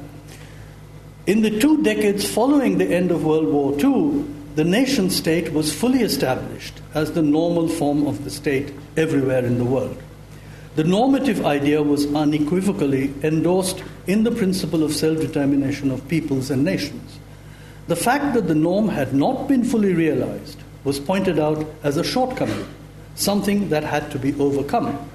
In 1.26 1.42
the 1.42 1.58
two 1.58 1.82
decades 1.82 2.28
following 2.28 2.78
the 2.78 2.86
end 2.94 3.10
of 3.10 3.24
World 3.24 3.48
War 3.48 3.72
II, 3.78 4.24
the 4.54 4.64
nation 4.64 5.10
state 5.10 5.52
was 5.52 5.72
fully 5.72 6.02
established 6.02 6.80
as 6.94 7.12
the 7.12 7.22
normal 7.22 7.68
form 7.68 8.06
of 8.06 8.24
the 8.24 8.30
state 8.30 8.72
everywhere 8.96 9.44
in 9.44 9.58
the 9.58 9.64
world. 9.64 10.00
The 10.76 10.84
normative 10.84 11.46
idea 11.46 11.82
was 11.82 12.04
unequivocally 12.14 13.14
endorsed 13.22 13.82
in 14.06 14.24
the 14.24 14.30
principle 14.30 14.84
of 14.84 14.92
self 14.92 15.18
determination 15.18 15.90
of 15.90 16.06
peoples 16.06 16.50
and 16.50 16.64
nations. 16.64 17.18
The 17.86 17.96
fact 17.96 18.34
that 18.34 18.46
the 18.46 18.54
norm 18.54 18.88
had 18.88 19.14
not 19.14 19.48
been 19.48 19.64
fully 19.64 19.94
realized 19.94 20.58
was 20.84 21.00
pointed 21.00 21.38
out 21.38 21.66
as 21.82 21.96
a 21.96 22.04
shortcoming, 22.04 22.68
something 23.14 23.70
that 23.70 23.84
had 23.84 24.10
to 24.10 24.18
be 24.18 24.34
overcome. 24.38 25.08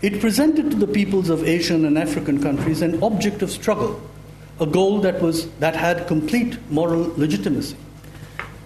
It 0.00 0.22
presented 0.22 0.70
to 0.70 0.76
the 0.78 0.86
peoples 0.86 1.28
of 1.28 1.46
Asian 1.46 1.84
and 1.84 1.98
African 1.98 2.42
countries 2.42 2.80
an 2.80 3.02
object 3.02 3.42
of 3.42 3.50
struggle, 3.50 4.00
a 4.58 4.64
goal 4.64 5.00
that, 5.02 5.20
was, 5.20 5.50
that 5.58 5.76
had 5.76 6.06
complete 6.06 6.56
moral 6.70 7.12
legitimacy. 7.18 7.76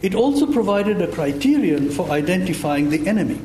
It 0.03 0.15
also 0.15 0.47
provided 0.53 1.03
a 1.03 1.11
criterion 1.11 1.91
for 1.91 2.09
identifying 2.13 2.91
the 2.91 3.09
enemy. 3.09 3.41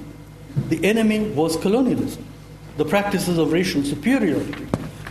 The 0.69 0.85
enemy 0.85 1.31
was 1.31 1.57
colonialism. 1.57 2.27
The 2.77 2.85
practices 2.85 3.37
of 3.37 3.51
racial 3.51 3.83
superiority, 3.83 4.67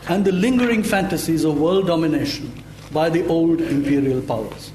and 0.08 0.24
the 0.24 0.32
lingering 0.32 0.82
fantasies 0.82 1.44
of 1.44 1.60
world 1.60 1.86
domination 1.86 2.52
by 2.92 3.08
the 3.08 3.26
old 3.26 3.60
imperial 3.60 4.20
powers. 4.22 4.72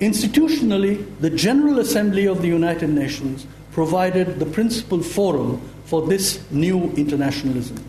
Institutionally, 0.00 1.06
the 1.20 1.30
General 1.30 1.78
Assembly 1.78 2.26
of 2.26 2.42
the 2.42 2.48
United 2.48 2.90
Nations 2.90 3.46
provided 3.70 4.38
the 4.38 4.46
principal 4.46 5.02
forum 5.02 5.60
for 5.84 6.06
this 6.06 6.42
new 6.50 6.90
internationalism. 6.96 7.82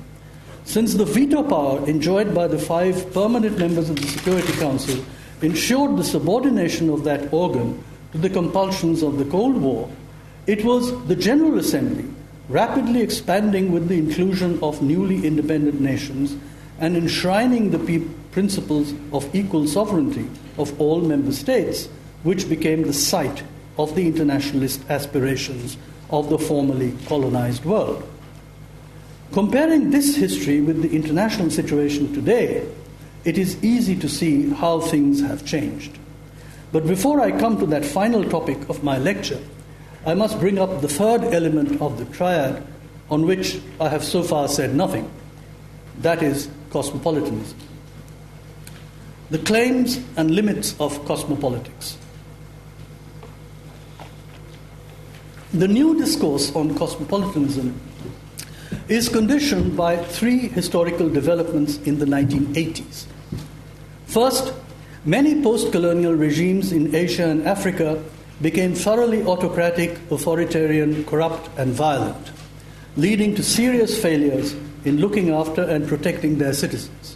Since 0.66 0.94
the 0.94 1.06
veto 1.06 1.44
power 1.44 1.86
enjoyed 1.90 2.34
by 2.34 2.48
the 2.48 2.60
five 2.60 3.12
permanent 3.14 3.58
members 3.58 3.90
of 3.90 3.98
the 3.98 4.08
Security 4.08 4.54
Council 4.54 5.04
ensured 5.42 5.98
the 5.98 6.04
subordination 6.04 6.90
of 6.90 7.04
that 7.04 7.34
organ 7.34 7.84
to 8.14 8.18
the 8.18 8.30
compulsions 8.30 9.02
of 9.02 9.18
the 9.18 9.26
Cold 9.26 9.58
War, 9.58 9.90
it 10.48 10.64
was 10.64 11.06
the 11.08 11.16
General 11.16 11.60
Assembly, 11.60 12.06
rapidly 12.50 13.02
expanding 13.02 13.72
with 13.72 13.88
the 13.88 13.98
inclusion 13.98 14.60
of 14.62 14.82
newly 14.82 15.26
independent 15.26 15.80
nations 15.80 16.36
and 16.80 16.98
enshrining 16.98 17.72
the 17.72 17.80
pe- 17.80 18.06
principles 18.32 18.94
of 19.12 19.34
equal 19.36 19.68
sovereignty 19.68 20.30
of 20.58 20.80
all 20.80 21.02
member 21.02 21.32
states, 21.32 21.88
which 22.24 22.50
became 22.50 22.84
the 22.84 22.94
site 22.94 23.44
of 23.78 23.96
the 23.96 24.06
internationalist 24.06 24.82
aspirations 24.90 25.78
of 26.10 26.30
the 26.30 26.38
formerly 26.38 26.94
colonized 27.08 27.66
world. 27.66 28.04
Comparing 29.32 29.90
this 29.90 30.16
history 30.16 30.62
with 30.62 30.82
the 30.82 30.96
international 30.96 31.50
situation 31.50 32.14
today, 32.14 32.68
it 33.26 33.38
is 33.38 33.64
easy 33.64 33.96
to 33.96 34.10
see 34.10 34.50
how 34.50 34.80
things 34.80 35.22
have 35.22 35.46
changed. 35.46 35.98
But 36.72 36.86
before 36.86 37.22
I 37.22 37.32
come 37.32 37.58
to 37.60 37.66
that 37.68 37.86
final 37.86 38.24
topic 38.24 38.70
of 38.70 38.84
my 38.84 38.98
lecture, 38.98 39.40
I 40.06 40.14
must 40.14 40.40
bring 40.40 40.60
up 40.60 40.82
the 40.82 40.88
third 40.88 41.24
element 41.34 41.82
of 41.82 41.98
the 41.98 42.06
triad 42.06 42.66
on 43.10 43.26
which 43.26 43.60
I 43.80 43.90
have 43.90 44.04
so 44.04 44.24
far 44.24 44.48
said 44.48 44.76
nothing 44.76 45.10
that 46.00 46.24
is, 46.24 46.50
cosmopolitanism. 46.72 47.58
The 49.30 49.38
claims 49.40 50.00
and 50.18 50.32
limits 50.32 50.76
of 50.80 51.00
cosmopolitics. 51.06 51.96
The 55.54 55.68
new 55.68 55.98
discourse 55.98 56.54
on 56.56 56.76
cosmopolitanism 56.76 57.80
is 58.88 59.08
conditioned 59.08 59.78
by 59.78 59.98
three 59.98 60.48
historical 60.48 61.10
developments 61.10 61.78
in 61.78 62.00
the 62.00 62.06
1980s. 62.06 63.06
First, 64.08 64.54
many 65.06 65.42
post 65.42 65.72
colonial 65.72 66.14
regimes 66.14 66.72
in 66.72 66.94
Asia 66.94 67.28
and 67.28 67.48
Africa 67.48 68.04
became 68.44 68.76
thoroughly 68.76 69.24
autocratic, 69.24 69.98
authoritarian, 70.12 71.06
corrupt, 71.06 71.50
and 71.58 71.72
violent, 71.74 72.32
leading 72.98 73.34
to 73.34 73.42
serious 73.42 74.00
failures 74.00 74.54
in 74.84 74.98
looking 74.98 75.30
after 75.30 75.64
and 75.64 75.88
protecting 75.88 76.38
their 76.38 76.52
citizens. 76.52 77.16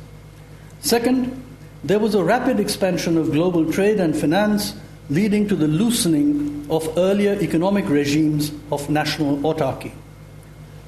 Second, 0.79 1.43
there 1.83 1.99
was 1.99 2.15
a 2.15 2.23
rapid 2.23 2.61
expansion 2.61 3.17
of 3.17 3.33
global 3.33 3.69
trade 3.69 3.99
and 3.99 4.15
finance, 4.15 4.73
leading 5.09 5.45
to 5.49 5.55
the 5.55 5.67
loosening 5.67 6.65
of 6.69 6.97
earlier 6.97 7.33
economic 7.41 7.89
regimes 7.89 8.53
of 8.71 8.89
national 8.89 9.37
autarky. 9.39 9.91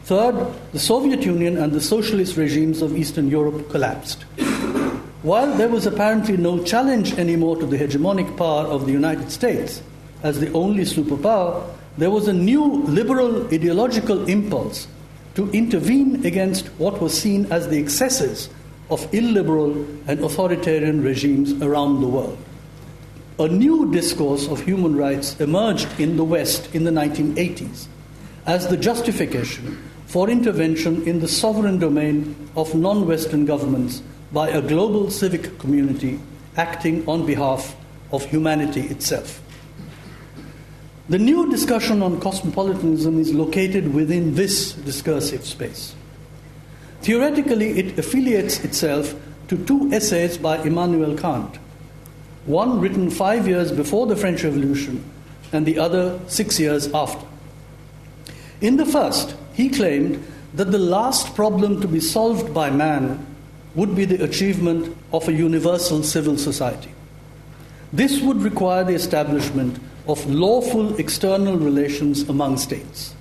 Third, 0.06 0.54
the 0.72 0.80
Soviet 0.80 1.22
Union 1.24 1.58
and 1.58 1.74
the 1.74 1.82
socialist 1.82 2.38
regimes 2.38 2.82
of 2.82 2.98
Eastern 2.98 3.28
Europe 3.28 3.70
collapsed. 3.70 4.24
While 5.22 5.54
there 5.58 5.68
was 5.68 5.86
apparently 5.86 6.38
no 6.38 6.64
challenge 6.64 7.14
anymore 7.20 7.58
to 7.58 7.66
the 7.66 7.78
hegemonic 7.78 8.38
power 8.38 8.66
of 8.66 8.86
the 8.86 8.94
United 8.94 9.32
States 9.32 9.82
as 10.24 10.40
the 10.40 10.52
only 10.54 10.84
superpower, 10.84 11.64
there 11.98 12.12
was 12.12 12.28
a 12.28 12.34
new 12.34 12.84
liberal 12.84 13.46
ideological 13.54 14.28
impulse 14.28 14.88
to 15.36 15.50
intervene 15.52 16.26
against 16.26 16.68
what 16.80 17.02
was 17.02 17.20
seen 17.20 17.46
as 17.52 17.68
the 17.70 17.78
excesses 17.78 18.50
of 18.90 19.14
illiberal 19.14 19.72
and 20.08 20.20
authoritarian 20.20 21.04
regimes 21.04 21.54
around 21.62 22.02
the 22.02 22.08
world. 22.08 22.38
A 23.40 23.48
new 23.48 23.92
discourse 23.92 24.48
of 24.48 24.62
human 24.62 24.96
rights 24.96 25.40
emerged 25.40 26.00
in 26.00 26.18
the 26.18 26.24
West 26.24 26.74
in 26.76 26.84
the 26.84 26.92
1980s 26.92 27.88
as 28.46 28.68
the 28.68 28.78
justification 28.78 29.78
for 30.08 30.30
intervention 30.30 31.08
in 31.08 31.20
the 31.20 31.28
sovereign 31.28 31.80
domain 31.80 32.36
of 32.56 32.74
non 32.74 33.08
Western 33.08 33.46
governments 33.46 34.02
by 34.34 34.50
a 34.50 34.62
global 34.62 35.10
civic 35.10 35.58
community 35.60 36.20
acting 36.58 37.08
on 37.08 37.26
behalf 37.26 37.76
of 38.12 38.26
humanity 38.26 38.82
itself. 38.82 39.42
The 41.10 41.18
new 41.18 41.50
discussion 41.50 42.04
on 42.04 42.20
cosmopolitanism 42.22 43.20
is 43.20 43.34
located 43.34 43.96
within 43.96 44.36
this 44.36 44.74
discursive 44.74 45.44
space. 45.44 45.96
Theoretically, 47.02 47.80
it 47.80 47.98
affiliates 47.98 48.64
itself 48.64 49.16
to 49.48 49.58
two 49.66 49.92
essays 49.92 50.38
by 50.38 50.60
Immanuel 50.60 51.18
Kant, 51.18 51.58
one 52.46 52.80
written 52.80 53.10
five 53.10 53.48
years 53.48 53.72
before 53.72 54.06
the 54.06 54.16
French 54.16 54.44
Revolution 54.44 55.04
and 55.52 55.66
the 55.66 55.80
other 55.80 56.20
six 56.28 56.60
years 56.60 56.94
after. 56.94 57.26
In 58.62 58.78
the 58.78 58.86
first, 58.86 59.36
he 59.54 59.70
claimed 59.70 60.24
that 60.54 60.72
the 60.72 60.78
last 60.78 61.34
problem 61.34 61.82
to 61.82 61.88
be 61.88 62.00
solved 62.00 62.54
by 62.54 62.70
man 62.70 63.26
would 63.74 63.96
be 63.96 64.06
the 64.06 64.24
achievement 64.24 64.96
of 65.12 65.28
a 65.28 65.34
universal 65.34 66.04
civil 66.04 66.38
society. 66.38 66.92
This 67.92 68.22
would 68.22 68.44
require 68.44 68.84
the 68.84 68.94
establishment 68.94 69.80
of 70.10 70.26
lawful 70.26 70.96
external 70.96 71.56
relations 71.56 72.28
among 72.28 72.58
states. 72.58 73.14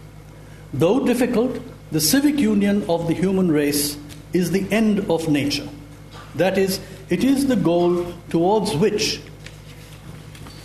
Though 0.72 1.05
difficult, 1.05 1.61
the 1.93 2.01
civic 2.01 2.39
union 2.39 2.82
of 2.89 3.07
the 3.07 3.12
human 3.12 3.53
race 3.53 3.99
is 4.32 4.51
the 4.51 4.66
end 4.72 5.01
of 5.11 5.28
nature. 5.28 5.68
That 6.34 6.57
is, 6.57 6.80
it 7.11 7.24
is 7.24 7.47
the 7.47 7.57
goal 7.57 8.14
towards 8.30 8.74
which 8.74 9.20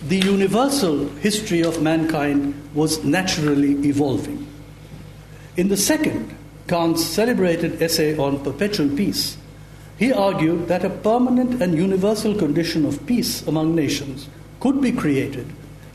the 0.08 0.18
universal 0.18 1.08
history 1.20 1.62
of 1.62 1.82
mankind 1.82 2.54
was 2.74 3.04
naturally 3.04 3.72
evolving. 3.86 4.46
In 5.58 5.68
the 5.68 5.76
second, 5.76 6.34
Kant's 6.68 7.04
celebrated 7.04 7.82
essay 7.82 8.16
on 8.16 8.42
perpetual 8.42 8.88
peace, 8.96 9.36
he 9.98 10.10
argued 10.10 10.68
that 10.68 10.84
a 10.84 10.90
permanent 10.90 11.60
and 11.60 11.74
universal 11.74 12.34
condition 12.34 12.86
of 12.86 13.06
peace 13.06 13.46
among 13.46 13.74
nations 13.74 14.28
could 14.60 14.80
be 14.80 14.90
created 14.90 15.46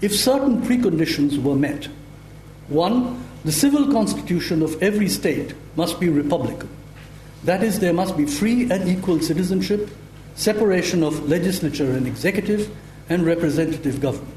if 0.01 0.15
certain 0.15 0.61
preconditions 0.61 1.41
were 1.41 1.55
met. 1.55 1.85
One, 2.67 3.23
the 3.43 3.51
civil 3.51 3.91
constitution 3.91 4.61
of 4.61 4.81
every 4.81 5.09
state 5.09 5.53
must 5.75 5.99
be 5.99 6.09
republican. 6.09 6.69
That 7.43 7.63
is, 7.63 7.79
there 7.79 7.93
must 7.93 8.17
be 8.17 8.25
free 8.25 8.69
and 8.69 8.87
equal 8.87 9.21
citizenship, 9.21 9.89
separation 10.35 11.03
of 11.03 11.29
legislature 11.29 11.91
and 11.91 12.05
executive, 12.05 12.69
and 13.07 13.25
representative 13.25 14.01
government. 14.01 14.35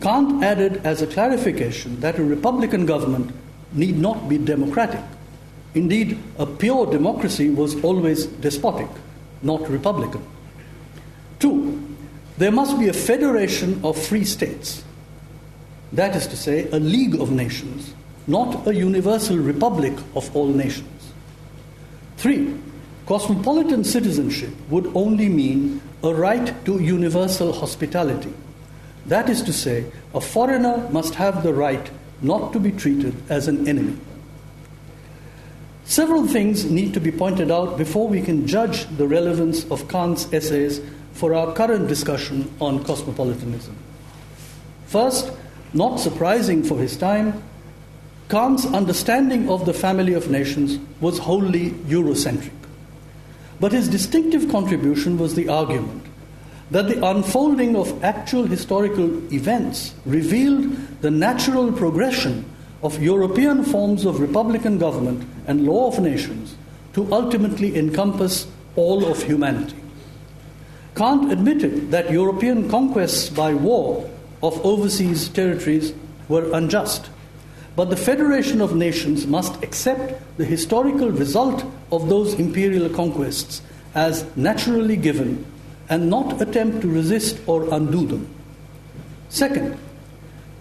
Kant 0.00 0.42
added 0.42 0.84
as 0.84 1.00
a 1.00 1.06
clarification 1.06 2.00
that 2.00 2.18
a 2.18 2.24
republican 2.24 2.86
government 2.86 3.32
need 3.72 3.96
not 3.96 4.28
be 4.28 4.36
democratic. 4.36 5.00
Indeed, 5.74 6.18
a 6.38 6.46
pure 6.46 6.86
democracy 6.86 7.48
was 7.48 7.82
always 7.82 8.26
despotic, 8.26 8.88
not 9.42 9.68
republican. 9.68 10.22
Two, 11.38 11.91
there 12.38 12.52
must 12.52 12.78
be 12.78 12.88
a 12.88 12.92
federation 12.92 13.80
of 13.84 13.96
free 13.96 14.24
states. 14.24 14.82
That 15.92 16.16
is 16.16 16.26
to 16.28 16.36
say, 16.36 16.68
a 16.70 16.78
league 16.78 17.20
of 17.20 17.30
nations, 17.30 17.92
not 18.26 18.66
a 18.66 18.74
universal 18.74 19.36
republic 19.36 19.92
of 20.14 20.34
all 20.34 20.48
nations. 20.48 21.12
Three, 22.16 22.54
cosmopolitan 23.06 23.84
citizenship 23.84 24.50
would 24.70 24.90
only 24.94 25.28
mean 25.28 25.82
a 26.02 26.14
right 26.14 26.64
to 26.64 26.80
universal 26.80 27.52
hospitality. 27.52 28.32
That 29.06 29.28
is 29.28 29.42
to 29.42 29.52
say, 29.52 29.84
a 30.14 30.20
foreigner 30.20 30.88
must 30.90 31.14
have 31.16 31.42
the 31.42 31.52
right 31.52 31.90
not 32.22 32.52
to 32.52 32.60
be 32.60 32.70
treated 32.70 33.14
as 33.28 33.48
an 33.48 33.68
enemy. 33.68 33.96
Several 35.84 36.26
things 36.26 36.64
need 36.64 36.94
to 36.94 37.00
be 37.00 37.10
pointed 37.10 37.50
out 37.50 37.76
before 37.76 38.08
we 38.08 38.22
can 38.22 38.46
judge 38.46 38.86
the 38.96 39.06
relevance 39.06 39.68
of 39.70 39.88
Kant's 39.88 40.32
essays 40.32 40.80
for 41.12 41.34
our 41.34 41.52
current 41.54 41.88
discussion 41.88 42.52
on 42.60 42.84
cosmopolitanism. 42.84 43.76
First, 44.86 45.32
not 45.72 46.00
surprising 46.00 46.62
for 46.62 46.78
his 46.78 46.96
time, 46.96 47.42
Kant's 48.28 48.66
understanding 48.66 49.48
of 49.50 49.66
the 49.66 49.74
family 49.74 50.14
of 50.14 50.30
nations 50.30 50.78
was 51.00 51.18
wholly 51.18 51.70
Eurocentric. 51.88 52.50
But 53.60 53.72
his 53.72 53.88
distinctive 53.88 54.50
contribution 54.50 55.18
was 55.18 55.34
the 55.34 55.48
argument 55.48 56.06
that 56.70 56.88
the 56.88 57.06
unfolding 57.06 57.76
of 57.76 58.02
actual 58.02 58.46
historical 58.46 59.06
events 59.32 59.94
revealed 60.06 60.74
the 61.02 61.10
natural 61.10 61.70
progression 61.70 62.44
of 62.82 63.00
European 63.02 63.62
forms 63.62 64.06
of 64.06 64.20
republican 64.20 64.78
government 64.78 65.28
and 65.46 65.66
law 65.66 65.88
of 65.88 66.00
nations 66.00 66.56
to 66.94 67.12
ultimately 67.12 67.76
encompass 67.76 68.46
all 68.74 69.04
of 69.04 69.22
humanity. 69.22 69.81
Kant 70.94 71.32
admitted 71.32 71.90
that 71.90 72.10
European 72.10 72.68
conquests 72.68 73.30
by 73.30 73.54
war 73.54 74.08
of 74.42 74.64
overseas 74.64 75.28
territories 75.28 75.94
were 76.28 76.52
unjust, 76.52 77.08
but 77.76 77.88
the 77.88 77.96
Federation 77.96 78.60
of 78.60 78.76
Nations 78.76 79.26
must 79.26 79.62
accept 79.62 80.20
the 80.36 80.44
historical 80.44 81.10
result 81.10 81.64
of 81.90 82.08
those 82.08 82.34
imperial 82.34 82.90
conquests 82.90 83.62
as 83.94 84.24
naturally 84.36 84.96
given 84.96 85.44
and 85.88 86.10
not 86.10 86.40
attempt 86.40 86.82
to 86.82 86.88
resist 86.88 87.38
or 87.46 87.72
undo 87.72 88.06
them. 88.06 88.28
Second, 89.30 89.78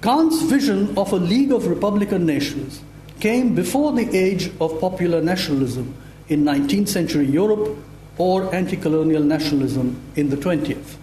Kant's 0.02 0.42
vision 0.44 0.98
of 0.98 1.12
a 1.12 1.18
League 1.18 1.52
of 1.52 1.68
Republican 1.68 2.26
Nations 2.26 2.82
came 3.20 3.54
before 3.54 3.92
the 3.92 4.10
age 4.18 4.50
of 4.60 4.80
popular 4.80 5.22
nationalism 5.22 5.94
in 6.30 6.44
19th 6.44 6.88
century 6.88 7.26
Europe 7.26 7.78
or 8.22 8.54
anti 8.54 8.78
colonial 8.78 9.24
nationalism 9.24 10.00
in 10.16 10.30
the 10.30 10.38
20th. 10.38 10.96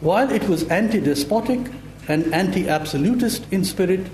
While 0.00 0.30
it 0.30 0.48
was 0.48 0.64
anti 0.68 0.98
despotic 0.98 1.60
and 2.08 2.32
anti 2.32 2.66
absolutist 2.66 3.44
in 3.50 3.62
spirit, 3.62 4.06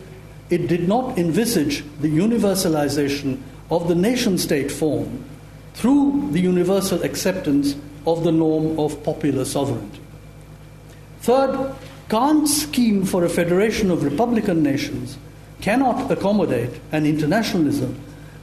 it 0.51 0.67
did 0.67 0.89
not 0.89 1.17
envisage 1.17 1.85
the 2.01 2.09
universalization 2.09 3.41
of 3.71 3.87
the 3.87 3.95
nation 3.95 4.39
state 4.39 4.73
form 4.73 5.25
through 5.75 6.31
the 6.33 6.41
universal 6.41 7.01
acceptance 7.05 7.77
of 8.05 8.25
the 8.25 8.33
norm 8.33 8.77
of 8.81 9.05
popular 9.05 9.45
sovereignty. 9.45 10.01
Third, 11.21 11.77
Kant's 12.09 12.63
scheme 12.63 13.05
for 13.05 13.25
a 13.25 13.29
federation 13.29 13.89
of 13.89 14.03
republican 14.03 14.65
nations 14.65 15.17
cannot 15.61 16.11
accommodate 16.11 16.81
an 16.91 17.07
internationalism 17.07 17.95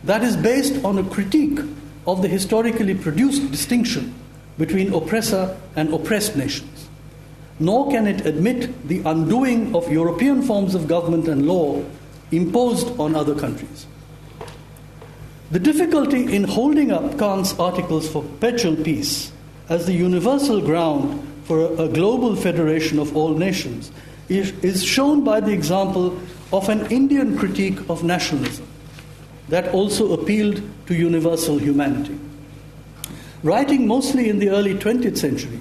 that 0.06 0.24
is 0.24 0.38
based 0.38 0.86
on 0.86 0.98
a 0.98 1.04
critique 1.04 1.60
of 2.08 2.22
the 2.22 2.28
historically 2.28 2.96
produced 2.96 3.52
distinction 3.52 4.16
between 4.58 4.94
oppressor 4.94 5.56
and 5.76 5.94
oppressed 5.94 6.36
nations. 6.36 6.88
Nor 7.60 7.92
can 7.92 8.08
it 8.08 8.26
admit 8.26 8.88
the 8.88 9.02
undoing 9.06 9.76
of 9.76 9.92
European 9.92 10.42
forms 10.42 10.74
of 10.74 10.88
government 10.88 11.28
and 11.28 11.46
law 11.46 11.84
imposed 12.32 12.98
on 13.00 13.16
other 13.16 13.36
countries. 13.36 13.86
The 15.52 15.60
difficulty 15.60 16.36
in 16.36 16.44
holding 16.44 16.92
up 16.92 17.18
Kant's 17.18 17.58
articles 17.60 18.10
for 18.10 18.22
perpetual 18.22 18.76
peace 18.76 19.32
as 19.70 19.86
the 19.86 19.94
universal 19.94 20.62
ground 20.62 21.24
for 21.44 21.74
a, 21.82 21.88
global 21.88 22.36
federation 22.36 23.00
of 23.00 23.16
all 23.16 23.34
nations 23.34 23.92
is 24.30 24.84
shown 24.84 25.24
by 25.24 25.40
the 25.40 25.52
example 25.52 26.20
of 26.52 26.68
an 26.68 26.86
Indian 26.88 27.38
critique 27.38 27.80
of 27.90 28.04
nationalism 28.04 28.68
that 29.50 29.74
also 29.74 30.14
appealed 30.14 30.62
to 30.88 30.96
universal 30.96 31.58
humanity. 31.58 32.18
Writing 33.44 33.88
mostly 33.88 34.30
in 34.30 34.40
the 34.40 34.50
early 34.50 34.74
20th 34.76 35.18
century, 35.18 35.60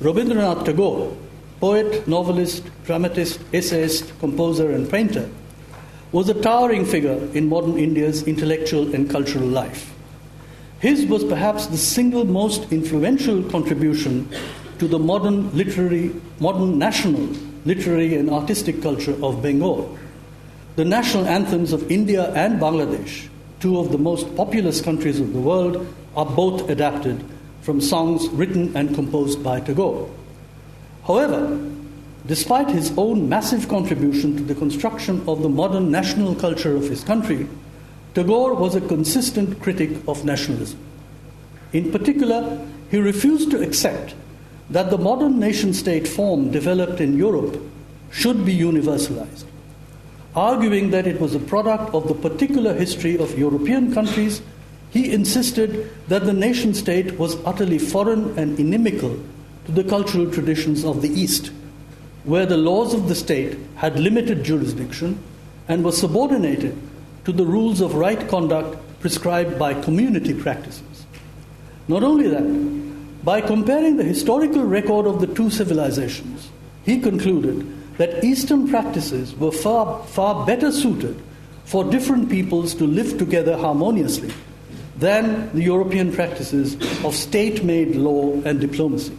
Rabindranath 0.00 0.64
Tagore, 0.64 1.16
poet, 1.60 2.08
novelist, 2.08 2.64
dramatist, 2.84 3.40
essayist, 3.52 4.18
composer, 4.18 4.70
and 4.70 4.90
painter, 4.90 5.28
was 6.12 6.28
a 6.28 6.42
towering 6.42 6.84
figure 6.84 7.28
in 7.34 7.48
modern 7.48 7.78
India's 7.78 8.22
intellectual 8.24 8.92
and 8.94 9.08
cultural 9.10 9.46
life. 9.46 9.94
His 10.80 11.04
was 11.06 11.22
perhaps 11.22 11.66
the 11.66 11.76
single 11.76 12.24
most 12.24 12.72
influential 12.72 13.42
contribution 13.44 14.28
to 14.78 14.88
the 14.88 14.98
modern 14.98 15.54
literary, 15.54 16.10
modern 16.40 16.78
national 16.78 17.28
literary 17.66 18.16
and 18.16 18.30
artistic 18.30 18.82
culture 18.82 19.14
of 19.22 19.42
Bengal. 19.42 19.98
The 20.80 20.86
national 20.86 21.26
anthems 21.26 21.74
of 21.74 21.90
India 21.92 22.32
and 22.32 22.58
Bangladesh, 22.58 23.28
two 23.60 23.78
of 23.78 23.92
the 23.92 23.98
most 23.98 24.34
populous 24.34 24.80
countries 24.80 25.20
of 25.20 25.34
the 25.34 25.38
world, 25.38 25.86
are 26.16 26.24
both 26.24 26.70
adapted 26.70 27.22
from 27.60 27.82
songs 27.82 28.26
written 28.28 28.74
and 28.74 28.94
composed 28.94 29.44
by 29.44 29.60
Tagore. 29.60 30.08
However, 31.06 31.60
despite 32.24 32.70
his 32.70 32.94
own 32.96 33.28
massive 33.28 33.68
contribution 33.68 34.38
to 34.38 34.42
the 34.42 34.54
construction 34.54 35.22
of 35.28 35.42
the 35.42 35.50
modern 35.50 35.90
national 35.90 36.34
culture 36.34 36.74
of 36.74 36.88
his 36.88 37.04
country, 37.04 37.46
Tagore 38.14 38.54
was 38.54 38.74
a 38.74 38.80
consistent 38.80 39.60
critic 39.60 39.90
of 40.08 40.24
nationalism. 40.24 40.78
In 41.74 41.92
particular, 41.92 42.66
he 42.90 42.96
refused 42.96 43.50
to 43.50 43.60
accept 43.60 44.14
that 44.70 44.88
the 44.88 44.96
modern 44.96 45.38
nation 45.38 45.74
state 45.74 46.08
form 46.08 46.50
developed 46.50 47.02
in 47.02 47.18
Europe 47.18 47.60
should 48.10 48.46
be 48.46 48.56
universalized, 48.56 49.44
arguing 50.34 50.90
that 50.90 51.06
it 51.06 51.20
was 51.20 51.34
a 51.34 51.40
product 51.40 51.94
of 51.94 52.06
the 52.06 52.14
particular 52.14 52.74
history 52.74 53.18
of 53.18 53.38
European 53.38 53.92
countries. 53.92 54.42
He 54.90 55.12
insisted 55.12 55.90
that 56.08 56.24
the 56.24 56.32
nation 56.32 56.74
state 56.74 57.18
was 57.18 57.36
utterly 57.44 57.78
foreign 57.78 58.38
and 58.38 58.58
inimical 58.58 59.18
to 59.66 59.72
the 59.72 59.84
cultural 59.84 60.30
traditions 60.30 60.84
of 60.84 61.02
the 61.02 61.08
East, 61.08 61.50
where 62.24 62.46
the 62.46 62.56
laws 62.56 62.94
of 62.94 63.08
the 63.08 63.14
state 63.14 63.58
had 63.76 63.98
limited 63.98 64.44
jurisdiction 64.44 65.18
and 65.68 65.84
were 65.84 65.92
subordinated 65.92 66.76
to 67.24 67.32
the 67.32 67.44
rules 67.44 67.80
of 67.80 67.94
right 67.94 68.28
conduct 68.28 68.76
prescribed 69.00 69.58
by 69.58 69.74
community 69.74 70.34
practices. 70.34 71.06
Not 71.88 72.02
only 72.02 72.28
that, 72.28 73.24
by 73.24 73.40
comparing 73.40 73.96
the 73.96 74.04
historical 74.04 74.64
record 74.64 75.06
of 75.06 75.20
the 75.20 75.26
two 75.26 75.50
civilizations, 75.50 76.50
he 76.84 77.00
concluded 77.00 77.79
that 78.00 78.24
Eastern 78.24 78.66
practices 78.66 79.36
were 79.36 79.52
far, 79.52 80.02
far 80.06 80.46
better 80.46 80.72
suited 80.72 81.20
for 81.66 81.84
different 81.84 82.30
peoples 82.30 82.74
to 82.74 82.86
live 82.86 83.18
together 83.18 83.58
harmoniously 83.58 84.32
than 84.96 85.52
the 85.52 85.62
European 85.64 86.10
practices 86.10 86.76
of 87.04 87.14
state 87.14 87.62
made 87.62 87.94
law 87.94 88.32
and 88.46 88.58
diplomacy. 88.58 89.14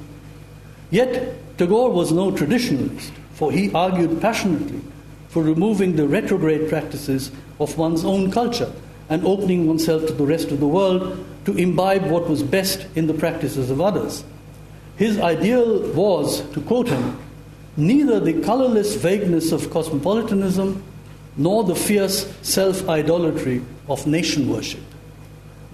Yet, 0.89 1.37
Tagore 1.59 1.91
was 1.91 2.11
no 2.11 2.31
traditionalist, 2.31 3.11
for 3.33 3.51
he 3.51 3.71
argued 3.71 4.19
passionately 4.19 4.81
for 5.27 5.43
removing 5.43 5.95
the 5.95 6.07
retrograde 6.07 6.67
practices 6.67 7.31
of 7.59 7.77
one's 7.77 8.03
own 8.03 8.31
culture 8.31 8.73
and 9.09 9.23
opening 9.23 9.67
oneself 9.67 10.07
to 10.07 10.13
the 10.13 10.25
rest 10.25 10.49
of 10.49 10.59
the 10.59 10.67
world 10.67 11.23
to 11.45 11.55
imbibe 11.55 12.09
what 12.09 12.27
was 12.27 12.41
best 12.41 12.87
in 12.95 13.05
the 13.05 13.13
practices 13.13 13.69
of 13.69 13.79
others. 13.79 14.23
His 14.97 15.19
ideal 15.19 15.81
was, 15.93 16.41
to 16.53 16.61
quote 16.61 16.87
him, 16.87 17.19
neither 17.77 18.19
the 18.19 18.41
colorless 18.41 18.95
vagueness 18.95 19.51
of 19.51 19.69
cosmopolitanism 19.69 20.83
nor 21.37 21.63
the 21.63 21.75
fierce 21.75 22.31
self 22.41 22.87
idolatry 22.89 23.61
of 23.87 24.05
nation 24.05 24.49
worship, 24.49 24.81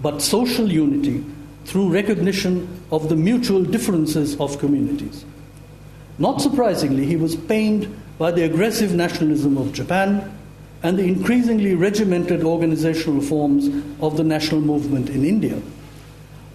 but 0.00 0.22
social 0.22 0.70
unity 0.70 1.24
through 1.64 1.92
recognition 1.92 2.82
of 2.90 3.08
the 3.08 3.16
mutual 3.16 3.62
differences 3.62 4.38
of 4.40 4.58
communities. 4.58 5.24
Not 6.18 6.40
surprisingly, 6.40 7.06
he 7.06 7.16
was 7.16 7.36
pained 7.36 7.94
by 8.18 8.32
the 8.32 8.44
aggressive 8.44 8.94
nationalism 8.94 9.56
of 9.56 9.72
Japan 9.72 10.36
and 10.82 10.98
the 10.98 11.04
increasingly 11.04 11.74
regimented 11.74 12.42
organizational 12.42 13.20
forms 13.20 13.68
of 14.00 14.16
the 14.16 14.24
national 14.24 14.60
movement 14.60 15.10
in 15.10 15.24
India. 15.24 15.60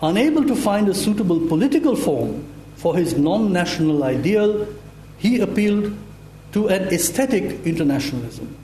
Unable 0.01 0.45
to 0.45 0.55
find 0.55 0.89
a 0.89 0.93
suitable 0.93 1.47
political 1.47 1.95
form 1.95 2.45
for 2.75 2.95
his 2.95 3.17
non 3.17 3.53
national 3.53 4.03
ideal, 4.03 4.67
he 5.23 5.39
appealed 5.39 5.95
to 6.51 6.67
an 6.67 6.89
aesthetic 6.89 7.65
internationalism, 7.65 8.57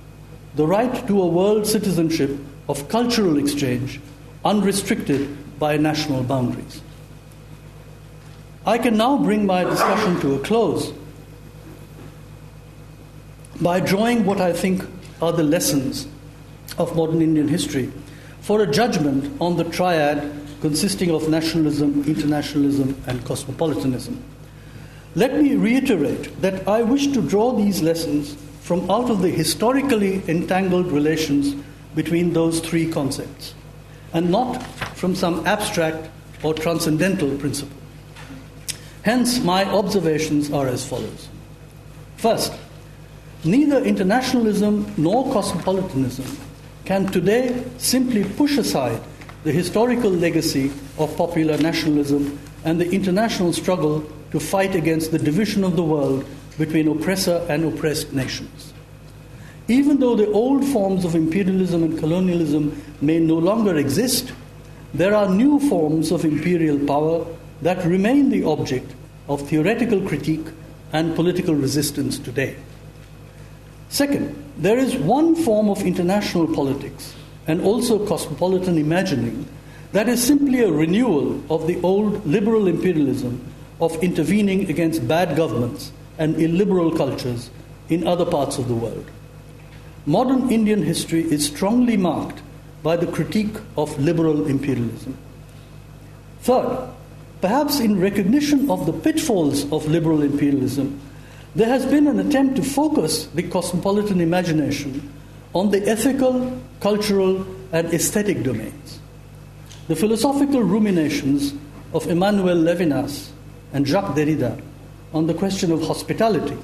the 0.56 0.68
right 0.68 1.08
to 1.08 1.22
a 1.22 1.26
world 1.26 1.66
citizenship 1.66 2.38
of 2.68 2.90
cultural 2.90 3.38
exchange, 3.38 4.02
unrestricted 4.44 5.58
by 5.58 5.78
national 5.78 6.22
boundaries. 6.22 6.82
I 8.66 8.78
can 8.78 8.98
now 8.98 9.18
bring 9.18 9.46
my 9.46 9.64
discussion 9.64 10.20
to 10.20 10.36
a 10.36 10.40
close 10.40 10.92
by 13.62 13.80
drawing 13.80 14.26
what 14.26 14.42
I 14.42 14.52
think 14.52 14.84
are 15.22 15.32
the 15.32 15.44
lessons 15.44 16.10
of 16.78 16.94
modern 16.94 17.22
Indian 17.22 17.48
history 17.48 17.90
for 18.42 18.62
a 18.62 18.68
judgment 18.68 19.32
on 19.40 19.56
the 19.56 19.64
triad 19.64 20.30
consisting 20.60 21.10
of 21.10 21.30
nationalism, 21.30 22.04
internationalism, 22.04 23.02
and 23.08 23.24
cosmopolitanism. 23.24 24.22
Let 25.16 25.42
me 25.42 25.56
reiterate 25.56 26.42
that 26.42 26.68
I 26.68 26.84
wish 26.84 27.08
to 27.08 27.22
draw 27.22 27.54
these 27.54 27.82
lessons 27.82 28.36
from 28.62 28.90
out 28.90 29.10
of 29.10 29.22
the 29.22 29.30
historically 29.30 30.22
entangled 30.28 30.92
relations 30.92 31.56
between 31.96 32.34
those 32.34 32.60
three 32.60 32.90
concepts, 32.92 33.56
and 34.14 34.30
not 34.30 34.62
from 34.96 35.16
some 35.16 35.46
abstract 35.48 36.10
or 36.44 36.54
transcendental 36.54 37.36
principle. 37.38 37.76
Hence, 39.02 39.40
my 39.40 39.66
observations 39.66 40.52
are 40.52 40.68
as 40.68 40.86
follows. 40.86 41.30
First, 42.18 42.54
Neither 43.46 43.82
internationalism 43.86 44.94
nor 44.98 45.32
cosmopolitanism 45.32 46.26
can 46.84 47.06
today 47.08 47.64
simply 47.78 48.26
push 48.26 48.58
aside 48.58 49.00
the 49.46 49.52
historical 49.54 50.12
legacy 50.12 50.74
of 50.98 51.16
popular 51.16 51.58
nationalism 51.58 52.38
and 52.66 52.82
the 52.82 52.92
international 52.92 53.54
struggle 53.54 54.06
to 54.32 54.40
fight 54.40 54.76
against 54.76 55.12
the 55.12 55.20
division 55.20 55.64
of 55.64 55.76
the 55.76 55.84
world 55.84 56.26
between 56.58 56.88
oppressor 56.88 57.46
and 57.50 57.66
oppressed 57.66 58.14
nations. 58.14 58.74
Even 59.68 60.00
though 60.00 60.16
the 60.16 60.32
old 60.32 60.66
forms 60.66 61.06
of 61.06 61.16
imperialism 61.16 61.84
and 61.84 62.00
colonialism 62.00 62.82
may 63.02 63.20
no 63.20 63.36
longer 63.36 63.78
exist, 63.78 64.34
there 64.94 65.16
are 65.16 65.30
new 65.30 65.60
forms 65.70 66.12
of 66.12 66.26
imperial 66.26 66.80
power 66.86 67.26
that 67.62 67.86
remain 67.86 68.30
the 68.30 68.44
object 68.44 68.92
of 69.28 69.48
theoretical 69.48 70.02
critique 70.08 70.48
and 70.92 71.16
political 71.16 71.54
resistance 71.54 72.18
today. 72.18 72.56
Second, 73.90 74.36
there 74.58 74.78
is 74.78 74.96
one 74.96 75.36
form 75.36 75.70
of 75.70 75.84
international 75.84 76.48
politics 76.54 77.14
and 77.48 77.62
also 77.62 78.06
cosmopolitan 78.06 78.78
imagining 78.78 79.48
that 79.92 80.10
is 80.10 80.22
simply 80.22 80.62
a 80.62 80.72
renewal 80.72 81.42
of 81.50 81.68
the 81.68 81.80
old 81.82 82.26
liberal 82.26 82.68
imperialism 82.68 83.40
of 83.80 83.96
intervening 84.04 84.70
against 84.70 85.08
bad 85.08 85.36
governments 85.36 85.92
and 86.18 86.40
illiberal 86.42 86.92
cultures 86.92 87.50
in 87.88 88.06
other 88.06 88.26
parts 88.26 88.58
of 88.58 88.68
the 88.68 88.76
world. 88.76 89.10
Modern 90.06 90.52
Indian 90.52 90.84
history 90.84 91.22
is 91.22 91.46
strongly 91.46 91.98
marked 91.98 92.42
by 92.84 92.96
the 92.96 93.08
critique 93.08 93.56
of 93.78 93.98
liberal 94.00 94.48
imperialism. 94.48 95.18
Third, 96.42 96.90
perhaps 97.42 97.80
in 97.80 98.00
recognition 98.00 98.70
of 98.70 98.86
the 98.86 98.94
pitfalls 98.94 99.72
of 99.72 99.88
liberal 99.88 100.22
imperialism, 100.22 101.00
there 101.56 101.68
has 101.68 101.86
been 101.86 102.08
an 102.08 102.20
attempt 102.20 102.56
to 102.58 102.64
focus 102.64 103.26
the 103.28 103.44
cosmopolitan 103.44 104.22
imagination 104.22 105.12
on 105.54 105.72
the 105.72 105.88
ethical, 105.88 106.62
cultural, 106.80 107.46
and 107.72 107.94
aesthetic 107.94 108.44
domains. 108.44 109.00
The 109.88 109.96
philosophical 109.96 110.62
ruminations 110.62 111.54
of 111.94 112.08
Emmanuel 112.08 112.58
Levinas 112.58 113.32
and 113.74 113.86
Jacques 113.86 114.16
Derrida 114.16 114.62
on 115.14 115.28
the 115.28 115.34
question 115.34 115.72
of 115.72 115.82
hospitality, 115.82 116.58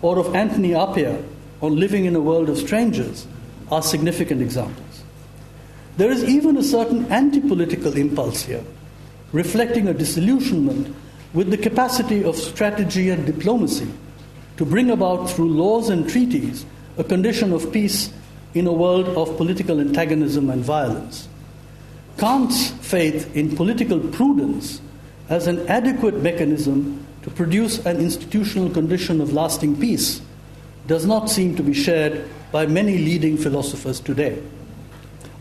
or 0.00 0.18
of 0.18 0.34
Anthony 0.34 0.70
Appiah 0.70 1.22
on 1.60 1.76
living 1.76 2.06
in 2.06 2.16
a 2.16 2.20
world 2.20 2.48
of 2.48 2.58
strangers, 2.58 3.26
are 3.70 3.82
significant 3.82 4.42
examples. 4.42 5.04
There 5.96 6.10
is 6.10 6.24
even 6.24 6.56
a 6.56 6.62
certain 6.62 7.06
anti 7.12 7.40
political 7.40 7.96
impulse 7.96 8.42
here, 8.42 8.64
reflecting 9.32 9.88
a 9.88 9.94
disillusionment 9.94 10.94
with 11.32 11.50
the 11.50 11.56
capacity 11.56 12.24
of 12.24 12.36
strategy 12.36 13.10
and 13.10 13.24
diplomacy 13.24 13.88
to 14.56 14.64
bring 14.64 14.90
about 14.90 15.30
through 15.30 15.48
laws 15.48 15.88
and 15.88 16.08
treaties 16.08 16.66
a 16.98 17.04
condition 17.04 17.52
of 17.52 17.72
peace 17.72 18.12
in 18.54 18.66
a 18.66 18.72
world 18.72 19.08
of 19.08 19.36
political 19.36 19.80
antagonism 19.80 20.50
and 20.50 20.62
violence. 20.62 21.28
Kant's 22.18 22.70
faith 22.70 23.34
in 23.34 23.56
political 23.56 23.98
prudence 23.98 24.80
as 25.28 25.46
an 25.46 25.66
adequate 25.68 26.16
mechanism 26.22 27.06
to 27.22 27.30
produce 27.30 27.84
an 27.86 27.98
institutional 27.98 28.70
condition 28.70 29.20
of 29.20 29.32
lasting 29.32 29.78
peace 29.78 30.20
does 30.86 31.06
not 31.06 31.30
seem 31.30 31.54
to 31.56 31.62
be 31.62 31.72
shared 31.72 32.28
by 32.50 32.66
many 32.66 32.98
leading 32.98 33.36
philosophers 33.36 34.00
today. 34.00 34.42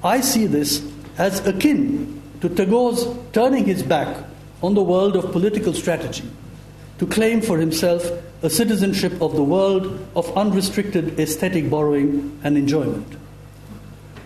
I 0.04 0.22
see 0.22 0.46
this 0.46 0.86
as 1.18 1.46
akin 1.46 2.22
to 2.42 2.50
Tagore's 2.50 3.06
turning 3.34 3.66
his 3.66 3.84
back 3.84 4.26
on 4.64 4.74
the 4.74 4.84
world 4.84 5.16
of 5.16 5.32
political 5.32 5.74
strategy 5.74 6.30
to 7.00 7.08
claim 7.08 7.42
for 7.42 7.58
himself 7.58 8.10
a 8.44 8.50
citizenship 8.50 9.20
of 9.22 9.36
the 9.36 9.44
world 9.44 10.06
of 10.16 10.36
unrestricted 10.38 11.20
aesthetic 11.20 11.70
borrowing 11.70 12.40
and 12.44 12.58
enjoyment. 12.58 13.18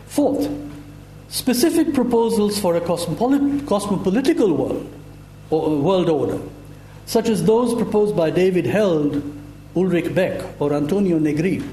Fourth, 0.07 0.49
specific 1.29 1.93
proposals 1.93 2.59
for 2.59 2.75
a 2.75 2.81
cosmopolit- 2.81 3.61
cosmopolitical 3.61 4.55
world 4.55 4.89
or 5.49 5.67
uh, 5.67 5.75
world 5.77 6.09
order, 6.09 6.39
such 7.05 7.29
as 7.29 7.43
those 7.43 7.75
proposed 7.75 8.15
by 8.15 8.29
David 8.29 8.65
Held, 8.65 9.21
Ulrich 9.75 10.13
Beck, 10.13 10.43
or 10.59 10.73
Antonio 10.73 11.19
Negri, 11.19 11.63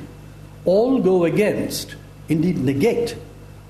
all 0.64 1.00
go 1.00 1.24
against, 1.24 1.96
indeed 2.28 2.58
negate, 2.58 3.16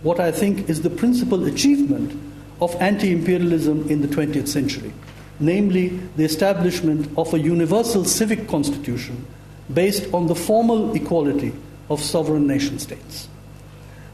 what 0.03 0.19
I 0.19 0.33
think 0.33 0.69
is 0.69 0.83
the 0.83 0.91
principal 0.91 1.45
achievement 1.45 2.19
of 2.61 2.75
anti 2.81 3.13
imperialism 3.13 3.89
in 3.89 4.03
the 4.03 4.09
20th 4.09 4.49
century, 4.49 4.93
namely 5.41 5.89
the 6.17 6.25
establishment 6.25 7.09
of 7.17 7.33
a 7.33 7.39
universal 7.39 8.05
civic 8.05 8.49
constitution 8.49 9.25
based 9.73 10.13
on 10.13 10.27
the 10.27 10.35
formal 10.35 10.95
equality 10.95 11.53
of 11.89 12.01
sovereign 12.01 12.47
nation 12.47 12.79
states. 12.79 13.29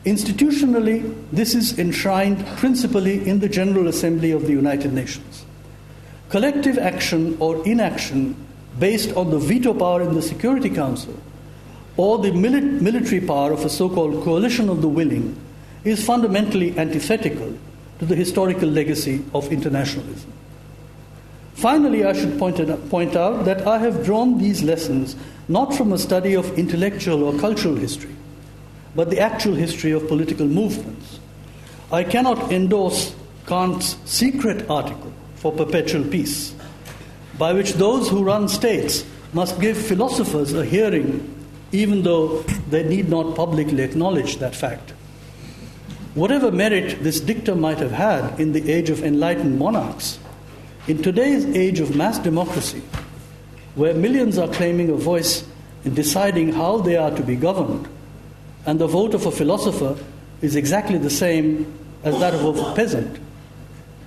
Institutionally, 0.04 1.14
this 1.32 1.54
is 1.54 1.78
enshrined 1.78 2.46
principally 2.58 3.26
in 3.28 3.40
the 3.40 3.48
General 3.48 3.88
Assembly 3.88 4.30
of 4.30 4.42
the 4.42 4.52
United 4.52 4.92
Nations. 4.92 5.44
Collective 6.28 6.78
action 6.78 7.36
or 7.40 7.66
inaction 7.66 8.36
based 8.78 9.14
on 9.16 9.30
the 9.30 9.38
veto 9.38 9.72
power 9.72 10.02
in 10.02 10.14
the 10.14 10.22
Security 10.22 10.68
Council 10.68 11.18
or 11.96 12.18
the 12.18 12.30
mili- 12.30 12.80
military 12.80 13.20
power 13.20 13.52
of 13.52 13.64
a 13.64 13.70
so 13.70 13.88
called 13.88 14.22
coalition 14.22 14.68
of 14.68 14.82
the 14.82 14.88
willing 14.88 15.38
is 15.84 16.04
fundamentally 16.04 16.78
antithetical 16.78 17.56
to 17.98 18.04
the 18.04 18.14
historical 18.14 18.68
legacy 18.68 19.24
of 19.34 19.50
internationalism. 19.50 20.32
Finally, 21.54 22.04
I 22.04 22.12
should 22.12 22.38
point, 22.38 22.58
point 22.90 23.16
out 23.16 23.44
that 23.46 23.66
I 23.66 23.78
have 23.78 24.04
drawn 24.04 24.38
these 24.38 24.62
lessons 24.62 25.16
not 25.48 25.74
from 25.74 25.92
a 25.92 25.98
study 25.98 26.34
of 26.34 26.58
intellectual 26.58 27.24
or 27.24 27.36
cultural 27.40 27.74
history, 27.74 28.14
but 28.94 29.10
the 29.10 29.18
actual 29.18 29.54
history 29.54 29.92
of 29.92 30.06
political 30.06 30.46
movements. 30.46 31.18
I 31.90 32.04
cannot 32.04 32.52
endorse 32.52 33.16
Kant's 33.46 33.96
secret 34.04 34.68
article 34.70 35.12
for 35.38 35.52
perpetual 35.52 36.04
peace, 36.04 36.54
by 37.38 37.52
which 37.52 37.74
those 37.74 38.08
who 38.08 38.24
run 38.24 38.48
states 38.48 39.04
must 39.32 39.60
give 39.60 39.76
philosophers 39.76 40.52
a 40.52 40.64
hearing, 40.64 41.34
even 41.72 42.02
though 42.02 42.42
they 42.70 42.82
need 42.82 43.08
not 43.08 43.36
publicly 43.36 43.82
acknowledge 43.82 44.36
that 44.38 44.54
fact. 44.54 44.92
Whatever 46.14 46.50
merit 46.50 47.02
this 47.02 47.20
dictum 47.20 47.60
might 47.60 47.78
have 47.78 47.92
had 47.92 48.40
in 48.40 48.52
the 48.52 48.72
age 48.72 48.90
of 48.90 49.04
enlightened 49.04 49.58
monarchs, 49.58 50.18
in 50.88 51.02
today's 51.02 51.44
age 51.54 51.80
of 51.80 51.94
mass 51.94 52.18
democracy, 52.18 52.82
where 53.74 53.94
millions 53.94 54.38
are 54.38 54.48
claiming 54.48 54.90
a 54.90 54.96
voice 54.96 55.46
in 55.84 55.94
deciding 55.94 56.52
how 56.52 56.78
they 56.78 56.96
are 56.96 57.14
to 57.14 57.22
be 57.22 57.36
governed, 57.36 57.86
and 58.66 58.80
the 58.80 58.86
vote 58.86 59.14
of 59.14 59.26
a 59.26 59.30
philosopher 59.30 59.96
is 60.42 60.56
exactly 60.56 60.98
the 60.98 61.10
same 61.10 61.72
as 62.02 62.18
that 62.18 62.34
of 62.34 62.58
a 62.58 62.74
peasant, 62.74 63.20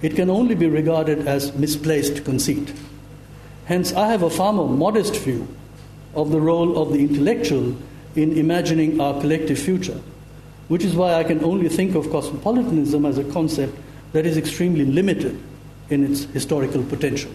it 0.02 0.16
can 0.16 0.30
only 0.30 0.56
be 0.56 0.68
regarded 0.68 1.28
as 1.28 1.56
misplaced 1.56 2.26
conceit. 2.26 2.74
Hence, 3.66 3.94
I 3.94 4.08
have 4.08 4.24
a 4.24 4.30
far 4.30 4.52
more 4.54 4.70
modest 4.70 5.16
view 5.18 5.48
of 6.16 6.32
the 6.32 6.42
role 6.42 6.82
of 6.82 6.92
the 6.92 7.00
intellectual 7.00 7.76
in 8.16 8.38
imagining 8.38 9.00
our 9.00 9.20
collective 9.22 9.60
future, 9.60 10.02
which 10.68 10.84
is 10.84 10.96
why 10.96 11.14
I 11.14 11.24
can 11.24 11.44
only 11.44 11.70
think 11.70 11.96
of 11.96 12.10
cosmopolitanism 12.12 13.06
as 13.06 13.18
a 13.18 13.24
concept 13.26 13.78
that 14.14 14.26
is 14.26 14.38
extremely 14.38 14.86
limited 14.86 15.42
in 15.90 16.04
its 16.04 16.24
historical 16.26 16.84
potential. 16.84 17.32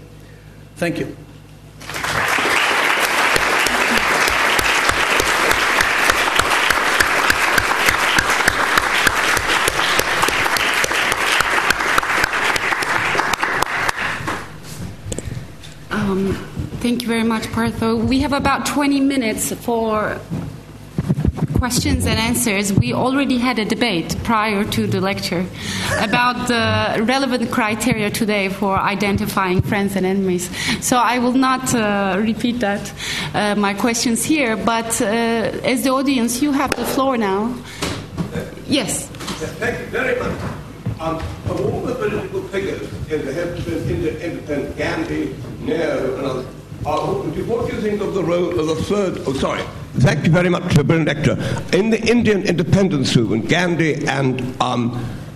Thank 0.77 0.99
you. 0.99 1.17
Um, 15.91 16.37
thank 16.87 17.03
you 17.03 17.09
very 17.09 17.25
much, 17.25 17.43
Partho. 17.49 17.99
We 17.99 18.21
have 18.21 18.33
about 18.33 18.65
20 18.65 19.01
minutes 19.01 19.53
for 19.53 20.21
questions 21.59 22.07
and 22.07 22.17
answers. 22.17 22.73
We 22.73 22.93
already 22.93 23.39
had 23.39 23.59
a 23.59 23.65
debate 23.65 24.17
prior 24.23 24.63
to 24.63 24.87
the 24.87 25.01
lecture 25.01 25.45
about 25.99 26.47
the 26.47 27.03
relevant 27.03 27.51
criteria 27.51 28.09
today 28.11 28.51
for 28.51 28.79
identifying 28.79 29.63
friends 29.63 29.97
and 29.97 30.07
enemies. 30.07 30.49
So 30.81 30.97
I 30.99 31.19
will 31.19 31.33
not 31.33 31.75
uh, 31.75 32.21
repeat 32.21 32.61
that, 32.61 32.93
uh, 33.35 33.57
my 33.57 33.75
questions 33.75 34.23
here, 34.23 34.57
but 34.57 35.03
uh, 35.03 35.73
as 35.73 35.83
the 35.83 35.91
audience, 35.91 36.41
you 36.41 36.53
have 36.53 36.71
the 36.77 36.85
floor 36.85 37.17
now. 37.17 37.53
Yes. 38.69 39.09
Thank 39.59 39.81
you 39.81 39.87
very 39.87 40.21
much. 40.21 40.41
Um, 41.01 41.17
of 41.51 41.61
all 41.61 41.81
the 41.81 41.97
political 41.97 42.43
figures 42.45 42.81
in 43.11 43.27
the 43.27 44.25
independent, 44.25 44.79
Gandhi, 44.79 45.35
Nehru, 45.61 46.15
and 46.17 46.27
others, 46.27 46.47
uh, 46.87 47.15
what 47.47 47.69
do 47.69 47.75
you 47.77 47.83
think 47.83 48.01
of 48.01 48.15
the 48.15 48.23
role 48.23 48.59
of 48.59 48.67
the 48.67 48.77
third? 48.85 49.23
Oh, 49.27 49.33
sorry. 49.33 49.63
Thank 49.95 50.25
you 50.27 50.31
very 50.33 50.49
much, 50.49 50.75
Brilliant 50.75 51.07
Lecture. 51.07 51.37
In 51.77 51.91
the 51.91 52.01
Indian 52.01 52.43
independence 52.43 53.17
movement, 53.17 53.49
Gandhi 53.49 54.07
and 54.07 54.61
um, 54.61 54.91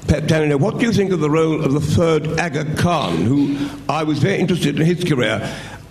what 0.07 0.79
do 0.79 0.87
you 0.87 0.93
think 0.93 1.13
of 1.13 1.21
the 1.21 1.31
role 1.31 1.65
of 1.65 1.73
the 1.73 1.81
third 1.81 2.27
Aga 2.39 2.75
Khan, 2.77 3.17
who 3.19 3.57
I 3.89 4.03
was 4.03 4.19
very 4.19 4.39
interested 4.39 4.79
in 4.79 4.85
his 4.85 5.05
career? 5.05 5.41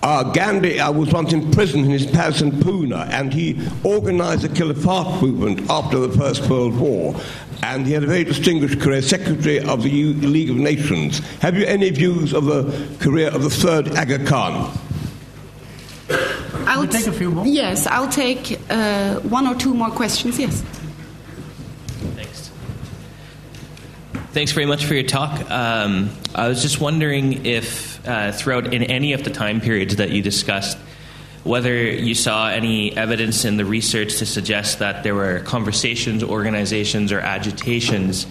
Uh, 0.01 0.23
Gandhi 0.31 0.79
uh, 0.79 0.91
was 0.91 1.11
once 1.11 1.33
imprisoned 1.33 1.85
in 1.85 1.91
his 1.91 2.05
palace 2.05 2.41
in 2.41 2.51
Pune, 2.51 2.93
and 3.11 3.33
he 3.33 3.59
organized 3.83 4.43
the 4.43 4.49
Khilafat 4.49 5.21
movement 5.21 5.69
after 5.69 5.99
the 5.99 6.17
First 6.17 6.49
World 6.49 6.77
War. 6.77 7.15
And 7.63 7.85
he 7.85 7.91
had 7.93 8.03
a 8.03 8.07
very 8.07 8.23
distinguished 8.23 8.79
career, 8.79 9.01
Secretary 9.01 9.59
of 9.59 9.83
the 9.83 9.89
U- 9.89 10.13
League 10.13 10.49
of 10.49 10.55
Nations. 10.55 11.19
Have 11.41 11.57
you 11.57 11.65
any 11.65 11.89
views 11.89 12.33
of 12.33 12.45
the 12.45 12.87
career 12.99 13.27
of 13.29 13.43
the 13.43 13.49
third 13.49 13.89
Aga 13.97 14.25
Khan? 14.25 14.71
I'll 16.09 16.87
take 16.87 17.07
a 17.07 17.11
few 17.11 17.31
more. 17.31 17.45
Yes, 17.45 17.87
I'll 17.87 18.09
take 18.09 18.59
uh, 18.69 19.19
one 19.21 19.47
or 19.47 19.55
two 19.55 19.73
more 19.73 19.89
questions. 19.89 20.39
Yes. 20.39 20.61
Thanks. 22.15 22.51
Thanks 24.31 24.51
very 24.51 24.65
much 24.65 24.85
for 24.85 24.93
your 24.93 25.03
talk. 25.03 25.49
Um, 25.49 26.09
I 26.35 26.47
was 26.47 26.61
just 26.61 26.79
wondering 26.79 27.45
if, 27.45 28.05
uh, 28.07 28.31
throughout 28.31 28.73
in 28.73 28.83
any 28.83 29.13
of 29.13 29.23
the 29.23 29.29
time 29.29 29.61
periods 29.61 29.95
that 29.97 30.11
you 30.11 30.21
discussed, 30.21 30.77
whether 31.43 31.75
you 31.75 32.13
saw 32.13 32.49
any 32.49 32.95
evidence 32.95 33.45
in 33.45 33.57
the 33.57 33.65
research 33.65 34.17
to 34.17 34.25
suggest 34.25 34.79
that 34.79 35.03
there 35.03 35.15
were 35.15 35.39
conversations, 35.39 36.23
organizations, 36.23 37.11
or 37.11 37.19
agitations 37.19 38.27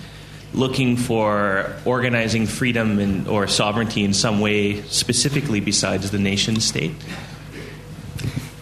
looking 0.54 0.96
for 0.96 1.74
organizing 1.84 2.46
freedom 2.46 2.98
and, 2.98 3.28
or 3.28 3.46
sovereignty 3.46 4.04
in 4.04 4.14
some 4.14 4.40
way, 4.40 4.80
specifically 4.82 5.60
besides 5.60 6.10
the 6.10 6.18
nation 6.18 6.60
state. 6.60 6.92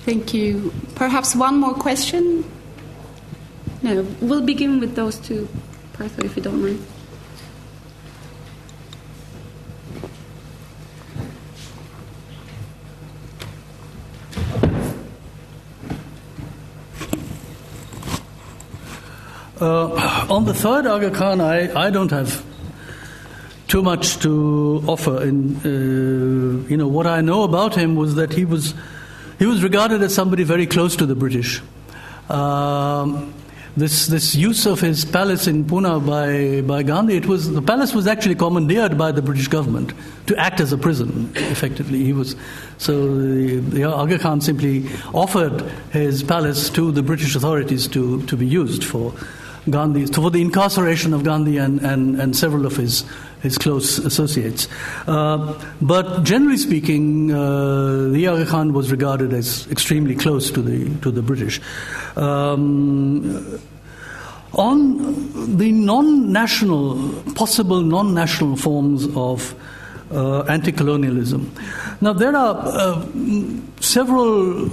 Thank 0.06 0.32
you. 0.32 0.72
Perhaps 0.94 1.34
one 1.34 1.58
more 1.58 1.74
question? 1.74 2.44
No, 3.82 4.06
we'll 4.20 4.40
begin 4.40 4.78
with 4.78 4.94
those 4.94 5.18
two, 5.18 5.48
Partho, 5.94 6.24
if 6.24 6.36
you 6.36 6.42
don't 6.44 6.62
mind. 6.62 6.86
Uh, 19.60 20.26
on 20.30 20.44
the 20.44 20.54
third 20.54 20.86
Aga 20.86 21.10
Khan, 21.10 21.40
I, 21.40 21.86
I 21.86 21.90
don't 21.90 22.12
have 22.12 22.44
too 23.66 23.82
much 23.82 24.20
to 24.20 24.84
offer. 24.86 25.20
In 25.24 25.56
uh, 25.64 26.68
you 26.68 26.76
know 26.76 26.86
what 26.86 27.08
I 27.08 27.22
know 27.22 27.42
about 27.42 27.74
him 27.74 27.96
was 27.96 28.14
that 28.14 28.32
he 28.32 28.44
was 28.44 28.72
he 29.38 29.46
was 29.46 29.62
regarded 29.62 30.02
as 30.02 30.14
somebody 30.14 30.44
very 30.44 30.66
close 30.66 30.96
to 30.96 31.06
the 31.06 31.14
British. 31.14 31.62
Um, 32.28 33.34
this 33.76 34.06
this 34.06 34.34
use 34.34 34.64
of 34.64 34.80
his 34.80 35.04
palace 35.04 35.46
in 35.46 35.64
Pune 35.64 36.06
by 36.06 36.66
by 36.66 36.82
Gandhi, 36.82 37.16
it 37.16 37.26
was 37.26 37.52
the 37.52 37.60
palace 37.60 37.94
was 37.94 38.06
actually 38.06 38.34
commandeered 38.34 38.96
by 38.96 39.12
the 39.12 39.20
British 39.20 39.48
government 39.48 39.92
to 40.26 40.36
act 40.36 40.60
as 40.60 40.72
a 40.72 40.78
prison. 40.78 41.30
Effectively, 41.34 42.02
he 42.02 42.14
was 42.14 42.36
so 42.78 43.14
the, 43.14 43.56
the 43.60 43.84
Aga 43.84 44.18
Khan 44.18 44.40
simply 44.40 44.88
offered 45.12 45.60
his 45.92 46.22
palace 46.22 46.70
to 46.70 46.90
the 46.90 47.02
British 47.02 47.36
authorities 47.36 47.86
to 47.88 48.22
to 48.26 48.36
be 48.36 48.46
used 48.46 48.82
for 48.82 49.12
Gandhi, 49.68 50.06
for 50.06 50.30
the 50.30 50.40
incarceration 50.40 51.12
of 51.12 51.24
Gandhi 51.24 51.58
and, 51.58 51.80
and, 51.80 52.20
and 52.20 52.36
several 52.36 52.66
of 52.66 52.76
his, 52.76 53.04
his 53.46 53.58
close 53.58 53.98
associates. 53.98 54.68
Uh, 55.06 55.54
but 55.80 56.22
generally 56.24 56.56
speaking, 56.56 57.32
uh, 57.32 58.08
the 58.12 58.26
Aga 58.26 58.46
Khan 58.46 58.72
was 58.72 58.90
regarded 58.90 59.32
as 59.32 59.66
extremely 59.70 60.14
close 60.14 60.50
to 60.50 60.60
the, 60.62 60.90
to 61.00 61.10
the 61.10 61.22
British. 61.22 61.60
Um, 62.16 63.60
on 64.52 65.56
the 65.56 65.70
non 65.72 66.32
national, 66.32 67.22
possible 67.34 67.80
non 67.82 68.14
national 68.14 68.56
forms 68.56 69.06
of 69.14 69.54
uh, 70.10 70.42
anti 70.42 70.72
colonialism, 70.72 71.52
now 72.00 72.12
there 72.12 72.34
are 72.34 72.56
uh, 72.56 73.06
several 73.80 74.70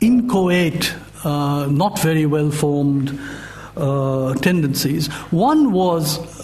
inchoate 0.00 0.94
uh, 1.24 1.66
not 1.66 1.98
very 2.00 2.26
well 2.26 2.50
formed 2.50 3.18
uh, 3.76 4.34
tendencies. 4.34 5.08
One 5.30 5.72
was 5.72 6.35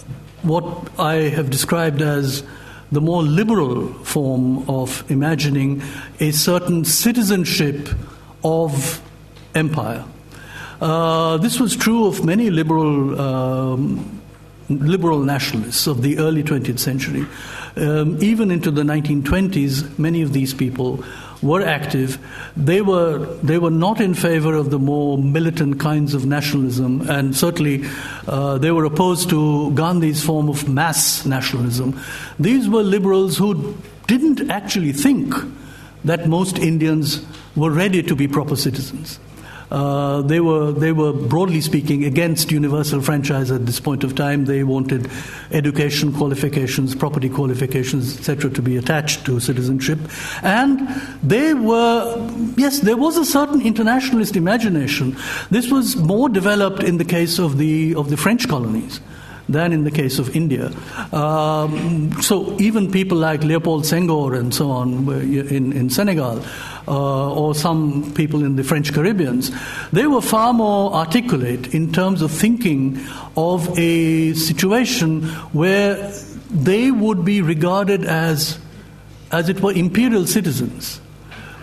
what 0.43 0.65
I 0.99 1.15
have 1.15 1.51
described 1.51 2.03
as 2.03 2.43
the 2.91 3.01
more 3.01 3.23
liberal 3.23 3.89
form 4.05 4.69
of 4.69 5.11
imagining 5.11 5.83
a 6.21 6.31
certain 6.31 6.85
citizenship 6.85 7.89
of 8.45 9.01
empire. 9.55 10.05
Uh, 10.81 11.37
this 11.39 11.61
was 11.61 11.77
true 11.77 12.07
of 12.07 12.25
many 12.25 12.51
liberal 12.51 13.21
um, 13.21 14.21
liberal 14.69 15.21
nationalists 15.21 15.87
of 15.87 16.03
the 16.03 16.19
early 16.19 16.43
20th 16.43 16.79
century. 16.79 17.27
Um, 17.77 18.23
even 18.23 18.51
into 18.51 18.71
the 18.71 18.83
1920s, 18.83 19.99
many 19.99 20.23
of 20.23 20.33
these 20.33 20.53
people 20.53 21.03
were 21.43 21.63
active, 21.63 22.19
they 22.57 22.81
were, 22.81 23.19
they 23.43 23.59
were 23.59 23.71
not 23.71 24.01
in 24.01 24.15
favor 24.15 24.55
of 24.55 24.71
the 24.71 24.79
more 24.79 25.19
militant 25.19 25.81
kinds 25.81 26.15
of 26.15 26.25
nationalism, 26.25 27.09
and 27.11 27.37
certainly 27.37 27.85
uh, 28.29 28.59
they 28.59 28.71
were 28.71 28.85
opposed 28.85 29.29
to 29.31 29.73
Gandhi's 29.75 30.25
form 30.25 30.49
of 30.49 30.69
mass 30.69 31.27
nationalism. 31.27 32.01
These 32.39 32.69
were 32.69 32.83
liberals 32.83 33.37
who 33.37 33.77
didn't 34.07 34.51
actually 34.51 34.93
think 34.93 35.35
that 36.05 36.29
most 36.29 36.59
Indians 36.59 37.25
were 37.57 37.71
ready 37.71 38.03
to 38.03 38.15
be 38.15 38.29
proper 38.29 38.55
citizens. 38.55 39.19
Uh, 39.73 40.21
they 40.21 40.39
were 40.39 40.71
they 40.71 40.93
were 40.93 41.15
broadly 41.15 41.63
speaking 41.63 42.05
against 42.05 42.53
universal 42.53 43.01
franchise 43.01 43.51
at 43.51 43.65
this 43.65 43.81
point 43.81 44.05
of 44.05 44.15
time. 44.15 44.45
They 44.45 44.65
wanted 44.65 45.11
education 45.51 46.13
qualifications, 46.13 46.95
property 46.95 47.31
qualifications, 47.31 48.19
etc., 48.19 48.51
to 48.51 48.61
be 48.61 48.77
attached 48.77 49.25
to 49.25 49.41
citizenship, 49.41 49.99
and 50.43 50.87
they 51.23 51.55
were 51.55 52.05
yes, 52.59 52.81
there 52.81 52.99
was 52.99 53.17
a 53.17 53.25
certain 53.25 53.63
internationalist 53.63 54.37
imagination. 54.37 55.17
This 55.51 55.71
was 55.71 55.97
more 55.97 56.29
developed 56.29 56.83
in 56.83 56.99
the 56.99 57.07
case 57.07 57.39
of 57.39 57.57
the 57.57 57.95
of 57.95 58.11
the 58.11 58.19
French 58.19 58.47
colonies 58.49 59.01
than 59.49 59.73
in 59.73 59.85
the 59.85 59.91
case 59.91 60.19
of 60.19 60.35
India. 60.35 60.73
Um, 61.13 62.13
so 62.23 62.57
even 62.59 62.91
people 62.91 63.19
like 63.19 63.43
Leopold 63.43 63.85
Senghor 63.85 64.39
and 64.39 64.55
so 64.55 64.71
on 64.71 65.09
in, 65.09 65.73
in 65.73 65.91
Senegal 65.91 66.43
uh, 66.89 67.35
or 67.35 67.55
some 67.55 68.13
people 68.15 68.45
in 68.45 68.57
the 68.57 68.65
French 68.65 68.95
Caribbeans, 68.95 69.51
they 69.93 70.07
were 70.07 70.23
far 70.23 70.53
more 70.53 70.93
articulate 70.95 71.75
in 71.75 71.93
terms 71.93 72.23
of 72.23 72.31
thinking 72.31 72.99
of 73.37 73.79
a 73.79 74.33
situation 74.35 75.25
where 75.53 76.13
they 76.51 76.91
would 76.91 77.25
be 77.25 77.43
regarded 77.43 78.05
as, 78.05 78.59
as 79.31 79.49
it 79.49 79.61
were, 79.61 79.73
imperial 79.73 80.27
citizens 80.27 81.02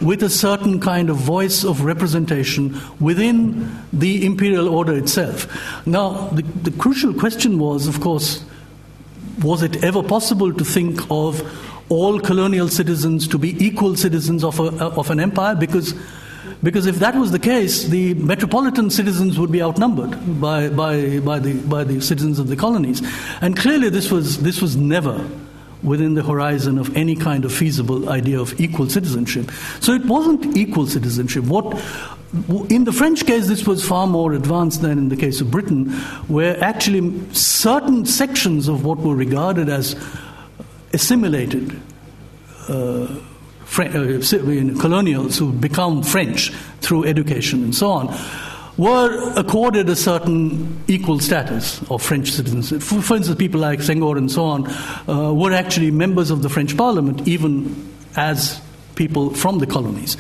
with 0.02 0.24
a 0.24 0.30
certain 0.30 0.80
kind 0.80 1.10
of 1.10 1.18
voice 1.18 1.64
of 1.64 1.84
representation 1.84 2.80
within 3.00 3.70
the 3.91 4.26
imperial 4.26 4.70
order 4.70 4.97
itself. 4.97 5.47
Now, 5.86 6.28
the, 6.30 6.41
the 6.41 6.72
crucial 6.72 7.14
question 7.14 7.60
was, 7.60 7.88
of 7.88 8.00
course, 8.00 8.43
was 9.41 9.64
it 9.64 9.84
ever 9.84 10.04
possible 10.04 10.54
to 10.54 10.64
think 10.64 11.00
of 11.10 11.41
all 11.89 12.20
colonial 12.20 12.68
citizens 12.68 13.28
to 13.28 13.38
be 13.38 13.64
equal 13.64 13.95
citizens 13.95 14.43
of, 14.43 14.60
a, 14.60 14.86
of 14.86 15.10
an 15.10 15.20
empire 15.20 15.56
because, 15.56 15.93
because 16.62 16.86
if 16.86 17.00
that 17.00 17.16
was 17.16 17.32
the 17.32 17.39
case, 17.39 17.86
the 17.86 18.14
metropolitan 18.16 18.89
citizens 18.89 19.39
would 19.39 19.52
be 19.52 19.62
outnumbered 19.62 20.39
by, 20.39 20.70
by, 20.70 21.20
by, 21.20 21.39
the, 21.39 21.54
by 21.68 21.84
the 21.84 22.00
citizens 22.02 22.38
of 22.38 22.47
the 22.47 22.56
colonies. 22.56 23.02
And 23.41 23.58
clearly, 23.58 23.89
this 23.89 24.12
was, 24.12 24.39
this 24.39 24.62
was 24.62 24.76
never 24.76 25.28
within 25.84 26.14
the 26.14 26.24
horizon 26.24 26.78
of 26.78 26.96
any 26.96 27.16
kind 27.16 27.46
of 27.46 27.54
feasible 27.54 28.10
idea 28.10 28.40
of 28.40 28.60
equal 28.60 28.90
citizenship. 28.90 29.52
So 29.80 29.94
it 29.94 30.06
wasn't 30.06 30.58
equal 30.58 30.88
citizenship. 30.88 31.46
What 31.46 31.82
in 32.70 32.84
the 32.84 32.92
French 32.92 33.26
case, 33.26 33.48
this 33.48 33.66
was 33.66 33.84
far 33.84 34.06
more 34.06 34.34
advanced 34.34 34.82
than 34.82 34.98
in 34.98 35.10
the 35.10 35.16
case 35.16 35.42
of 35.42 35.50
Britain, 35.50 35.92
where 36.28 36.62
actually 36.64 37.34
certain 37.34 38.06
sections 38.06 38.68
of 38.68 38.86
what 38.86 39.00
were 39.00 39.16
regarded 39.16 39.68
as 39.70 39.96
assimilated 40.94 41.80
uh, 42.68 43.08
uh, 43.78 44.22
colonials 44.80 45.38
who 45.38 45.51
become 45.54 46.04
French 46.04 46.51
through 46.82 47.06
education 47.06 47.64
and 47.64 47.76
so 47.76 47.89
on 47.89 48.16
were 48.80 49.34
accorded 49.36 49.89
a 49.89 49.96
certain 49.96 50.82
equal 50.88 51.20
status 51.20 51.82
of 51.92 52.01
French 52.01 52.32
citizens. 52.32 52.70
For, 52.82 53.18
instance, 53.18 53.36
people 53.38 53.60
like 53.60 53.80
Senghor 53.80 54.18
and 54.18 54.32
so 54.32 54.46
on 54.46 54.68
uh, 55.10 55.34
were 55.34 55.51
actually 55.51 55.92
members 55.92 56.32
of 56.32 56.43
the 56.43 56.50
French 56.50 56.78
parliament, 56.78 57.28
even 57.28 57.93
as 58.16 58.62
people 58.96 59.32
from 59.32 59.60
the 59.60 59.68
colonies. 59.68 60.16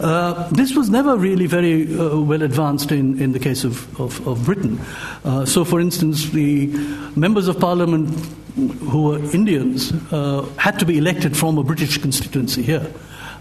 Uh, 0.00 0.48
this 0.50 0.74
was 0.74 0.90
never 0.90 1.16
really 1.16 1.46
very 1.46 1.96
uh, 1.96 2.18
well 2.18 2.42
advanced 2.42 2.90
in, 2.90 3.22
in 3.22 3.30
the 3.30 3.38
case 3.38 3.62
of, 3.62 4.00
of, 4.00 4.26
of 4.26 4.44
Britain. 4.44 4.80
Uh, 5.24 5.44
so, 5.44 5.64
for 5.64 5.80
instance, 5.80 6.30
the 6.30 6.66
members 7.14 7.46
of 7.46 7.60
parliament 7.60 8.08
who 8.56 9.04
were 9.04 9.18
Indians 9.32 9.92
uh, 10.12 10.44
had 10.56 10.80
to 10.80 10.84
be 10.84 10.98
elected 10.98 11.36
from 11.36 11.58
a 11.58 11.62
British 11.62 11.98
constituency 11.98 12.62
here. 12.62 12.92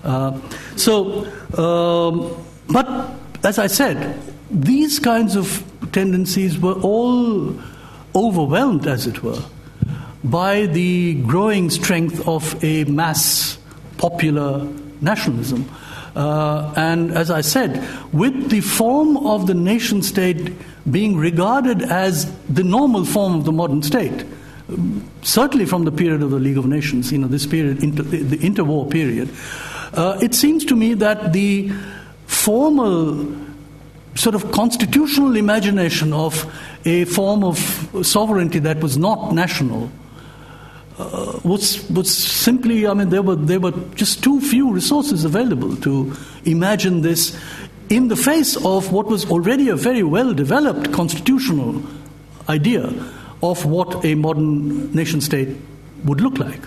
Uh, 0.04 0.40
so, 0.76 1.26
um, 1.58 2.46
but 2.68 3.16
as 3.44 3.58
I 3.58 3.66
said, 3.66 4.22
these 4.50 5.00
kinds 5.00 5.36
of 5.36 5.64
tendencies 5.92 6.58
were 6.60 6.74
all 6.74 7.56
overwhelmed, 8.16 8.88
as 8.88 9.08
it 9.08 9.24
were, 9.24 9.42
by 10.24 10.66
the 10.66 11.16
growing 11.24 11.70
strength 11.70 12.28
of 12.28 12.62
a 12.64 12.84
mass 12.86 13.58
popular 13.98 14.68
nationalism. 15.02 15.70
Uh, 16.16 16.74
and 16.76 17.12
as 17.12 17.30
I 17.30 17.42
said, 17.42 17.88
with 18.12 18.50
the 18.50 18.62
form 18.62 19.18
of 19.18 19.48
the 19.48 19.54
nation 19.54 20.02
state 20.02 20.54
being 20.90 21.16
regarded 21.18 21.84
as 21.84 22.32
the 22.48 22.64
normal 22.64 23.06
form 23.06 23.36
of 23.36 23.46
the 23.46 23.52
modern 23.52 23.84
state, 23.84 24.26
certainly 25.22 25.66
from 25.66 25.86
the 25.86 25.92
period 25.92 26.22
of 26.22 26.32
the 26.32 26.40
League 26.40 26.58
of 26.58 26.66
Nations, 26.66 27.12
you 27.12 27.18
know, 27.20 27.28
this 27.28 27.46
period, 27.46 27.84
inter, 27.84 28.04
the 28.04 28.38
interwar 28.38 28.90
period, 28.90 29.30
uh, 29.94 30.18
it 30.22 30.34
seems 30.34 30.66
to 30.66 30.76
me 30.76 30.94
that 30.96 31.34
the 31.34 31.72
formal 32.26 33.36
sort 34.16 34.36
of 34.36 34.52
constitutional 34.52 35.36
imagination 35.36 36.14
of 36.14 36.52
a 36.86 37.06
form 37.06 37.44
of 37.44 37.58
sovereignty 38.02 38.60
that 38.60 38.82
was 38.82 38.98
not 38.98 39.34
national 39.34 39.90
uh, 41.00 41.40
was, 41.44 41.90
was 41.90 42.14
simply, 42.14 42.86
I 42.86 42.94
mean, 42.94 43.10
there 43.10 43.22
were, 43.22 43.36
there 43.36 43.60
were 43.60 43.72
just 43.96 44.22
too 44.22 44.42
few 44.42 44.74
resources 44.74 45.24
available 45.24 45.76
to 45.78 46.14
imagine 46.44 47.02
this 47.02 47.38
in 47.90 48.10
the 48.10 48.16
face 48.16 48.58
of 48.66 48.92
what 48.92 49.08
was 49.08 49.30
already 49.32 49.70
a 49.70 49.76
very 49.76 50.04
well 50.04 50.34
developed 50.34 50.92
constitutional 50.92 51.82
idea 52.50 52.92
of 53.42 53.66
what 53.66 54.04
a 54.06 54.16
modern 54.16 54.94
nation 54.94 55.22
state 55.22 55.56
would 56.04 56.20
look 56.20 56.38
like. 56.38 56.62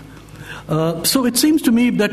Uh, 0.67 1.03
so 1.03 1.25
it 1.25 1.37
seems 1.37 1.61
to 1.61 1.71
me 1.71 1.91
that 1.91 2.11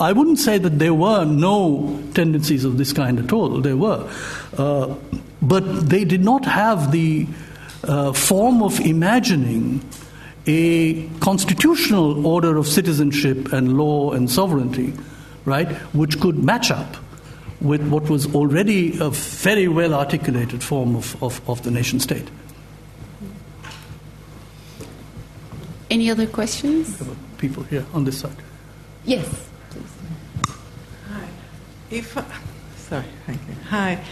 I 0.00 0.12
wouldn't 0.12 0.38
say 0.38 0.56
that 0.56 0.78
there 0.78 0.94
were 0.94 1.24
no 1.26 2.02
tendencies 2.14 2.64
of 2.64 2.78
this 2.78 2.92
kind 2.92 3.18
at 3.18 3.32
all. 3.32 3.60
There 3.60 3.76
were. 3.76 4.10
Uh, 4.56 4.94
but 5.42 5.88
they 5.88 6.04
did 6.04 6.24
not 6.24 6.44
have 6.46 6.90
the 6.90 7.26
uh, 7.84 8.12
form 8.12 8.62
of 8.62 8.80
imagining 8.80 9.82
a 10.46 11.06
constitutional 11.20 12.26
order 12.26 12.56
of 12.56 12.66
citizenship 12.66 13.52
and 13.52 13.76
law 13.76 14.12
and 14.12 14.30
sovereignty, 14.30 14.94
right, 15.44 15.70
which 15.94 16.18
could 16.20 16.42
match 16.42 16.70
up 16.70 16.96
with 17.60 17.86
what 17.88 18.08
was 18.08 18.34
already 18.34 18.98
a 19.00 19.10
very 19.10 19.68
well 19.68 19.92
articulated 19.92 20.62
form 20.62 20.96
of, 20.96 21.22
of, 21.22 21.46
of 21.48 21.62
the 21.62 21.70
nation 21.70 22.00
state. 22.00 22.28
Any 25.90 26.10
other 26.10 26.26
questions? 26.26 27.02
People 27.36 27.64
here 27.64 27.84
on 27.92 28.04
this 28.04 28.18
side. 28.18 28.36
Yes. 29.04 29.49
If 31.90 32.16
sorry, 32.76 33.04
thank 33.26 33.40
you. 33.48 33.54
Hi. 33.68 34.02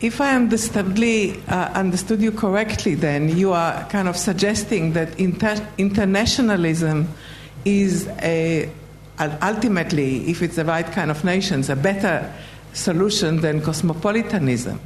If 0.00 0.20
I 0.20 0.34
understoodly, 0.34 1.36
uh, 1.48 1.72
understood 1.74 2.22
you 2.22 2.32
correctly, 2.32 2.94
then 2.94 3.36
you 3.36 3.52
are 3.52 3.84
kind 3.90 4.08
of 4.08 4.16
suggesting 4.16 4.92
that 4.94 5.18
inter- 5.18 5.66
internationalism 5.76 7.08
is 7.64 8.06
a, 8.22 8.70
ultimately, 9.18 10.30
if 10.30 10.40
it's 10.40 10.56
the 10.56 10.64
right 10.64 10.86
kind 10.86 11.10
of 11.10 11.22
nations, 11.24 11.68
a 11.68 11.76
better 11.76 12.32
solution 12.72 13.40
than 13.40 13.60
cosmopolitanism. 13.60 14.80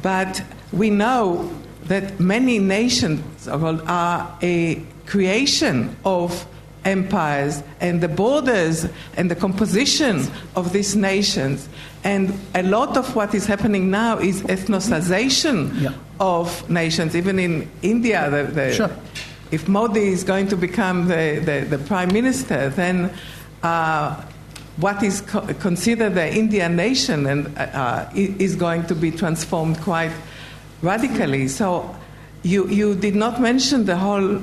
But 0.00 0.44
we 0.72 0.90
know 0.90 1.50
that 1.86 2.20
many 2.20 2.58
nations 2.58 3.48
are 3.48 4.38
a 4.42 4.82
creation 5.06 5.96
of 6.04 6.46
empires 6.84 7.62
and 7.80 8.00
the 8.00 8.08
borders 8.08 8.86
and 9.16 9.30
the 9.30 9.34
composition 9.34 10.26
of 10.56 10.72
these 10.72 10.96
nations. 10.96 11.68
And 12.04 12.38
a 12.54 12.62
lot 12.62 12.96
of 12.96 13.14
what 13.14 13.34
is 13.34 13.46
happening 13.46 13.90
now 13.90 14.18
is 14.18 14.42
ethnicization 14.42 15.80
yeah. 15.80 15.94
of 16.18 16.68
nations. 16.68 17.14
Even 17.14 17.38
in 17.38 17.70
India, 17.82 18.28
the, 18.30 18.52
the, 18.52 18.72
sure. 18.72 18.90
if 19.50 19.68
Modi 19.68 20.08
is 20.08 20.24
going 20.24 20.48
to 20.48 20.56
become 20.56 21.06
the, 21.06 21.66
the, 21.68 21.78
prime 21.78 22.12
minister, 22.12 22.70
then 22.70 23.12
uh, 23.62 24.20
what 24.78 25.02
is 25.02 25.20
co- 25.20 25.46
considered 25.54 26.14
the 26.14 26.34
Indian 26.34 26.74
nation 26.74 27.26
and, 27.26 27.46
uh, 27.56 27.60
uh 27.60 28.10
is 28.14 28.56
going 28.56 28.84
to 28.86 28.94
be 28.94 29.10
transformed 29.10 29.78
quite 29.80 30.12
radically. 30.80 31.46
So 31.46 31.94
you, 32.42 32.66
you 32.68 32.94
did 32.94 33.14
not 33.14 33.40
mention 33.40 33.84
the 33.84 33.96
whole 33.96 34.42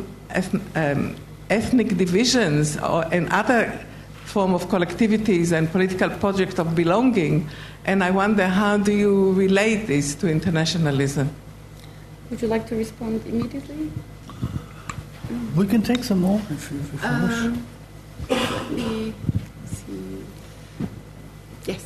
um, 0.75 1.15
ethnic 1.49 1.97
divisions 1.97 2.77
or, 2.77 3.05
and 3.11 3.29
other 3.29 3.79
form 4.25 4.53
of 4.53 4.67
collectivities 4.67 5.51
and 5.51 5.71
political 5.71 6.09
project 6.09 6.59
of 6.59 6.75
belonging. 6.75 7.49
And 7.85 8.03
I 8.03 8.11
wonder 8.11 8.47
how 8.47 8.77
do 8.77 8.91
you 8.91 9.33
relate 9.33 9.87
this 9.87 10.15
to 10.15 10.29
internationalism? 10.29 11.29
Would 12.29 12.41
you 12.41 12.47
like 12.47 12.67
to 12.67 12.75
respond 12.75 13.25
immediately? 13.25 13.91
We 15.55 15.65
can 15.67 15.81
take 15.81 16.03
some 16.03 16.21
more 16.21 16.41
if 16.49 16.71
you, 16.71 16.79
if 16.79 17.03
you 17.03 17.09
um, 17.09 17.65
wish. 18.29 18.39
Let 18.51 18.71
me 18.71 19.13
see. 19.65 20.23
Yes. 21.65 21.85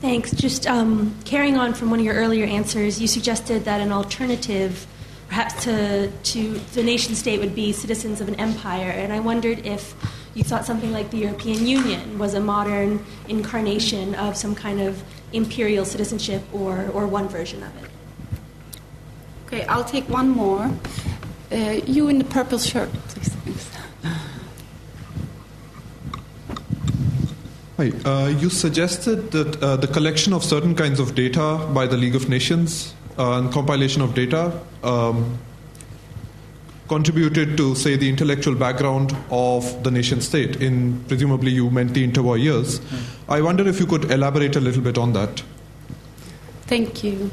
Thanks. 0.00 0.30
Just 0.30 0.66
um, 0.66 1.16
carrying 1.24 1.56
on 1.56 1.74
from 1.74 1.90
one 1.90 1.98
of 1.98 2.04
your 2.04 2.14
earlier 2.14 2.46
answers, 2.46 3.00
you 3.00 3.08
suggested 3.08 3.64
that 3.64 3.80
an 3.80 3.90
alternative, 3.90 4.86
perhaps 5.26 5.64
to, 5.64 6.08
to 6.08 6.52
the 6.74 6.84
nation 6.84 7.16
state, 7.16 7.40
would 7.40 7.54
be 7.54 7.72
citizens 7.72 8.20
of 8.20 8.28
an 8.28 8.36
empire. 8.36 8.90
And 8.90 9.12
I 9.12 9.18
wondered 9.18 9.66
if 9.66 9.94
you 10.34 10.44
thought 10.44 10.64
something 10.64 10.92
like 10.92 11.10
the 11.10 11.18
European 11.18 11.66
Union 11.66 12.16
was 12.16 12.34
a 12.34 12.40
modern 12.40 13.04
incarnation 13.26 14.14
of 14.14 14.36
some 14.36 14.54
kind 14.54 14.80
of 14.80 15.02
imperial 15.32 15.84
citizenship 15.84 16.42
or, 16.52 16.88
or 16.94 17.08
one 17.08 17.28
version 17.28 17.62
of 17.64 17.84
it. 17.84 17.90
Okay, 19.46 19.64
I'll 19.66 19.84
take 19.84 20.08
one 20.08 20.28
more. 20.28 20.70
Uh, 21.50 21.80
you 21.86 22.08
in 22.08 22.18
the 22.18 22.24
purple 22.24 22.58
shirt, 22.58 22.92
please. 23.08 23.37
Hi. 27.78 27.92
Uh, 28.04 28.26
you 28.26 28.50
suggested 28.50 29.30
that 29.30 29.62
uh, 29.62 29.76
the 29.76 29.86
collection 29.86 30.32
of 30.32 30.42
certain 30.42 30.74
kinds 30.74 30.98
of 30.98 31.14
data 31.14 31.64
by 31.72 31.86
the 31.86 31.96
League 31.96 32.16
of 32.16 32.28
Nations 32.28 32.92
uh, 33.16 33.38
and 33.38 33.52
compilation 33.52 34.02
of 34.02 34.16
data 34.16 34.60
um, 34.82 35.38
contributed 36.88 37.56
to, 37.56 37.76
say, 37.76 37.94
the 37.94 38.08
intellectual 38.08 38.56
background 38.56 39.16
of 39.30 39.84
the 39.84 39.92
nation 39.92 40.20
state. 40.20 40.56
In 40.56 41.04
presumably, 41.04 41.52
you 41.52 41.70
meant 41.70 41.94
the 41.94 42.04
interwar 42.04 42.42
years. 42.42 42.80
Mm. 42.80 43.02
I 43.28 43.40
wonder 43.42 43.68
if 43.68 43.78
you 43.78 43.86
could 43.86 44.10
elaborate 44.10 44.56
a 44.56 44.60
little 44.60 44.82
bit 44.82 44.98
on 44.98 45.12
that. 45.12 45.44
Thank 46.62 47.04
you. 47.04 47.30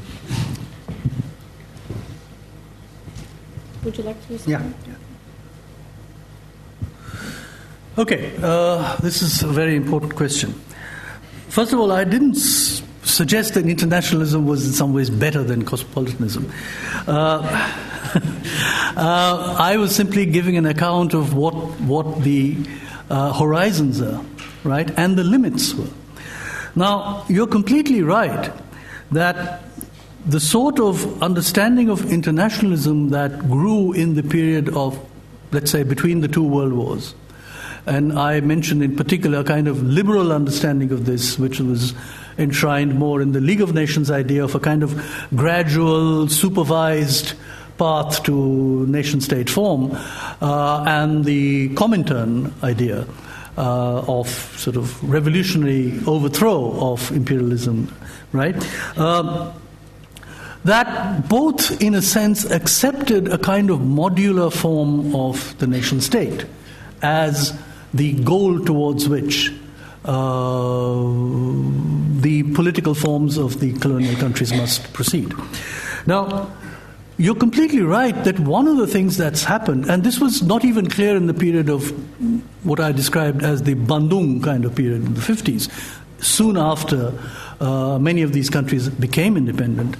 Would 3.82 3.98
you 3.98 4.04
like 4.04 4.24
to 4.28 4.32
respond? 4.32 4.74
Yeah. 4.86 4.92
yeah. 4.92 4.96
Okay, 7.98 8.34
uh, 8.42 8.94
this 8.96 9.22
is 9.22 9.42
a 9.42 9.46
very 9.46 9.74
important 9.74 10.16
question. 10.16 10.52
First 11.48 11.72
of 11.72 11.80
all, 11.80 11.92
I 11.92 12.04
didn't 12.04 12.36
s- 12.36 12.82
suggest 13.04 13.54
that 13.54 13.64
internationalism 13.64 14.44
was 14.44 14.66
in 14.66 14.74
some 14.74 14.92
ways 14.92 15.08
better 15.08 15.42
than 15.42 15.64
cosmopolitanism. 15.64 16.52
Uh, 17.06 17.40
uh, 18.98 19.56
I 19.58 19.78
was 19.78 19.96
simply 19.96 20.26
giving 20.26 20.58
an 20.58 20.66
account 20.66 21.14
of 21.14 21.32
what, 21.32 21.54
what 21.80 22.22
the 22.22 22.58
uh, 23.08 23.32
horizons 23.32 24.02
are, 24.02 24.22
right, 24.62 24.90
and 24.98 25.16
the 25.16 25.24
limits 25.24 25.72
were. 25.72 25.88
Now, 26.74 27.24
you're 27.30 27.46
completely 27.46 28.02
right 28.02 28.52
that 29.10 29.62
the 30.26 30.40
sort 30.40 30.78
of 30.80 31.22
understanding 31.22 31.88
of 31.88 32.12
internationalism 32.12 33.08
that 33.08 33.48
grew 33.48 33.94
in 33.94 34.16
the 34.16 34.22
period 34.22 34.68
of, 34.76 35.00
let's 35.50 35.70
say, 35.70 35.82
between 35.82 36.20
the 36.20 36.28
two 36.28 36.46
world 36.46 36.74
wars 36.74 37.14
and 37.86 38.18
I 38.18 38.40
mentioned 38.40 38.82
in 38.82 38.96
particular 38.96 39.40
a 39.40 39.44
kind 39.44 39.68
of 39.68 39.82
liberal 39.82 40.32
understanding 40.32 40.90
of 40.90 41.06
this, 41.06 41.38
which 41.38 41.60
was 41.60 41.94
enshrined 42.36 42.98
more 42.98 43.22
in 43.22 43.32
the 43.32 43.40
League 43.40 43.60
of 43.60 43.74
Nations 43.74 44.10
idea 44.10 44.44
of 44.44 44.54
a 44.54 44.60
kind 44.60 44.82
of 44.82 44.94
gradual, 45.34 46.28
supervised 46.28 47.34
path 47.78 48.22
to 48.24 48.86
nation 48.86 49.20
state 49.20 49.48
form, 49.48 49.96
uh, 50.40 50.84
and 50.86 51.24
the 51.24 51.68
Comintern 51.70 52.52
idea. 52.62 53.06
Uh, 53.58 54.04
of 54.06 54.28
sort 54.58 54.76
of 54.76 55.02
revolutionary 55.02 55.98
overthrow 56.06 56.78
of 56.92 57.10
imperialism, 57.12 57.90
right? 58.32 58.54
Um, 58.98 59.50
that 60.64 61.26
both, 61.26 61.80
in 61.80 61.94
a 61.94 62.02
sense, 62.02 62.44
accepted 62.44 63.28
a 63.28 63.38
kind 63.38 63.70
of 63.70 63.78
modular 63.78 64.52
form 64.52 65.14
of 65.16 65.56
the 65.56 65.66
nation 65.66 66.02
state 66.02 66.44
as 67.00 67.58
the 67.96 68.12
goal 68.22 68.60
towards 68.64 69.08
which 69.08 69.52
uh, 70.04 70.94
the 72.20 72.44
political 72.54 72.94
forms 72.94 73.36
of 73.36 73.60
the 73.60 73.72
colonial 73.74 74.14
countries 74.16 74.52
must 74.52 74.92
proceed. 74.92 75.34
Now, 76.06 76.50
you're 77.18 77.34
completely 77.34 77.80
right 77.80 78.24
that 78.24 78.38
one 78.38 78.68
of 78.68 78.76
the 78.76 78.86
things 78.86 79.16
that's 79.16 79.42
happened, 79.42 79.90
and 79.90 80.04
this 80.04 80.20
was 80.20 80.42
not 80.42 80.64
even 80.64 80.88
clear 80.88 81.16
in 81.16 81.26
the 81.26 81.34
period 81.34 81.68
of 81.68 81.90
what 82.64 82.78
I 82.78 82.92
described 82.92 83.42
as 83.42 83.62
the 83.62 83.74
Bandung 83.74 84.42
kind 84.42 84.64
of 84.64 84.74
period 84.74 85.04
in 85.04 85.14
the 85.14 85.20
50s, 85.20 85.70
soon 86.22 86.56
after 86.56 87.12
uh, 87.60 87.98
many 87.98 88.22
of 88.22 88.32
these 88.32 88.50
countries 88.50 88.88
became 88.88 89.36
independent, 89.36 89.96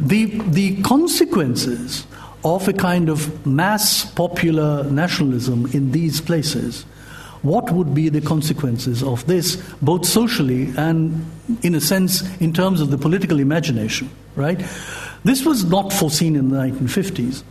the, 0.00 0.26
the 0.48 0.82
consequences 0.82 2.06
of 2.44 2.66
a 2.68 2.72
kind 2.72 3.08
of 3.08 3.46
mass 3.46 4.04
popular 4.04 4.84
nationalism 4.90 5.66
in 5.72 5.92
these 5.92 6.20
places 6.20 6.84
what 7.42 7.70
would 7.70 7.94
be 7.94 8.08
the 8.08 8.20
consequences 8.20 9.02
of 9.02 9.26
this, 9.26 9.56
both 9.82 10.06
socially 10.06 10.72
and, 10.76 11.30
in 11.62 11.74
a 11.74 11.80
sense, 11.80 12.22
in 12.40 12.52
terms 12.52 12.80
of 12.80 12.90
the 12.90 12.98
political 12.98 13.40
imagination, 13.40 14.10
right? 14.34 14.62
This 15.24 15.44
was 15.44 15.64
not 15.64 15.92
foreseen 15.92 16.36
in 16.36 16.50
the 16.50 16.56
1950s. 16.56 17.42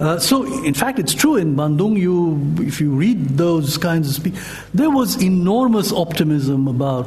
Uh, 0.00 0.18
so, 0.18 0.44
in 0.64 0.74
fact, 0.74 0.98
it's 0.98 1.14
true 1.14 1.36
in 1.36 1.54
Bandung. 1.54 1.96
You, 1.98 2.40
if 2.66 2.80
you 2.80 2.90
read 2.90 3.36
those 3.36 3.78
kinds 3.78 4.08
of 4.08 4.14
speech, 4.14 4.34
there 4.74 4.90
was 4.90 5.22
enormous 5.22 5.92
optimism 5.92 6.68
about 6.68 7.06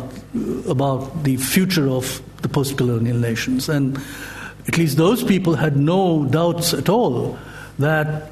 about 0.68 1.24
the 1.24 1.38
future 1.38 1.90
of 1.90 2.22
the 2.42 2.50
post-colonial 2.50 3.18
nations, 3.18 3.70
and 3.70 4.00
at 4.68 4.78
least 4.78 4.98
those 4.98 5.24
people 5.24 5.56
had 5.56 5.78
no 5.78 6.26
doubts 6.26 6.74
at 6.74 6.90
all 6.90 7.38
that 7.80 8.32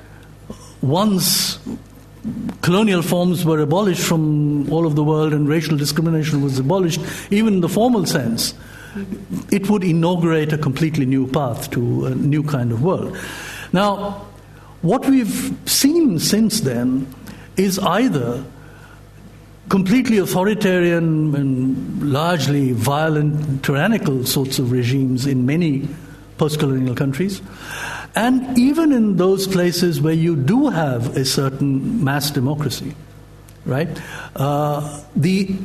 once 0.81 1.52
colonial 2.61 3.01
forms 3.01 3.43
were 3.43 3.59
abolished 3.59 4.03
from 4.03 4.71
all 4.71 4.85
of 4.85 4.95
the 4.95 5.03
world 5.03 5.33
and 5.33 5.47
racial 5.47 5.77
discrimination 5.77 6.41
was 6.41 6.57
abolished, 6.59 7.01
even 7.31 7.55
in 7.55 7.61
the 7.61 7.69
formal 7.69 8.05
sense, 8.05 8.53
it 9.51 9.69
would 9.69 9.83
inaugurate 9.83 10.53
a 10.53 10.57
completely 10.57 11.05
new 11.05 11.27
path 11.27 11.69
to 11.71 12.05
a 12.05 12.15
new 12.15 12.43
kind 12.43 12.71
of 12.71 12.83
world. 12.83 13.17
Now, 13.73 14.25
what 14.81 15.05
we've 15.05 15.57
seen 15.65 16.19
since 16.19 16.61
then 16.61 17.13
is 17.57 17.79
either 17.79 18.43
completely 19.69 20.17
authoritarian 20.17 21.33
and 21.35 22.11
largely 22.11 22.73
violent, 22.73 23.63
tyrannical 23.63 24.25
sorts 24.25 24.59
of 24.59 24.71
regimes 24.71 25.25
in 25.25 25.45
many 25.45 25.87
post 26.37 26.59
colonial 26.59 26.95
countries. 26.95 27.41
And 28.15 28.57
even 28.57 28.91
in 28.91 29.17
those 29.17 29.47
places 29.47 29.99
where 29.99 30.13
you 30.13 30.35
do 30.35 30.69
have 30.69 31.17
a 31.17 31.25
certain 31.25 32.03
mass 32.03 32.29
democracy, 32.29 32.95
right? 33.65 33.89
Uh, 34.35 35.01
the 35.15 35.55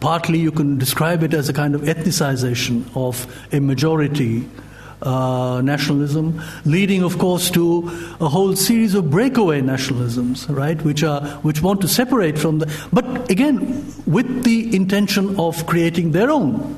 partly 0.00 0.38
you 0.38 0.50
can 0.50 0.78
describe 0.78 1.22
it 1.22 1.32
as 1.32 1.48
a 1.48 1.52
kind 1.52 1.74
of 1.74 1.82
ethnicization 1.82 2.84
of 2.94 3.26
a 3.52 3.60
majority 3.60 4.46
uh, 5.02 5.60
nationalism, 5.64 6.40
leading, 6.64 7.02
of 7.02 7.18
course, 7.18 7.50
to 7.50 7.88
a 8.20 8.28
whole 8.28 8.54
series 8.54 8.94
of 8.94 9.10
breakaway 9.10 9.60
nationalisms, 9.60 10.48
right, 10.54 10.80
which 10.82 11.02
are 11.02 11.20
which 11.42 11.60
want 11.62 11.80
to 11.80 11.88
separate 11.88 12.38
from 12.38 12.60
the, 12.60 12.72
but 12.92 13.28
again, 13.30 13.84
with 14.06 14.44
the 14.44 14.74
intention 14.74 15.38
of 15.40 15.66
creating 15.66 16.12
their 16.12 16.30
own 16.30 16.76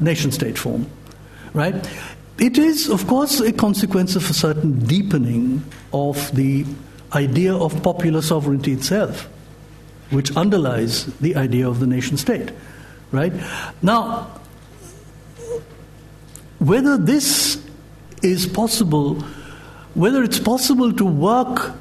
nation-state 0.00 0.58
form, 0.58 0.86
right. 1.54 1.88
It 2.38 2.58
is, 2.58 2.88
of 2.90 3.06
course, 3.06 3.40
a 3.40 3.52
consequence 3.52 4.14
of 4.14 4.28
a 4.28 4.34
certain 4.34 4.78
deepening 4.80 5.64
of 5.92 6.34
the 6.34 6.66
idea 7.14 7.54
of 7.54 7.82
popular 7.82 8.20
sovereignty 8.20 8.72
itself, 8.72 9.28
which 10.10 10.36
underlies 10.36 11.06
the 11.18 11.34
idea 11.36 11.66
of 11.66 11.80
the 11.80 11.86
nation-state, 11.86 12.50
right. 13.10 13.32
Now, 13.80 14.30
whether 16.58 16.98
this 16.98 17.64
is 18.22 18.46
possible, 18.46 19.14
whether 19.94 20.22
it's 20.22 20.38
possible 20.38 20.92
to 20.92 21.04
work 21.04 21.72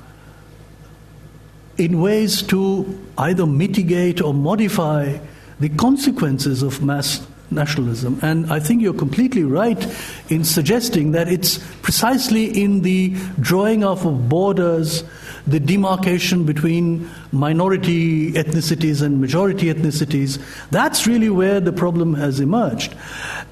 in 1.78 2.00
ways 2.00 2.42
to 2.44 3.08
either 3.18 3.46
mitigate 3.46 4.22
or 4.22 4.34
modify 4.34 5.18
the 5.60 5.70
consequences 5.70 6.62
of 6.62 6.82
mass 6.82 7.26
nationalism. 7.56 8.20
And 8.22 8.52
I 8.52 8.60
think 8.60 8.82
you're 8.82 8.94
completely 8.94 9.44
right 9.44 9.82
in 10.30 10.44
suggesting 10.44 11.12
that 11.14 11.28
it's 11.28 11.58
precisely 11.82 12.46
in 12.46 12.82
the 12.82 13.16
drawing 13.40 13.84
up 13.84 14.06
of 14.06 14.30
borders, 14.30 15.04
the 15.48 15.60
demarcation 15.60 16.46
between 16.46 17.10
minority 17.32 18.32
ethnicities 18.34 19.02
and 19.02 19.22
majority 19.22 19.74
ethnicities, 19.74 20.40
that's 20.72 21.08
really 21.08 21.30
where 21.30 21.60
the 21.60 21.74
problem 21.74 22.14
has 22.16 22.40
emerged. 22.40 22.96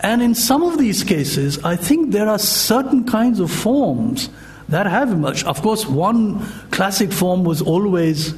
And 0.02 0.22
in 0.22 0.36
some 0.36 0.64
of 0.64 0.78
these 0.78 1.04
cases, 1.04 1.64
I 1.64 1.76
think 1.76 2.12
there 2.12 2.28
are 2.28 2.40
certain 2.40 3.06
kinds 3.06 3.40
of 3.40 3.52
forms 3.52 4.30
that 4.70 4.86
have 4.86 5.12
emerged. 5.12 5.46
Of 5.46 5.62
course, 5.62 5.86
one 5.86 6.40
classic 6.72 7.12
form 7.12 7.44
was 7.44 7.62
always 7.62 8.34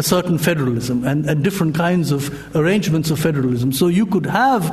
a 0.00 0.02
certain 0.02 0.38
federalism 0.38 1.04
and, 1.04 1.26
and, 1.26 1.44
different 1.44 1.74
kinds 1.74 2.10
of 2.10 2.22
arrangements 2.56 3.10
of 3.10 3.18
federalism. 3.18 3.70
So 3.70 3.88
you 3.88 4.06
could 4.06 4.24
have 4.24 4.64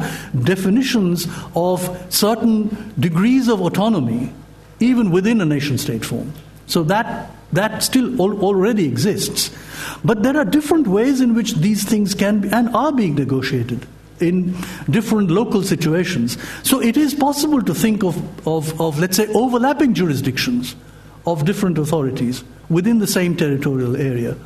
definitions 0.45 1.27
of 1.53 1.79
certain 2.09 2.93
degrees 2.97 3.49
of 3.49 3.59
autonomy 3.59 4.33
even 4.79 5.11
within 5.11 5.41
a 5.41 5.45
nation 5.45 5.77
state 5.77 6.05
form. 6.05 6.31
So 6.67 6.83
that, 6.83 7.29
that 7.51 7.83
still 7.83 8.09
al- 8.21 8.41
already 8.41 8.85
exists. 8.85 9.51
But 10.05 10.23
there 10.23 10.37
are 10.37 10.45
different 10.45 10.87
ways 10.87 11.19
in 11.19 11.33
which 11.33 11.55
these 11.55 11.83
things 11.83 12.15
can 12.15 12.39
be 12.39 12.49
and 12.49 12.73
are 12.73 12.93
being 12.93 13.15
negotiated 13.15 13.85
in 14.21 14.55
different 14.89 15.29
local 15.29 15.61
situations. 15.61 16.37
So 16.63 16.81
it 16.81 16.95
is 16.95 17.13
possible 17.13 17.61
to 17.61 17.73
think 17.73 18.03
of, 18.03 18.15
of, 18.47 18.79
of 18.79 18.97
let's 18.97 19.17
say, 19.17 19.27
overlapping 19.33 19.93
jurisdictions 19.93 20.75
of 21.25 21.43
different 21.43 21.77
authorities 21.77 22.45
within 22.69 22.99
the 22.99 23.07
same 23.07 23.35
territorial 23.35 23.97
area 23.97 24.37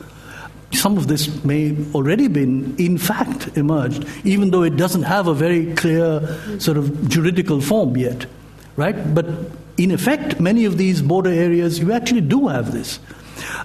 some 0.74 0.98
of 0.98 1.08
this 1.08 1.44
may 1.44 1.76
already 1.94 2.28
been 2.28 2.76
in 2.78 2.98
fact 2.98 3.50
emerged, 3.58 4.06
even 4.24 4.52
though 4.52 4.64
it 4.64 4.78
doesn't 4.78 5.04
have 5.04 5.28
a 5.28 5.34
very 5.34 5.74
clear 5.76 6.38
sort 6.60 6.78
of 6.78 7.10
juridical 7.10 7.62
form 7.62 7.98
yet, 7.98 8.26
right? 8.76 9.14
But 9.14 9.26
in 9.78 9.92
effect, 9.92 10.40
many 10.40 10.66
of 10.66 10.78
these 10.78 11.02
border 11.02 11.30
areas, 11.30 11.80
you 11.80 11.92
actually 11.92 12.22
do 12.22 12.48
have 12.48 12.72
this. 12.72 13.00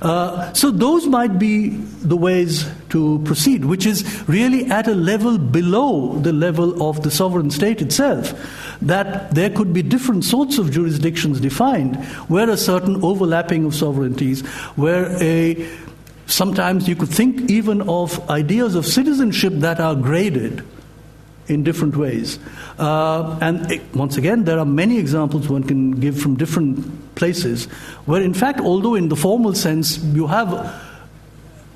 Uh, 0.01 0.53
so 0.53 0.70
those 0.70 1.07
might 1.07 1.39
be 1.39 1.69
the 2.03 2.16
ways 2.16 2.66
to 2.91 3.20
proceed, 3.24 3.65
which 3.65 3.87
is 3.87 4.27
really 4.28 4.66
at 4.70 4.89
a 4.89 4.95
level 4.95 5.39
below 5.39 6.19
the 6.20 6.33
level 6.33 6.89
of 6.89 7.03
the 7.03 7.11
sovereign 7.11 7.51
state 7.51 7.83
itself. 7.83 8.33
That 8.81 9.35
there 9.35 9.51
could 9.51 9.73
be 9.73 9.83
different 9.83 10.24
sorts 10.24 10.59
of 10.59 10.70
jurisdictions 10.70 11.41
defined, 11.41 11.97
where 12.28 12.49
a 12.49 12.57
certain 12.57 13.03
overlapping 13.03 13.65
of 13.65 13.74
sovereignties, 13.74 14.43
where 14.77 15.11
a 15.23 15.66
Sometimes 16.27 16.89
you 16.89 16.97
could 16.97 17.09
think 17.09 17.51
even 17.51 17.82
of 17.82 18.28
ideas 18.28 18.74
of 18.74 18.85
citizenship 18.85 19.53
that 19.57 19.81
are 19.81 19.94
graded 19.94 20.65
in 21.48 21.62
different 21.62 21.97
ways. 21.97 22.39
Uh, 22.78 23.39
and 23.40 23.70
it, 23.70 23.94
once 23.94 24.16
again, 24.16 24.44
there 24.44 24.59
are 24.59 24.65
many 24.65 24.98
examples 24.98 25.48
one 25.48 25.62
can 25.62 25.93
give 25.93 26.19
from 26.19 26.36
different 26.36 27.15
places 27.15 27.66
where, 28.07 28.20
in 28.20 28.35
fact, 28.35 28.61
although 28.61 28.94
in 28.94 29.09
the 29.09 29.16
formal 29.16 29.55
sense 29.55 29.98
you 29.98 30.27
have 30.27 30.53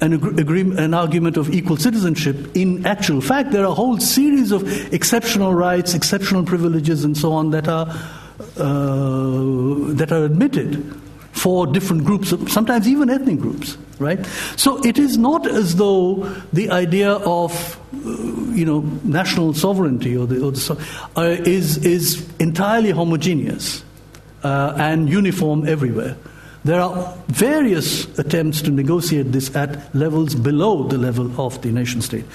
an, 0.00 0.14
agree, 0.14 0.62
an 0.62 0.94
argument 0.94 1.36
of 1.36 1.54
equal 1.54 1.76
citizenship, 1.76 2.56
in 2.56 2.84
actual 2.86 3.20
fact, 3.20 3.52
there 3.52 3.62
are 3.62 3.70
a 3.70 3.74
whole 3.74 3.98
series 4.00 4.50
of 4.50 4.92
exceptional 4.92 5.54
rights, 5.54 5.94
exceptional 5.94 6.44
privileges, 6.44 7.04
and 7.04 7.16
so 7.16 7.32
on 7.32 7.50
that 7.50 7.68
are, 7.68 7.86
uh, 8.56 9.94
that 9.94 10.10
are 10.10 10.24
admitted 10.24 11.00
for 11.40 11.66
different 11.66 12.04
groups, 12.04 12.34
sometimes 12.52 12.86
even 12.86 13.08
ethnic 13.08 13.40
groups, 13.40 13.78
right? 13.98 14.24
So 14.56 14.76
it 14.84 14.98
is 14.98 15.16
not 15.16 15.46
as 15.46 15.76
though 15.76 16.16
the 16.52 16.70
idea 16.70 17.12
of 17.12 17.80
uh, 17.94 18.10
you 18.52 18.66
know 18.66 18.80
national 19.04 19.54
sovereignty 19.54 20.14
or 20.16 20.26
the, 20.26 20.44
or 20.44 20.52
the 20.52 20.86
uh, 21.16 21.22
is 21.22 21.78
is 21.78 22.28
entirely 22.38 22.90
homogeneous 22.90 23.82
uh, 24.42 24.74
and 24.76 25.08
uniform 25.08 25.66
everywhere. 25.66 26.16
There 26.62 26.80
are 26.80 27.14
various 27.28 28.06
attempts 28.18 28.60
to 28.62 28.70
negotiate 28.70 29.32
this 29.32 29.54
at 29.56 29.94
levels 29.94 30.34
below 30.34 30.84
the 30.84 30.98
level 30.98 31.32
of 31.40 31.60
the 31.62 31.72
nation 31.72 32.02
state. 32.02 32.26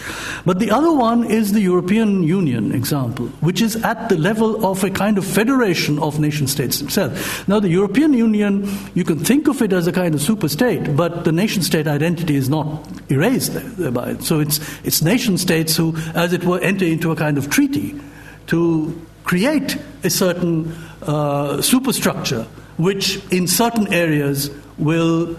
But 0.46 0.58
the 0.58 0.72
other 0.72 0.92
one 0.92 1.26
is 1.26 1.54
the 1.54 1.62
European 1.62 2.24
Union 2.24 2.74
example, 2.74 3.28
which 3.42 3.62
is 3.62 3.76
at 3.84 4.10
the 4.10 4.18
level 4.18 4.66
of 4.66 4.84
a 4.84 4.90
kind 4.90 5.20
of 5.20 5.26
federation 5.26 6.00
of 6.00 6.20
nation 6.20 6.48
states 6.48 6.80
themselves. 6.80 7.48
Now, 7.48 7.60
the 7.60 7.70
European 7.70 8.14
Union, 8.14 8.68
you 8.96 9.04
can 9.04 9.20
think 9.20 9.48
of 9.48 9.62
it 9.62 9.72
as 9.72 9.86
a 9.86 9.92
kind 9.92 10.16
of 10.16 10.22
super 10.22 10.50
state, 10.50 10.96
but 10.96 11.24
the 11.24 11.32
nation 11.32 11.62
state 11.62 11.88
identity 11.88 12.36
is 12.36 12.50
not 12.50 12.84
erased 13.10 13.54
thereby. 13.78 14.18
So 14.22 14.40
it's, 14.40 14.60
it's 14.84 15.04
nation 15.04 15.38
states 15.38 15.78
who, 15.78 15.96
as 16.16 16.34
it 16.34 16.44
were, 16.44 16.60
enter 16.62 16.86
into 16.86 17.12
a 17.12 17.16
kind 17.16 17.38
of 17.38 17.52
treaty 17.52 17.94
to 18.48 19.00
create 19.24 19.78
a 20.04 20.10
certain 20.10 20.76
uh, 21.04 21.62
superstructure 21.62 22.48
which 22.78 23.24
in 23.32 23.48
certain 23.48 23.92
areas 23.94 24.50
will 24.78 25.36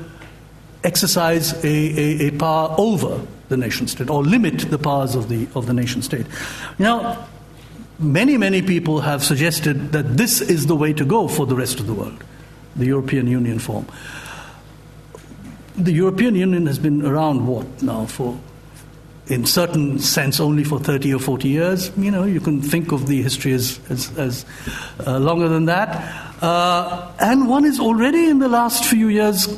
exercise 0.85 1.53
a, 1.65 1.67
a, 1.67 2.29
a, 2.29 2.31
power 2.33 2.75
over 2.79 3.21
the 3.49 3.57
nation 3.57 3.87
state 3.87 4.09
or 4.09 4.23
limit 4.23 4.59
the 4.71 4.79
powers 4.79 5.15
of 5.15 5.29
the, 5.29 5.49
of 5.55 5.67
the 5.67 5.73
nation 5.73 6.01
state. 6.01 6.27
Now, 6.79 7.27
many, 7.99 8.37
many 8.37 8.63
people 8.63 9.01
have 9.01 9.23
suggested 9.23 9.93
that 9.93 10.17
this 10.17 10.41
is 10.41 10.67
the 10.67 10.77
way 10.77 10.93
to 10.93 11.05
go 11.05 11.29
for 11.29 11.47
the 11.47 11.57
rest 11.57 11.81
of 11.81 11.87
the 11.87 11.95
world, 11.95 12.23
the 12.77 12.87
European 12.87 13.27
Union 13.27 13.59
form. 13.59 13.87
The 15.77 15.93
European 15.93 16.35
Union 16.37 16.67
has 16.67 16.79
been 16.79 17.05
around, 17.05 17.47
what, 17.47 17.83
now, 17.83 18.07
for 18.07 18.39
in 19.28 19.44
certain 19.44 19.98
sense 19.98 20.39
only 20.40 20.65
for 20.65 20.78
30 20.78 21.15
or 21.15 21.19
40 21.19 21.48
years. 21.48 21.90
You 21.97 22.11
know, 22.11 22.24
you 22.24 22.40
can 22.40 22.62
think 22.62 22.93
of 22.93 23.07
the 23.07 23.23
history 23.23 23.53
as, 23.53 23.81
as, 23.90 24.16
as 24.19 24.44
uh, 25.07 25.19
longer 25.19 25.48
than 25.48 25.65
that. 25.66 26.43
Uh, 26.43 27.11
and 27.19 27.48
one 27.48 27.65
is 27.65 27.81
already 27.81 28.27
in 28.27 28.39
the 28.39 28.48
last 28.48 28.85
few 28.85 29.09
years 29.09 29.48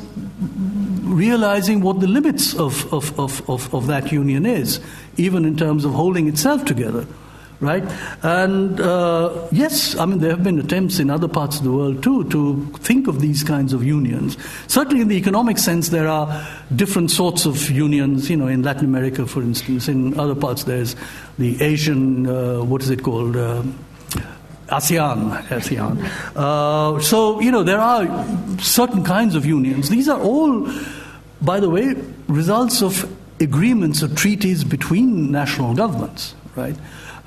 realizing 1.03 1.81
what 1.81 1.99
the 1.99 2.07
limits 2.07 2.53
of, 2.55 2.91
of, 2.93 3.17
of, 3.19 3.47
of, 3.49 3.73
of 3.73 3.87
that 3.87 4.11
union 4.11 4.45
is, 4.45 4.79
even 5.17 5.45
in 5.45 5.57
terms 5.57 5.85
of 5.85 5.93
holding 5.93 6.27
itself 6.27 6.65
together 6.65 7.05
right? 7.61 7.83
And 8.23 8.79
uh, 8.79 9.47
yes, 9.51 9.97
I 9.97 10.05
mean, 10.05 10.19
there 10.19 10.31
have 10.31 10.43
been 10.43 10.59
attempts 10.59 10.99
in 10.99 11.09
other 11.09 11.27
parts 11.27 11.57
of 11.57 11.63
the 11.63 11.71
world 11.71 12.01
too 12.01 12.29
to 12.29 12.65
think 12.77 13.07
of 13.07 13.19
these 13.19 13.43
kinds 13.43 13.73
of 13.73 13.83
unions. 13.83 14.37
Certainly, 14.67 15.01
in 15.01 15.07
the 15.07 15.17
economic 15.17 15.57
sense, 15.57 15.89
there 15.89 16.07
are 16.07 16.47
different 16.75 17.11
sorts 17.11 17.45
of 17.45 17.69
unions, 17.69 18.29
you 18.29 18.37
know, 18.37 18.47
in 18.47 18.63
Latin 18.63 18.85
America, 18.85 19.25
for 19.25 19.41
instance. 19.41 19.87
In 19.87 20.17
other 20.19 20.35
parts, 20.35 20.63
there's 20.63 20.95
the 21.37 21.61
Asian, 21.61 22.27
uh, 22.27 22.63
what 22.63 22.81
is 22.81 22.89
it 22.89 23.03
called? 23.03 23.35
Uh, 23.35 23.63
ASEAN, 24.69 25.31
ASEAN. 25.47 25.97
Uh, 26.35 26.99
so, 27.01 27.39
you 27.39 27.51
know, 27.51 27.63
there 27.63 27.79
are 27.79 28.05
certain 28.59 29.03
kinds 29.03 29.33
of 29.35 29.45
unions. 29.45 29.89
These 29.89 30.07
are 30.07 30.21
all, 30.21 30.71
by 31.41 31.59
the 31.59 31.69
way, 31.69 31.95
results 32.27 32.83
of 32.83 33.11
agreements 33.41 34.03
or 34.03 34.09
treaties 34.09 34.63
between 34.63 35.31
national 35.31 35.73
governments, 35.73 36.35
right, 36.55 36.75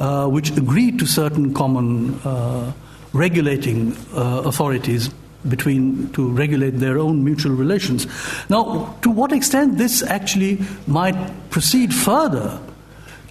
uh, 0.03 0.27
which 0.27 0.51
agreed 0.57 0.99
to 0.99 1.07
certain 1.07 1.55
common 1.55 2.19
uh, 2.25 2.73
regulating 3.13 3.97
uh, 4.17 4.43
authorities 4.45 5.11
between 5.49 6.11
to 6.13 6.29
regulate 6.29 6.79
their 6.81 6.99
own 6.99 7.23
mutual 7.23 7.53
relations. 7.53 8.09
Now, 8.51 8.97
to 9.03 9.11
what 9.11 9.31
extent 9.31 9.79
this 9.79 10.03
actually 10.03 10.59
might 10.89 11.51
proceed 11.51 11.95
further 11.95 12.61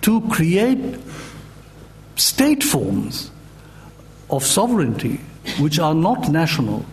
to 0.01 0.21
create 0.29 0.97
state 2.15 2.63
forms 2.63 3.31
of 4.29 4.45
sovereignty 4.45 5.19
which 5.59 5.77
are 5.77 5.93
not 5.93 6.29
national. 6.29 6.85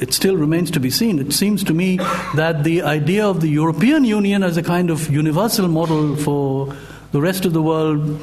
It 0.00 0.12
still 0.12 0.36
remains 0.36 0.72
to 0.72 0.80
be 0.80 0.90
seen. 0.90 1.20
It 1.20 1.32
seems 1.32 1.62
to 1.62 1.72
me 1.72 1.98
that 2.34 2.64
the 2.64 2.82
idea 2.82 3.24
of 3.24 3.40
the 3.40 3.48
European 3.48 4.04
Union 4.04 4.42
as 4.42 4.56
a 4.56 4.64
kind 4.64 4.90
of 4.90 5.10
universal 5.10 5.68
model 5.68 6.16
for 6.16 6.74
the 7.12 7.20
rest 7.20 7.44
of 7.44 7.52
the 7.52 7.62
world 7.62 8.20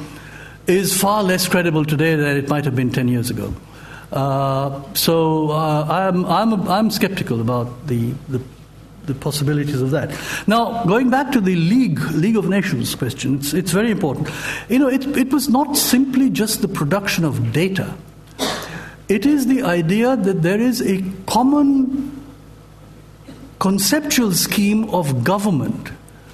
is 0.66 0.98
far 0.98 1.22
less 1.22 1.46
credible 1.48 1.84
today 1.84 2.14
than 2.14 2.36
it 2.36 2.48
might 2.48 2.64
have 2.64 2.74
been 2.74 2.90
10 2.90 3.08
years 3.08 3.30
ago. 3.30 3.54
Uh, 4.12 4.80
so 4.94 5.50
uh, 5.50 5.86
I'm, 5.88 6.24
I'm, 6.26 6.68
I'm 6.68 6.90
skeptical 6.90 7.40
about 7.40 7.86
the, 7.86 8.12
the, 8.28 8.40
the, 9.06 9.14
possibilities 9.14 9.80
of 9.82 9.90
that. 9.90 10.16
Now, 10.46 10.84
going 10.84 11.10
back 11.10 11.32
to 11.32 11.40
the 11.40 11.56
League, 11.56 12.00
League 12.12 12.36
of 12.36 12.48
Nations 12.48 12.94
question, 12.94 13.36
it's, 13.36 13.52
it's 13.52 13.72
very 13.72 13.90
important. 13.90 14.28
You 14.68 14.78
know, 14.78 14.88
it, 14.88 15.04
it 15.16 15.32
was 15.32 15.48
not 15.48 15.76
simply 15.76 16.30
just 16.30 16.62
the 16.62 16.68
production 16.68 17.24
of 17.24 17.52
data, 17.52 17.94
it 19.08 19.26
is 19.26 19.46
the 19.46 19.62
idea 19.62 20.16
that 20.16 20.42
there 20.42 20.60
is 20.60 20.80
a 20.80 21.04
common 21.26 22.24
conceptual 23.58 24.32
scheme 24.32 24.88
of 24.90 25.24
government 25.24 25.90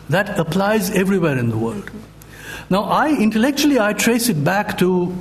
that 0.09 0.39
applies 0.39 0.91
everywhere 0.91 1.39
in 1.39 1.51
the 1.51 1.57
world. 1.57 1.91
Now, 2.71 2.85
I 2.85 3.11
intellectually 3.11 3.81
I 3.81 3.95
trace 3.95 4.29
it 4.29 4.45
back 4.45 4.79
to 4.79 5.13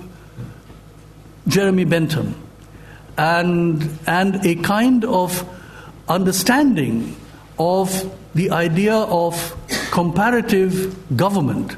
Jeremy 1.47 1.83
Bentham 1.83 2.35
and, 3.17 3.89
and 4.05 4.45
a 4.45 4.53
kind 4.53 5.03
of 5.03 5.49
understanding 6.07 7.15
of 7.57 8.15
the 8.35 8.51
idea 8.51 8.93
of 8.93 9.55
comparative 9.89 10.95
government, 11.17 11.71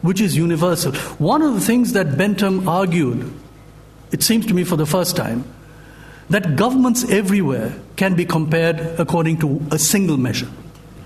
which 0.00 0.22
is 0.22 0.38
universal. 0.38 0.92
One 1.18 1.42
of 1.42 1.52
the 1.52 1.60
things 1.60 1.92
that 1.92 2.16
Bentham 2.16 2.66
argued, 2.66 3.30
it 4.12 4.22
seems 4.22 4.46
to 4.46 4.54
me 4.54 4.64
for 4.64 4.76
the 4.76 4.86
first 4.86 5.16
time, 5.16 5.44
that 6.30 6.56
governments 6.56 7.04
everywhere 7.10 7.74
can 7.96 8.14
be 8.14 8.24
compared 8.24 8.80
according 8.98 9.40
to 9.40 9.60
a 9.70 9.78
single 9.78 10.16
measure 10.16 10.48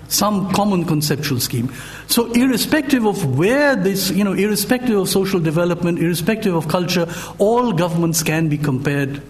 some 0.07 0.51
common 0.53 0.85
conceptual 0.85 1.39
scheme. 1.39 1.73
So, 2.07 2.31
irrespective 2.33 3.05
of 3.05 3.37
where 3.37 3.75
this, 3.75 4.11
you 4.11 4.23
know, 4.23 4.33
irrespective 4.33 4.97
of 4.97 5.09
social 5.09 5.39
development, 5.39 5.99
irrespective 5.99 6.53
of 6.53 6.67
culture, 6.67 7.07
all 7.37 7.73
governments 7.73 8.23
can 8.23 8.47
be 8.47 8.57
compared 8.57 9.21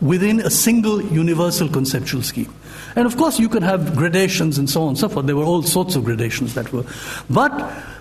within 0.00 0.40
a 0.40 0.50
single 0.50 1.02
universal 1.02 1.68
conceptual 1.68 2.22
scheme. 2.22 2.52
And 2.96 3.06
of 3.06 3.16
course, 3.16 3.40
you 3.40 3.48
can 3.48 3.62
have 3.62 3.96
gradations 3.96 4.58
and 4.58 4.68
so 4.68 4.82
on 4.82 4.88
and 4.90 4.98
so 4.98 5.08
forth. 5.08 5.26
There 5.26 5.36
were 5.36 5.44
all 5.44 5.62
sorts 5.62 5.96
of 5.96 6.04
gradations 6.04 6.54
that 6.54 6.72
were. 6.72 6.84
But 7.30 7.52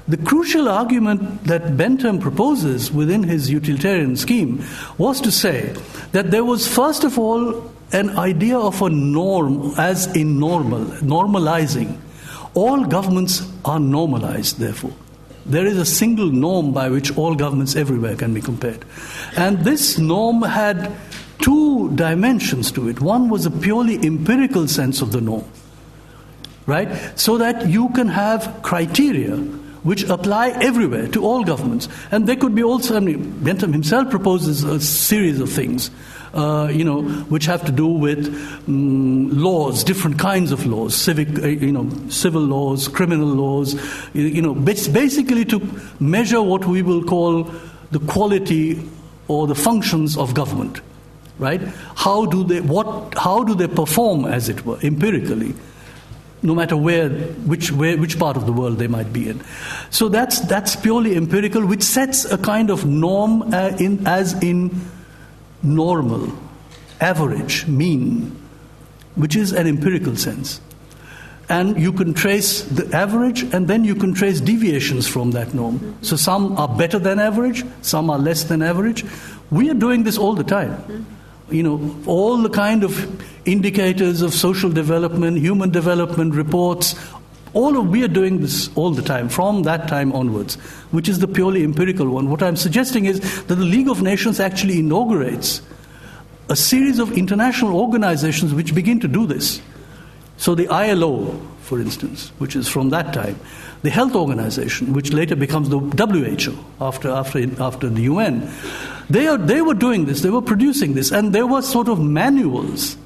the 0.07 0.17
crucial 0.17 0.67
argument 0.67 1.45
that 1.45 1.77
Bentham 1.77 2.19
proposes 2.19 2.91
within 2.91 3.23
his 3.23 3.49
utilitarian 3.49 4.17
scheme 4.17 4.63
was 4.97 5.21
to 5.21 5.31
say 5.31 5.73
that 6.11 6.29
there 6.31 6.43
was, 6.43 6.67
first 6.67 7.03
of 7.03 7.17
all, 7.17 7.72
an 7.93 8.17
idea 8.17 8.57
of 8.57 8.81
a 8.81 8.89
norm 8.89 9.73
as 9.77 10.13
in 10.15 10.39
normal, 10.39 10.85
normalizing. 11.01 11.99
All 12.55 12.83
governments 12.85 13.47
are 13.65 13.79
normalized, 13.79 14.59
therefore. 14.59 14.93
There 15.45 15.65
is 15.65 15.77
a 15.77 15.85
single 15.85 16.31
norm 16.31 16.71
by 16.73 16.89
which 16.89 17.15
all 17.17 17.35
governments 17.35 17.75
everywhere 17.75 18.15
can 18.15 18.33
be 18.33 18.41
compared. 18.41 18.85
And 19.35 19.59
this 19.59 19.97
norm 19.97 20.41
had 20.41 20.91
two 21.39 21.91
dimensions 21.95 22.71
to 22.71 22.87
it. 22.87 23.01
One 23.01 23.29
was 23.29 23.45
a 23.45 23.51
purely 23.51 23.95
empirical 24.05 24.67
sense 24.67 25.01
of 25.01 25.11
the 25.11 25.19
norm, 25.19 25.43
right? 26.65 26.89
So 27.19 27.37
that 27.37 27.67
you 27.67 27.89
can 27.89 28.07
have 28.07 28.61
criteria 28.63 29.35
which 29.83 30.03
apply 30.03 30.49
everywhere 30.61 31.09
to 31.09 31.25
all 31.25 31.43
governments. 31.43 31.89
And 32.11 32.25
there 32.25 32.37
could 32.37 32.55
be 32.55 32.63
also, 32.63 32.95
I 32.95 33.01
mean, 33.01 33.43
Bentham 33.43 33.73
himself 33.73 34.09
proposes 34.09 34.63
a 34.63 34.79
series 34.79 35.41
of 35.41 35.49
things 35.49 35.91
uh, 36.33 36.67
you 36.71 36.83
know, 36.83 37.03
which 37.03 37.45
have 37.45 37.63
to 37.65 37.71
do 37.71 37.87
with 37.87 38.27
um, 38.67 39.29
laws, 39.29 39.83
different 39.83 40.17
kinds 40.17 40.51
of 40.51 40.65
laws, 40.65 40.95
civic, 40.95 41.27
uh, 41.43 41.47
you 41.47 41.71
know, 41.71 41.89
civil 42.09 42.41
laws, 42.41 42.87
criminal 42.87 43.27
laws, 43.27 43.75
you, 44.13 44.23
you 44.23 44.41
know, 44.41 44.55
basically 44.55 45.45
to 45.45 45.61
measure 45.99 46.41
what 46.41 46.65
we 46.65 46.81
will 46.81 47.03
call 47.03 47.43
the 47.91 47.99
quality 47.99 48.81
or 49.27 49.45
the 49.45 49.55
functions 49.55 50.17
of 50.17 50.33
government, 50.33 50.81
right? 51.37 51.61
How 51.95 52.25
do 52.25 52.43
they, 52.43 52.61
what, 52.61 53.13
how 53.15 53.43
do 53.43 53.53
they 53.53 53.67
perform, 53.67 54.25
as 54.25 54.49
it 54.49 54.65
were, 54.65 54.79
empirically? 54.81 55.53
no 56.45 56.53
matter 56.53 56.75
where, 56.75 57.09
which, 57.09 57.71
where, 57.71 57.97
which 57.97 58.19
part 58.19 58.35
of 58.35 58.45
the 58.45 58.51
world 58.51 58.77
they 58.77 58.87
might 58.87 59.13
be 59.13 59.29
in. 59.29 59.41
So 59.91 60.09
that's, 60.09 60.41
that's 60.41 60.75
purely 60.75 61.15
empirical, 61.15 61.65
which 61.65 61.83
sets 61.83 62.25
a 62.25 62.37
kind 62.37 62.69
of 62.69 62.85
norm 62.85 63.53
uh, 63.53 63.77
in, 63.79 64.05
as 64.05 64.33
in 64.43 64.81
normal, 65.63 66.31
average, 66.99 67.65
mean, 67.67 68.35
which 69.15 69.35
is 69.35 69.53
an 69.53 69.67
empirical 69.67 70.15
sense. 70.15 70.61
And 71.49 71.79
you 71.79 71.91
can 71.91 72.13
trace 72.13 72.61
the 72.63 72.95
average, 72.95 73.43
and 73.53 73.67
then 73.67 73.83
you 73.83 73.95
can 73.95 74.13
trace 74.13 74.39
deviations 74.39 75.07
from 75.07 75.31
that 75.31 75.53
norm. 75.53 75.97
So 76.01 76.15
some 76.15 76.57
are 76.57 76.67
better 76.67 76.99
than 76.99 77.19
average, 77.19 77.63
some 77.81 78.09
are 78.09 78.17
less 78.17 78.45
than 78.45 78.61
average. 78.61 79.03
We 79.51 79.69
are 79.69 79.75
doing 79.75 80.03
this 80.03 80.17
all 80.17 80.35
the 80.35 80.43
time. 80.43 81.05
You 81.49 81.63
know, 81.63 81.95
all 82.07 82.37
the 82.37 82.49
kind 82.49 82.83
of 82.83 83.21
indicators 83.45 84.21
of 84.21 84.33
social 84.33 84.71
development, 84.71 85.37
human 85.37 85.69
development 85.69 86.33
reports, 86.33 86.95
all 87.53 87.77
of 87.77 87.89
we 87.89 88.03
are 88.03 88.07
doing 88.07 88.39
this 88.41 88.69
all 88.75 88.91
the 88.91 89.01
time, 89.01 89.29
from 89.29 89.63
that 89.63 89.87
time 89.87 90.11
onwards, 90.13 90.55
which 90.91 91.07
is 91.07 91.19
the 91.19 91.27
purely 91.27 91.63
empirical 91.63 92.09
one. 92.09 92.29
What 92.29 92.41
I'm 92.41 92.55
suggesting 92.55 93.05
is 93.05 93.19
that 93.45 93.55
the 93.55 93.63
League 93.63 93.89
of 93.89 94.01
Nations 94.01 94.39
actually 94.39 94.79
inaugurates 94.79 95.61
a 96.49 96.55
series 96.55 96.99
of 96.99 97.17
international 97.17 97.79
organizations 97.79 98.53
which 98.53 98.75
begin 98.75 98.99
to 98.99 99.07
do 99.07 99.25
this. 99.25 99.61
So 100.37 100.55
the 100.55 100.67
ILO, 100.67 101.39
for 101.61 101.79
instance, 101.79 102.31
which 102.39 102.55
is 102.55 102.67
from 102.67 102.89
that 102.89 103.13
time, 103.13 103.39
the 103.83 103.89
Health 103.89 104.15
Organization, 104.15 104.93
which 104.93 105.13
later 105.13 105.35
becomes 105.35 105.69
the 105.69 105.79
WHO 105.79 106.57
after, 106.81 107.09
after, 107.09 107.61
after 107.61 107.89
the 107.89 108.01
UN, 108.03 108.49
they, 109.09 109.27
are, 109.27 109.37
they 109.37 109.61
were 109.61 109.73
doing 109.73 110.05
this, 110.05 110.21
they 110.21 110.29
were 110.29 110.41
producing 110.41 110.93
this, 110.93 111.11
and 111.11 111.33
there 111.33 111.45
were 111.45 111.61
sort 111.61 111.87
of 111.87 111.99
manuals 111.99 112.97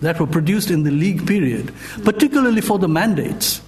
that 0.00 0.18
were 0.18 0.26
produced 0.26 0.70
in 0.70 0.84
the 0.84 0.90
League 0.90 1.26
period, 1.26 1.72
particularly 2.04 2.60
for 2.60 2.78
the 2.78 2.88
mandates. 2.88 3.60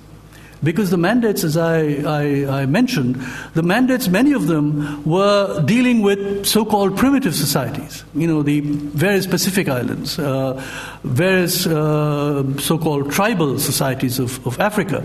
Because 0.63 0.91
the 0.91 0.97
mandates, 0.97 1.43
as 1.43 1.57
I, 1.57 1.81
I, 2.07 2.63
I, 2.63 2.67
mentioned, 2.67 3.17
the 3.55 3.65
mandates, 3.65 4.09
many 4.09 4.33
of 4.33 4.47
them 4.47 5.03
were 5.05 5.61
dealing 5.65 6.03
with 6.03 6.47
so 6.47 6.65
called 6.65 6.97
primitive 6.97 7.35
societies, 7.35 8.05
you 8.15 8.29
know, 8.29 8.43
the 8.43 8.61
various 8.61 9.27
Pacific 9.27 9.69
islands, 9.69 10.21
uh, 10.21 10.63
various 11.03 11.67
uh, 11.67 12.45
so 12.59 12.79
called 12.79 13.11
tribal 13.11 13.59
societies 13.59 14.21
of, 14.21 14.47
of 14.47 14.61
Africa. 14.61 15.01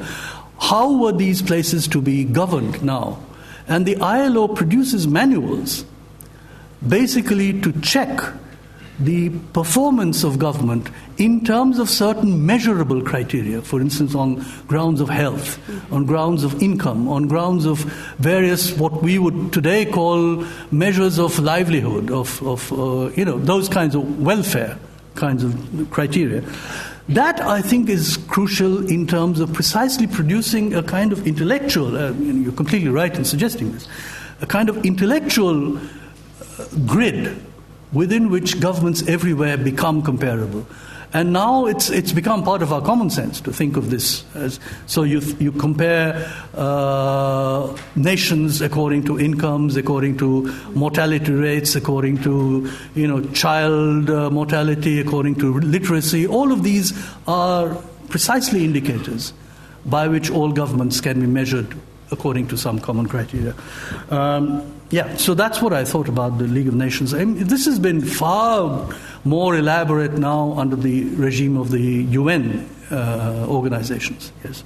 How 0.59 0.95
were 0.95 1.11
these 1.11 1.41
places 1.41 1.87
to 1.89 2.01
be 2.01 2.23
governed 2.23 2.83
now? 2.83 3.19
And 3.67 3.85
the 3.85 3.97
ILO 3.97 4.47
produces 4.47 5.07
manuals 5.07 5.85
basically 6.87 7.59
to 7.61 7.71
check 7.81 8.19
the 8.99 9.29
performance 9.53 10.23
of 10.23 10.39
government 10.39 10.89
in 11.17 11.43
terms 11.45 11.77
of 11.77 11.89
certain 11.89 12.45
measurable 12.45 13.01
criteria, 13.01 13.61
for 13.61 13.79
instance, 13.79 14.15
on 14.15 14.43
grounds 14.67 15.01
of 15.01 15.09
health, 15.09 15.59
on 15.91 16.05
grounds 16.05 16.43
of 16.43 16.61
income, 16.61 17.07
on 17.07 17.27
grounds 17.27 17.65
of 17.65 17.79
various 18.17 18.75
what 18.77 19.03
we 19.03 19.19
would 19.19 19.53
today 19.53 19.85
call 19.85 20.43
measures 20.71 21.19
of 21.19 21.37
livelihood, 21.39 22.09
of, 22.09 22.41
of 22.43 22.71
uh, 22.73 23.09
you 23.15 23.23
know, 23.23 23.37
those 23.37 23.69
kinds 23.69 23.93
of 23.93 24.19
welfare 24.19 24.77
kinds 25.15 25.43
of 25.43 25.87
criteria. 25.91 26.43
That, 27.09 27.39
I 27.39 27.61
think, 27.61 27.89
is 27.89 28.17
crucial 28.27 28.85
in 28.91 29.07
terms 29.07 29.39
of 29.39 29.53
precisely 29.53 30.07
producing 30.07 30.73
a 30.73 30.83
kind 30.83 31.13
of 31.13 31.25
intellectual, 31.25 31.95
uh, 31.95 32.11
you're 32.11 32.51
completely 32.51 32.89
right 32.89 33.15
in 33.15 33.23
suggesting 33.23 33.71
this, 33.71 33.87
a 34.41 34.45
kind 34.45 34.69
of 34.69 34.85
intellectual 34.85 35.77
uh, 35.77 35.81
grid 36.85 37.41
within 37.93 38.29
which 38.29 38.59
governments 38.59 39.07
everywhere 39.07 39.57
become 39.57 40.01
comparable. 40.01 40.65
And 41.13 41.31
now 41.31 41.67
it's, 41.67 41.89
it's 41.89 42.11
become 42.11 42.43
part 42.43 42.61
of 42.61 42.73
our 42.73 42.81
common 42.81 43.09
sense 43.09 43.39
to 43.41 43.53
think 43.53 43.77
of 43.77 43.89
this 43.89 44.25
as 44.35 44.59
so 44.87 45.03
you, 45.03 45.21
you 45.39 45.53
compare 45.53 46.29
uh, 46.53 47.75
nations 47.95 48.61
according 48.61 49.05
to 49.05 49.17
incomes, 49.17 49.77
according 49.77 50.17
to 50.17 50.53
mortality 50.73 51.31
rates, 51.31 51.75
according 51.75 52.21
to 52.23 52.69
you 52.93 53.07
know, 53.07 53.23
child 53.31 54.09
uh, 54.09 54.29
mortality, 54.29 54.99
according 54.99 55.35
to 55.35 55.59
literacy. 55.59 56.27
All 56.27 56.51
of 56.51 56.63
these 56.63 56.93
are 57.25 57.75
precisely 58.09 58.65
indicators 58.65 59.31
by 59.85 60.09
which 60.09 60.29
all 60.29 60.51
governments 60.51 60.99
can 60.99 61.21
be 61.21 61.27
measured 61.27 61.73
according 62.11 62.47
to 62.49 62.57
some 62.57 62.79
common 62.79 63.07
criteria. 63.07 63.55
Um, 64.09 64.76
yeah, 64.89 65.17
so 65.17 65.33
that's 65.33 65.61
what 65.61 65.73
I 65.73 65.83
thought 65.83 66.07
about 66.07 66.37
the 66.37 66.45
League 66.45 66.67
of 66.67 66.75
Nations. 66.75 67.13
I 67.13 67.25
mean, 67.25 67.47
this 67.47 67.65
has 67.65 67.79
been 67.79 68.01
far 68.01 68.89
more 69.25 69.55
elaborate 69.55 70.13
now 70.13 70.53
under 70.57 70.75
the 70.75 71.05
regime 71.15 71.57
of 71.57 71.71
the 71.71 71.81
UN 71.81 72.69
uh, 72.89 73.45
organizations. 73.49 74.31
Yes. 74.43 74.63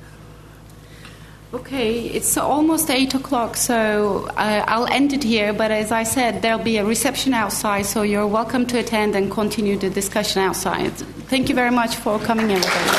Okay, 1.54 2.06
it's 2.06 2.38
almost 2.38 2.90
8 2.90 3.16
o'clock, 3.16 3.58
so 3.58 4.30
uh, 4.38 4.64
I'll 4.68 4.88
end 4.88 5.12
it 5.12 5.24
here. 5.24 5.52
But 5.52 5.72
as 5.72 5.92
I 5.92 6.04
said, 6.04 6.42
there'll 6.42 6.64
be 6.64 6.78
a 6.78 6.86
reception 6.86 7.34
outside, 7.34 7.86
so 7.88 8.04
you're 8.04 8.28
welcome 8.28 8.66
to 8.68 8.80
attend 8.80 9.16
and 9.16 9.30
continue 9.30 9.78
the 9.78 9.90
discussion 9.90 10.42
outside. 10.42 10.94
Thank 11.28 11.50
you 11.50 11.56
very 11.56 11.72
much 11.72 11.96
for 11.96 12.20
coming, 12.20 12.50
everybody. 12.52 12.98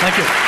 Thank 0.00 0.18
you. 0.18 0.47